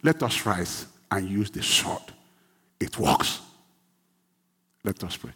Let 0.03 0.21
us 0.23 0.45
rise 0.45 0.87
and 1.11 1.27
use 1.29 1.51
the 1.51 1.63
sword. 1.63 2.01
It 2.79 2.97
works. 2.97 3.41
Let 4.83 5.03
us 5.03 5.17
pray. 5.17 5.31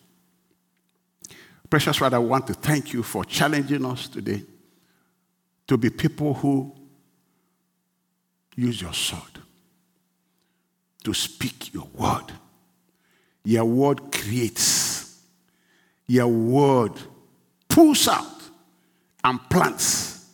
Precious 1.70 1.98
Father, 1.98 2.18
I 2.18 2.20
want 2.20 2.48
to 2.48 2.54
thank 2.54 2.94
you 2.94 3.02
for 3.02 3.24
challenging 3.24 3.86
us 3.86 4.08
today 4.08 4.44
to 5.68 5.78
be 5.78 5.90
people 5.90 6.34
who 6.34 6.74
use 8.56 8.82
your 8.82 8.94
sword 8.94 9.41
to 11.04 11.14
speak 11.14 11.74
your 11.74 11.88
word. 11.94 12.32
Your 13.44 13.66
word 13.66 14.12
creates, 14.12 15.20
your 16.08 16.28
word 16.28 16.94
pulls 17.68 18.08
out 18.08 18.28
and 19.24 19.40
plants. 19.50 20.28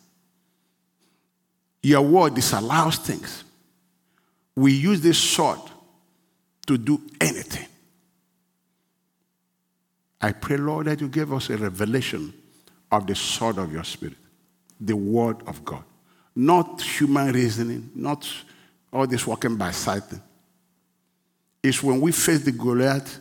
Your 1.82 2.02
word 2.02 2.34
disallows 2.34 2.96
things. 2.96 3.44
We 4.56 4.72
use 4.72 5.00
this 5.00 5.18
sword 5.18 5.60
to 6.66 6.76
do 6.76 7.00
anything. 7.20 7.66
I 10.20 10.32
pray, 10.32 10.56
Lord, 10.56 10.86
that 10.86 11.00
you 11.00 11.08
give 11.08 11.32
us 11.32 11.48
a 11.48 11.56
revelation 11.56 12.34
of 12.90 13.06
the 13.06 13.14
sword 13.14 13.58
of 13.58 13.72
your 13.72 13.84
spirit, 13.84 14.16
the 14.80 14.96
word 14.96 15.36
of 15.46 15.64
God. 15.64 15.84
Not 16.34 16.82
human 16.82 17.32
reasoning, 17.32 17.90
not 17.94 18.28
all 18.92 19.06
this 19.06 19.26
walking 19.26 19.56
by 19.56 19.70
sight. 19.70 20.02
It's 21.62 21.82
when 21.82 22.00
we 22.00 22.12
face 22.12 22.44
the 22.44 22.52
Goliath 22.52 23.18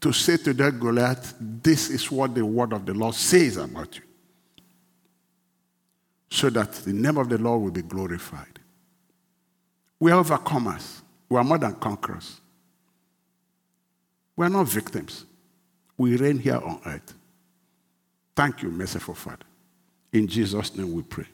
to 0.00 0.12
say 0.12 0.36
to 0.36 0.52
that 0.54 0.78
Goliath, 0.78 1.34
This 1.40 1.90
is 1.90 2.10
what 2.10 2.34
the 2.34 2.44
word 2.44 2.72
of 2.72 2.86
the 2.86 2.94
Lord 2.94 3.14
says 3.14 3.56
about 3.56 3.96
you. 3.96 4.02
So 6.30 6.50
that 6.50 6.72
the 6.72 6.92
name 6.92 7.16
of 7.18 7.28
the 7.28 7.38
Lord 7.38 7.62
will 7.62 7.70
be 7.70 7.82
glorified. 7.82 8.58
We 9.98 10.12
are 10.12 10.22
overcomers. 10.22 11.00
We 11.28 11.36
are 11.38 11.44
more 11.44 11.58
than 11.58 11.74
conquerors. 11.74 12.40
We 14.36 14.46
are 14.46 14.50
not 14.50 14.68
victims. 14.68 15.24
We 15.96 16.16
reign 16.16 16.38
here 16.38 16.58
on 16.58 16.80
earth. 16.86 17.14
Thank 18.36 18.62
you, 18.62 18.70
merciful 18.70 19.14
Father. 19.14 19.44
In 20.12 20.28
Jesus' 20.28 20.76
name 20.76 20.92
we 20.92 21.02
pray. 21.02 21.26